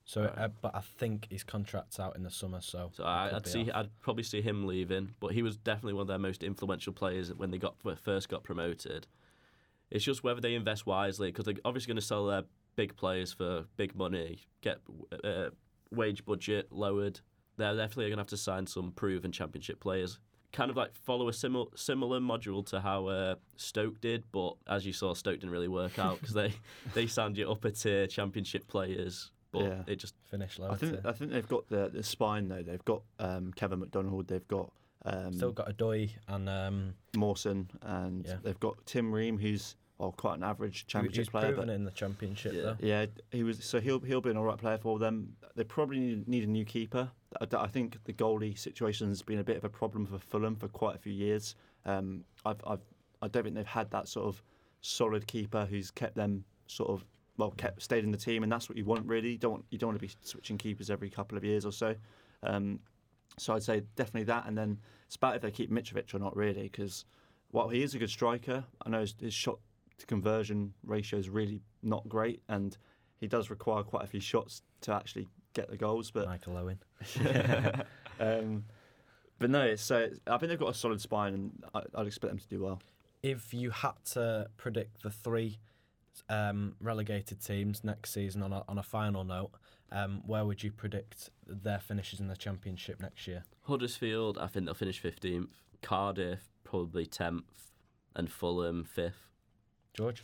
So, 0.05 0.23
Right. 0.23 0.37
uh, 0.37 0.47
but 0.61 0.75
I 0.75 0.81
think 0.81 1.27
his 1.29 1.43
contract's 1.43 1.97
out 1.99 2.15
in 2.17 2.23
the 2.23 2.29
summer. 2.31 2.59
So, 2.61 2.91
So 2.93 3.03
I, 3.05 3.33
I'd 3.35 3.47
see, 3.47 3.69
off. 3.69 3.75
I'd 3.85 3.99
probably 4.01 4.23
see 4.23 4.41
him 4.41 4.65
leaving, 4.67 5.13
but 5.21 5.31
he 5.31 5.41
was 5.43 5.55
definitely 5.55 5.93
one 5.93 6.01
of 6.01 6.07
their 6.07 6.17
most 6.19 6.43
influential 6.43 6.91
players 6.93 7.33
when 7.33 7.51
they 7.51 7.57
got 7.57 7.75
when 7.83 7.95
first 7.95 8.27
got 8.27 8.43
promoted. 8.43 9.07
It's 9.91 10.03
just 10.03 10.23
whether 10.23 10.41
they 10.41 10.55
invest 10.55 10.85
wisely 10.85 11.29
because 11.31 11.45
they're 11.45 11.55
obviously 11.63 11.87
going 11.91 12.01
to 12.01 12.05
sell 12.05 12.25
their 12.25 12.43
big 12.75 12.95
players 12.97 13.31
for 13.31 13.65
big 13.77 13.95
money, 13.95 14.39
get 14.61 14.79
uh, 15.23 15.49
wage 15.91 16.25
budget 16.25 16.67
lowered. 16.71 17.21
They're 17.57 17.75
definitely 17.75 18.05
going 18.05 18.17
to 18.17 18.21
have 18.21 18.27
to 18.27 18.37
sign 18.37 18.65
some 18.67 18.91
proven 18.91 19.31
championship 19.31 19.79
players. 19.79 20.19
Kind 20.51 20.69
of 20.69 20.77
like 20.77 20.95
follow 20.95 21.29
a 21.29 21.33
similar 21.33 21.65
similar 21.75 22.19
module 22.19 22.63
to 22.67 22.79
how 22.79 23.07
uh, 23.07 23.35
Stoke 23.57 23.99
did, 24.01 24.23
but 24.31 24.53
as 24.67 24.85
you 24.85 24.93
saw, 24.93 25.13
Stoke 25.15 25.35
didn't 25.39 25.49
really 25.51 25.67
work 25.67 25.97
out 25.97 26.19
because 26.19 26.35
they 26.35 26.53
they 26.93 27.07
signed 27.07 27.37
you 27.37 27.49
upper 27.49 27.71
tier 27.71 28.05
championship 28.07 28.67
players, 28.67 29.31
but 29.51 29.63
Yeah. 29.63 29.81
it 29.87 29.95
just 29.95 30.13
finished 30.29 30.59
lower 30.59 30.71
I 30.73 30.75
think 30.75 30.91
tier. 30.93 31.01
I 31.05 31.11
think 31.13 31.31
they've 31.31 31.47
got 31.47 31.67
the, 31.69 31.89
the 31.89 32.03
spine 32.03 32.49
though. 32.49 32.61
They've 32.61 32.85
got 32.85 33.01
um, 33.19 33.51
Kevin 33.55 33.79
McDonald. 33.79 34.27
They've 34.27 34.47
got 34.47 34.71
um, 35.05 35.33
Still 35.33 35.51
got 35.51 35.75
Odoi 35.75 36.11
and 36.27 36.47
um, 36.47 36.93
Mawson, 37.15 37.69
and 37.81 38.23
Yeah. 38.25 38.35
they've 38.43 38.59
got 38.59 38.75
Tim 38.85 39.11
Ream, 39.11 39.37
who's 39.39 39.75
well, 40.03 40.11
quite 40.11 40.35
an 40.37 40.43
average 40.43 40.85
championship 40.87 41.29
player. 41.29 41.53
But 41.53 41.69
in 41.69 41.85
the 41.85 41.91
championship 41.91 42.53
Yeah. 42.53 42.61
though. 42.61 42.77
yeah, 42.81 43.05
he 43.31 43.43
was 43.43 43.63
so 43.63 43.79
he'll 43.79 43.99
he'll 43.99 44.21
be 44.21 44.29
an 44.29 44.37
all 44.37 44.43
right 44.43 44.57
player 44.57 44.77
for 44.77 44.99
them. 44.99 45.35
They 45.55 45.63
probably 45.63 45.99
need, 45.99 46.27
need 46.27 46.43
a 46.43 46.47
new 46.47 46.65
keeper. 46.65 47.09
I, 47.39 47.47
I 47.55 47.67
think 47.67 47.97
the 48.03 48.13
goalie 48.13 48.57
situation 48.57 49.07
has 49.07 49.21
been 49.21 49.39
a 49.39 49.43
bit 49.43 49.57
of 49.57 49.63
a 49.63 49.69
problem 49.69 50.05
for 50.05 50.19
Fulham 50.19 50.55
for 50.55 50.67
quite 50.67 50.95
a 50.95 50.99
few 50.99 51.13
years. 51.13 51.55
Um, 51.85 52.25
I've, 52.45 52.61
I've 52.67 52.81
I 53.21 53.27
don't 53.29 53.43
think 53.43 53.55
they've 53.55 53.65
had 53.65 53.89
that 53.91 54.07
sort 54.07 54.27
of 54.27 54.43
solid 54.81 55.25
keeper 55.27 55.65
who's 55.65 55.89
kept 55.89 56.15
them 56.15 56.43
sort 56.67 56.89
of 56.89 57.05
well 57.37 57.51
kept 57.51 57.81
stayed 57.81 58.03
in 58.03 58.11
the 58.11 58.17
team, 58.17 58.43
and 58.43 58.51
that's 58.51 58.67
what 58.67 58.77
you 58.77 58.85
want 58.85 59.05
really. 59.05 59.31
You 59.31 59.37
don't 59.37 59.51
want, 59.51 59.65
you 59.69 59.77
don't 59.77 59.89
want 59.89 59.99
to 60.01 60.05
be 60.05 60.13
switching 60.21 60.57
keepers 60.57 60.89
every 60.89 61.09
couple 61.09 61.37
of 61.37 61.43
years 61.43 61.65
or 61.65 61.71
so. 61.71 61.95
Um, 62.43 62.79
so 63.37 63.55
I'd 63.55 63.63
say 63.63 63.83
definitely 63.95 64.25
that, 64.25 64.45
and 64.47 64.57
then 64.57 64.79
it's 65.07 65.15
about 65.15 65.37
if 65.37 65.41
they 65.41 65.49
keep 65.49 65.71
Mitrovic 65.71 66.13
or 66.13 66.19
not 66.19 66.35
really, 66.35 66.63
because 66.63 67.05
while 67.49 67.69
he 67.69 67.81
is 67.81 67.95
a 67.95 67.99
good 67.99 68.09
striker, 68.09 68.63
I 68.85 68.89
know 68.89 69.01
his, 69.01 69.15
his 69.19 69.33
shot 69.33 69.59
to 69.97 70.05
conversion 70.05 70.73
ratio 70.83 71.19
is 71.19 71.29
really 71.29 71.61
not 71.81 72.07
great, 72.07 72.41
and 72.49 72.77
he 73.19 73.27
does 73.27 73.49
require 73.49 73.83
quite 73.83 74.03
a 74.03 74.07
few 74.07 74.19
shots 74.19 74.61
to 74.81 74.93
actually 74.93 75.27
get 75.53 75.69
the 75.69 75.77
goals. 75.77 76.11
But 76.11 76.27
Michael 76.27 76.57
Owen. 76.57 76.79
um, 78.19 78.65
but 79.39 79.49
no, 79.49 79.75
so 79.75 80.09
I 80.27 80.37
think 80.37 80.49
they've 80.49 80.59
got 80.59 80.69
a 80.69 80.73
solid 80.73 81.01
spine, 81.01 81.33
and 81.33 81.63
I, 81.73 81.81
I'd 81.95 82.07
expect 82.07 82.31
them 82.31 82.39
to 82.39 82.47
do 82.47 82.63
well. 82.63 82.81
If 83.21 83.53
you 83.53 83.71
had 83.71 83.93
to 84.11 84.47
predict 84.57 85.03
the 85.03 85.09
three 85.09 85.59
um, 86.29 86.75
relegated 86.79 87.41
teams 87.41 87.83
next 87.83 88.13
season 88.13 88.43
on 88.43 88.53
a, 88.53 88.63
on 88.67 88.77
a 88.77 88.83
final 88.83 89.23
note, 89.23 89.51
um, 89.91 90.21
where 90.25 90.45
would 90.45 90.63
you 90.63 90.71
predict 90.71 91.29
their 91.45 91.79
finishes 91.79 92.19
in 92.19 92.27
the 92.27 92.35
championship 92.35 92.99
next 93.01 93.27
year? 93.27 93.43
Huddersfield, 93.63 94.37
I 94.37 94.47
think 94.47 94.65
they'll 94.65 94.73
finish 94.73 95.01
15th. 95.01 95.49
Cardiff, 95.81 96.49
probably 96.63 97.05
10th. 97.05 97.43
And 98.15 98.31
Fulham, 98.31 98.85
5th. 98.95 99.11
George? 99.93 100.23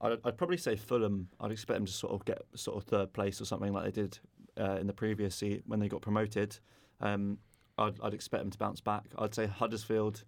I'd, 0.00 0.18
I'd 0.24 0.36
probably 0.36 0.56
say 0.56 0.76
Fulham. 0.76 1.28
I'd 1.40 1.52
expect 1.52 1.78
them 1.78 1.86
to 1.86 1.92
sort 1.92 2.12
of 2.12 2.24
get 2.24 2.42
sort 2.54 2.76
of 2.76 2.84
third 2.84 3.12
place 3.12 3.40
or 3.40 3.44
something 3.44 3.72
like 3.72 3.84
they 3.84 4.02
did 4.02 4.18
uh, 4.58 4.76
in 4.80 4.86
the 4.86 4.92
previous 4.92 5.36
season 5.36 5.62
when 5.66 5.80
they 5.80 5.88
got 5.88 6.02
promoted. 6.02 6.58
Um, 7.00 7.38
I'd, 7.78 8.00
I'd 8.02 8.14
expect 8.14 8.42
them 8.42 8.50
to 8.50 8.58
bounce 8.58 8.80
back. 8.80 9.04
I'd 9.18 9.34
say 9.34 9.46
Huddersfield. 9.46 10.24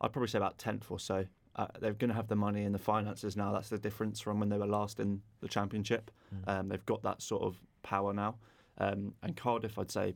I'd 0.00 0.12
probably 0.12 0.28
say 0.28 0.38
about 0.38 0.58
tenth 0.58 0.90
or 0.90 0.98
so. 0.98 1.26
Uh, 1.56 1.66
they're 1.80 1.92
going 1.92 2.10
to 2.10 2.14
have 2.14 2.28
the 2.28 2.36
money 2.36 2.64
and 2.64 2.74
the 2.74 2.78
finances 2.78 3.36
now. 3.36 3.52
That's 3.52 3.68
the 3.68 3.78
difference 3.78 4.20
from 4.20 4.38
when 4.38 4.48
they 4.48 4.58
were 4.58 4.66
last 4.66 5.00
in 5.00 5.20
the 5.40 5.48
Championship. 5.48 6.10
Um, 6.46 6.68
they've 6.68 6.86
got 6.86 7.02
that 7.02 7.20
sort 7.20 7.42
of 7.42 7.56
power 7.82 8.12
now. 8.12 8.36
Um, 8.78 9.14
and 9.24 9.36
Cardiff, 9.36 9.76
I'd 9.78 9.90
say, 9.90 10.14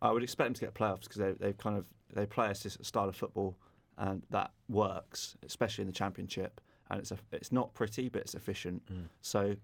I 0.00 0.10
would 0.12 0.22
expect 0.22 0.46
them 0.48 0.54
to 0.54 0.60
get 0.62 0.74
playoffs 0.74 1.02
because 1.02 1.16
they 1.16 1.32
they 1.32 1.52
kind 1.52 1.76
of 1.76 1.84
they 2.14 2.26
play 2.26 2.48
a 2.50 2.54
style 2.54 3.08
of 3.08 3.16
football 3.16 3.58
and 3.98 4.22
that 4.30 4.52
works, 4.68 5.36
especially 5.44 5.82
in 5.82 5.86
the 5.88 5.92
Championship. 5.92 6.60
And 6.90 7.00
it's 7.00 7.10
a, 7.10 7.18
it's 7.32 7.50
not 7.50 7.74
pretty, 7.74 8.08
but 8.08 8.22
it's 8.22 8.34
efficient. 8.34 8.82
So, 9.20 9.56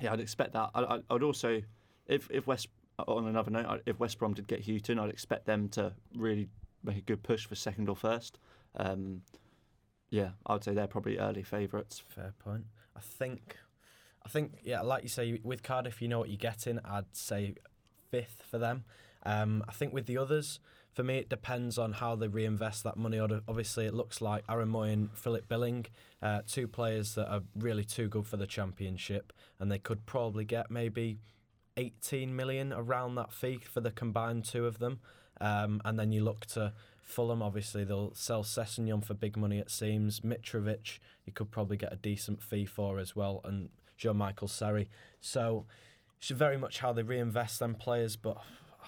yeah, 0.00 0.12
I'd 0.12 0.20
expect 0.20 0.52
that. 0.52 0.70
I, 0.74 0.82
I, 0.82 1.00
I'd 1.10 1.22
also, 1.22 1.62
if 2.06 2.28
if 2.30 2.46
West 2.46 2.68
on 3.06 3.26
another 3.26 3.50
note, 3.50 3.82
if 3.86 3.98
West 3.98 4.18
Brom 4.18 4.34
did 4.34 4.46
get 4.46 4.66
Hughton, 4.66 4.98
I'd 4.98 5.10
expect 5.10 5.46
them 5.46 5.68
to 5.70 5.92
really 6.14 6.48
make 6.82 6.96
a 6.96 7.00
good 7.00 7.22
push 7.22 7.46
for 7.46 7.54
second 7.54 7.88
or 7.88 7.96
first. 7.96 8.38
Um, 8.76 9.22
yeah, 10.10 10.30
I'd 10.46 10.64
say 10.64 10.74
they're 10.74 10.86
probably 10.86 11.18
early 11.18 11.42
favourites. 11.42 12.02
Fair 12.08 12.34
point. 12.38 12.64
I 12.96 13.00
think, 13.00 13.56
I 14.24 14.28
think, 14.28 14.58
yeah, 14.64 14.80
like 14.80 15.02
you 15.02 15.08
say, 15.08 15.40
with 15.42 15.62
Cardiff, 15.62 16.02
you 16.02 16.08
know 16.08 16.18
what 16.18 16.28
you're 16.28 16.36
getting. 16.36 16.80
I'd 16.84 17.14
say 17.16 17.54
fifth 18.10 18.42
for 18.50 18.58
them. 18.58 18.84
Um, 19.24 19.64
I 19.68 19.72
think 19.72 19.92
with 19.92 20.06
the 20.06 20.18
others, 20.18 20.60
for 20.98 21.04
me, 21.04 21.18
it 21.18 21.28
depends 21.28 21.78
on 21.78 21.92
how 21.92 22.16
they 22.16 22.26
reinvest 22.26 22.82
that 22.82 22.96
money. 22.96 23.20
Obviously, 23.20 23.86
it 23.86 23.94
looks 23.94 24.20
like 24.20 24.42
Aaron 24.48 24.68
Mooy 24.68 24.92
and 24.92 25.16
Philip 25.16 25.48
Billing, 25.48 25.86
uh, 26.20 26.40
two 26.44 26.66
players 26.66 27.14
that 27.14 27.32
are 27.32 27.42
really 27.54 27.84
too 27.84 28.08
good 28.08 28.26
for 28.26 28.36
the 28.36 28.48
championship, 28.48 29.32
and 29.60 29.70
they 29.70 29.78
could 29.78 30.06
probably 30.06 30.44
get 30.44 30.72
maybe 30.72 31.20
18 31.76 32.34
million 32.34 32.72
around 32.72 33.14
that 33.14 33.32
fee 33.32 33.60
for 33.62 33.80
the 33.80 33.92
combined 33.92 34.44
two 34.44 34.66
of 34.66 34.80
them. 34.80 34.98
Um, 35.40 35.80
and 35.84 35.96
then 36.00 36.10
you 36.10 36.24
look 36.24 36.46
to 36.46 36.72
Fulham, 37.00 37.42
obviously, 37.42 37.84
they'll 37.84 38.12
sell 38.16 38.42
Sessegnon 38.42 39.04
for 39.04 39.14
big 39.14 39.36
money, 39.36 39.60
it 39.60 39.70
seems. 39.70 40.22
Mitrovic, 40.22 40.98
you 41.24 41.32
could 41.32 41.52
probably 41.52 41.76
get 41.76 41.92
a 41.92 41.96
decent 41.96 42.42
fee 42.42 42.66
for 42.66 42.98
as 42.98 43.14
well, 43.14 43.40
and 43.44 43.68
Jean 43.96 44.16
Michael 44.16 44.48
Seri. 44.48 44.90
So 45.20 45.64
it's 46.18 46.30
very 46.30 46.56
much 46.56 46.80
how 46.80 46.92
they 46.92 47.04
reinvest 47.04 47.60
them 47.60 47.76
players, 47.76 48.16
but 48.16 48.38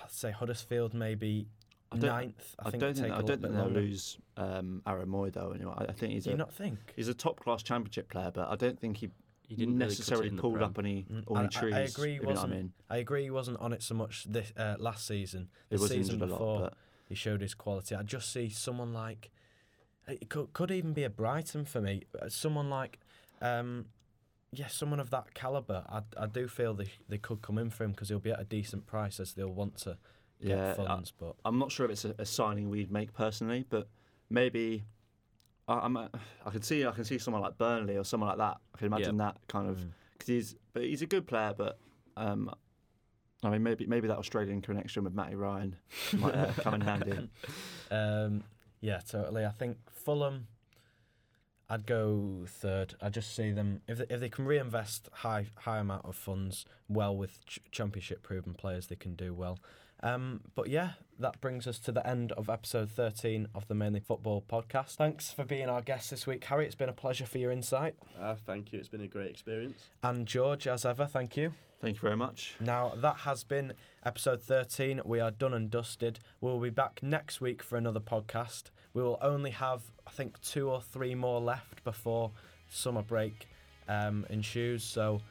I'd 0.02 0.10
say 0.10 0.32
Huddersfield 0.32 0.92
maybe 0.92 1.46
I 1.92 1.96
don't- 1.98 2.10
ninth. 2.10 2.54
I, 2.58 2.68
I, 2.68 2.70
think 2.70 2.80
don't 2.82 2.94
think, 2.94 3.06
take 3.08 3.16
I 3.16 3.22
don't 3.22 3.42
think 3.42 3.54
they'll 3.54 3.68
lose 3.68 4.18
um, 4.36 4.82
Aaron 4.86 5.08
Mooy 5.08 5.32
though. 5.32 5.50
Anyway, 5.52 5.72
I 5.76 5.84
I 5.84 5.92
think 5.92 6.12
he's 6.12 6.24
Do 6.24 6.30
you 6.30 6.34
a 6.34 6.38
not 6.38 6.52
think? 6.52 6.78
he's 6.96 7.08
a 7.08 7.14
top 7.14 7.40
class 7.40 7.62
championship 7.62 8.08
player, 8.08 8.30
but 8.32 8.48
I 8.48 8.56
don't 8.56 8.78
think 8.78 8.98
he, 8.98 9.10
He 9.48 9.56
didn't 9.56 9.74
really 9.78 9.86
cut 9.86 9.92
it 9.94 9.98
necessarily 9.98 10.28
in 10.28 10.36
the 10.36 10.42
pulled 10.42 10.62
up 10.62 10.78
any 10.78 11.04
Mm, 11.10 11.24
I- 11.34 11.38
any 11.40 11.46
I- 11.46 11.48
trees. 11.48 11.74
I 11.74 11.80
agree 11.80 12.10
he 12.10 12.14
if 12.16 12.20
you 12.22 12.26
know 12.28 12.28
what 12.28 12.38
I 12.38 12.42
wasn't. 12.42 12.52
mean. 12.52 12.72
I 12.88 12.96
agree 12.98 13.22
he 13.24 13.30
wasn't 13.30 13.58
on 13.58 13.72
it 13.72 13.82
so 13.82 13.94
much 13.94 14.24
this 14.28 14.52
uh, 14.56 14.76
last 14.78 15.06
season. 15.06 15.48
He 15.68 15.76
The 15.76 15.82
was 15.82 15.90
season 15.90 16.14
injured 16.14 16.28
a 16.28 16.32
lot, 16.32 16.38
before, 16.38 16.60
but 16.60 16.74
he 17.08 17.14
showed 17.16 17.40
his 17.40 17.54
quality. 17.54 17.94
I 17.96 18.02
just 18.04 18.32
see 18.32 18.48
someone 18.50 18.92
like 18.92 19.30
it 20.06 20.28
could 20.30 20.52
could 20.52 20.70
even 20.70 20.92
be 20.92 21.02
a 21.04 21.10
Brighton 21.10 21.64
for 21.64 21.80
me. 21.80 22.02
Uh, 22.20 22.28
Someone 22.28 22.68
like, 22.70 22.98
um, 23.42 23.86
yeah, 24.52 24.66
someone 24.68 25.00
of 25.00 25.10
that 25.10 25.34
caliber. 25.34 25.84
I 25.88 26.02
I 26.16 26.26
do 26.26 26.46
feel 26.46 26.72
they 26.74 26.90
they 27.08 27.18
could 27.18 27.42
come 27.42 27.58
in 27.58 27.70
for 27.70 27.82
him 27.84 27.90
because 27.92 28.08
he'll 28.10 28.18
be 28.20 28.30
at 28.30 28.40
a 28.40 28.44
decent 28.44 28.86
price 28.86 29.18
as 29.20 29.34
they'll 29.34 29.48
want 29.52 29.76
to 29.78 29.98
yeah, 30.40 30.74
I, 30.78 31.02
but 31.18 31.36
I'm 31.44 31.58
not 31.58 31.70
sure 31.70 31.86
if 31.86 31.92
it's 31.92 32.04
a, 32.04 32.14
a 32.18 32.24
signing 32.26 32.70
we'd 32.70 32.90
make 32.90 33.12
personally, 33.12 33.64
but 33.68 33.88
maybe 34.30 34.84
I, 35.68 35.74
I'm. 35.80 35.96
A, 35.96 36.10
I 36.46 36.50
can 36.50 36.62
see 36.62 36.84
I 36.86 36.92
can 36.92 37.04
see 37.04 37.18
someone 37.18 37.42
like 37.42 37.58
Burnley 37.58 37.96
or 37.96 38.04
someone 38.04 38.28
like 38.30 38.38
that. 38.38 38.56
I 38.74 38.78
can 38.78 38.86
imagine 38.86 39.16
that 39.18 39.36
kind 39.48 39.68
of 39.68 39.76
Mm. 39.78 39.90
because 40.12 40.26
he's 40.28 40.56
but 40.72 40.82
he's 40.84 41.02
a 41.02 41.06
good 41.06 41.26
player, 41.26 41.54
but 41.56 41.78
um, 42.16 42.50
I 43.42 43.50
mean 43.50 43.62
maybe 43.62 43.86
maybe 43.86 44.08
that 44.08 44.18
Australian 44.18 44.60
connection 44.62 45.04
with 45.04 45.14
Matty 45.14 45.34
Ryan 45.34 45.76
might 46.14 46.34
uh, 46.34 46.52
come 46.58 46.74
in 46.74 46.80
handy. 46.80 47.28
Um, 47.90 48.44
yeah, 48.80 49.00
totally. 49.06 49.44
I 49.44 49.50
think 49.50 49.76
Fulham. 49.90 50.46
I'd 51.72 51.86
go 51.86 52.46
third. 52.48 52.94
I 53.00 53.10
just 53.10 53.36
see 53.36 53.52
them 53.52 53.80
if 53.86 53.98
they, 53.98 54.06
if 54.10 54.18
they 54.18 54.28
can 54.28 54.44
reinvest 54.44 55.08
high 55.12 55.46
high 55.56 55.78
amount 55.78 56.04
of 56.04 56.16
funds 56.16 56.64
well 56.88 57.16
with 57.16 57.44
ch- 57.46 57.60
championship 57.70 58.22
proven 58.24 58.54
players, 58.54 58.88
they 58.88 58.96
can 58.96 59.14
do 59.14 59.32
well. 59.32 59.60
Um, 60.02 60.40
but 60.54 60.68
yeah, 60.68 60.92
that 61.18 61.40
brings 61.40 61.66
us 61.66 61.78
to 61.80 61.92
the 61.92 62.06
end 62.06 62.32
of 62.32 62.48
episode 62.48 62.90
13 62.90 63.48
of 63.54 63.68
the 63.68 63.74
Mainly 63.74 64.00
Football 64.00 64.42
podcast. 64.48 64.96
Thanks 64.96 65.30
for 65.32 65.44
being 65.44 65.68
our 65.68 65.82
guest 65.82 66.10
this 66.10 66.26
week, 66.26 66.44
Harry. 66.44 66.64
It's 66.66 66.74
been 66.74 66.88
a 66.88 66.94
pleasure 66.94 67.26
for 67.26 67.38
your 67.38 67.50
insight. 67.50 67.94
Ah, 68.20 68.34
thank 68.46 68.72
you. 68.72 68.78
It's 68.78 68.88
been 68.88 69.02
a 69.02 69.08
great 69.08 69.30
experience. 69.30 69.90
And 70.02 70.26
George, 70.26 70.66
as 70.66 70.84
ever, 70.84 71.06
thank 71.06 71.36
you. 71.36 71.52
Thank 71.80 71.96
you 71.96 72.00
very 72.00 72.16
much. 72.16 72.54
Now, 72.60 72.92
that 72.96 73.16
has 73.18 73.42
been 73.42 73.72
episode 74.04 74.42
13. 74.42 75.00
We 75.04 75.20
are 75.20 75.30
done 75.30 75.54
and 75.54 75.70
dusted. 75.70 76.20
We'll 76.40 76.60
be 76.60 76.70
back 76.70 77.00
next 77.02 77.40
week 77.40 77.62
for 77.62 77.76
another 77.76 78.00
podcast. 78.00 78.64
We 78.92 79.02
will 79.02 79.18
only 79.22 79.50
have, 79.50 79.82
I 80.06 80.10
think, 80.10 80.40
two 80.42 80.68
or 80.68 80.82
three 80.82 81.14
more 81.14 81.40
left 81.40 81.82
before 81.84 82.32
summer 82.68 83.02
break 83.02 83.48
um, 83.88 84.26
ensues. 84.28 84.84
So, 84.84 85.22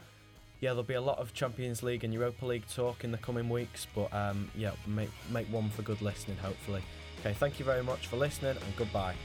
yeah, 0.61 0.71
there'll 0.71 0.83
be 0.83 0.95
a 0.95 1.01
lot 1.01 1.19
of 1.19 1.33
Champions 1.33 1.83
League 1.83 2.03
and 2.03 2.13
Europa 2.13 2.45
League 2.45 2.67
talk 2.67 3.03
in 3.03 3.11
the 3.11 3.17
coming 3.17 3.49
weeks. 3.49 3.87
But, 3.95 4.13
um, 4.13 4.49
yeah, 4.55 4.71
make, 4.85 5.09
make 5.31 5.47
one 5.47 5.69
for 5.69 5.81
good 5.81 6.01
listening, 6.01 6.37
hopefully. 6.37 6.81
Okay, 7.19 7.33
thank 7.33 7.59
you 7.59 7.65
very 7.65 7.83
much 7.83 8.07
for 8.07 8.17
listening 8.17 8.55
and 8.55 8.75
goodbye. 8.75 9.15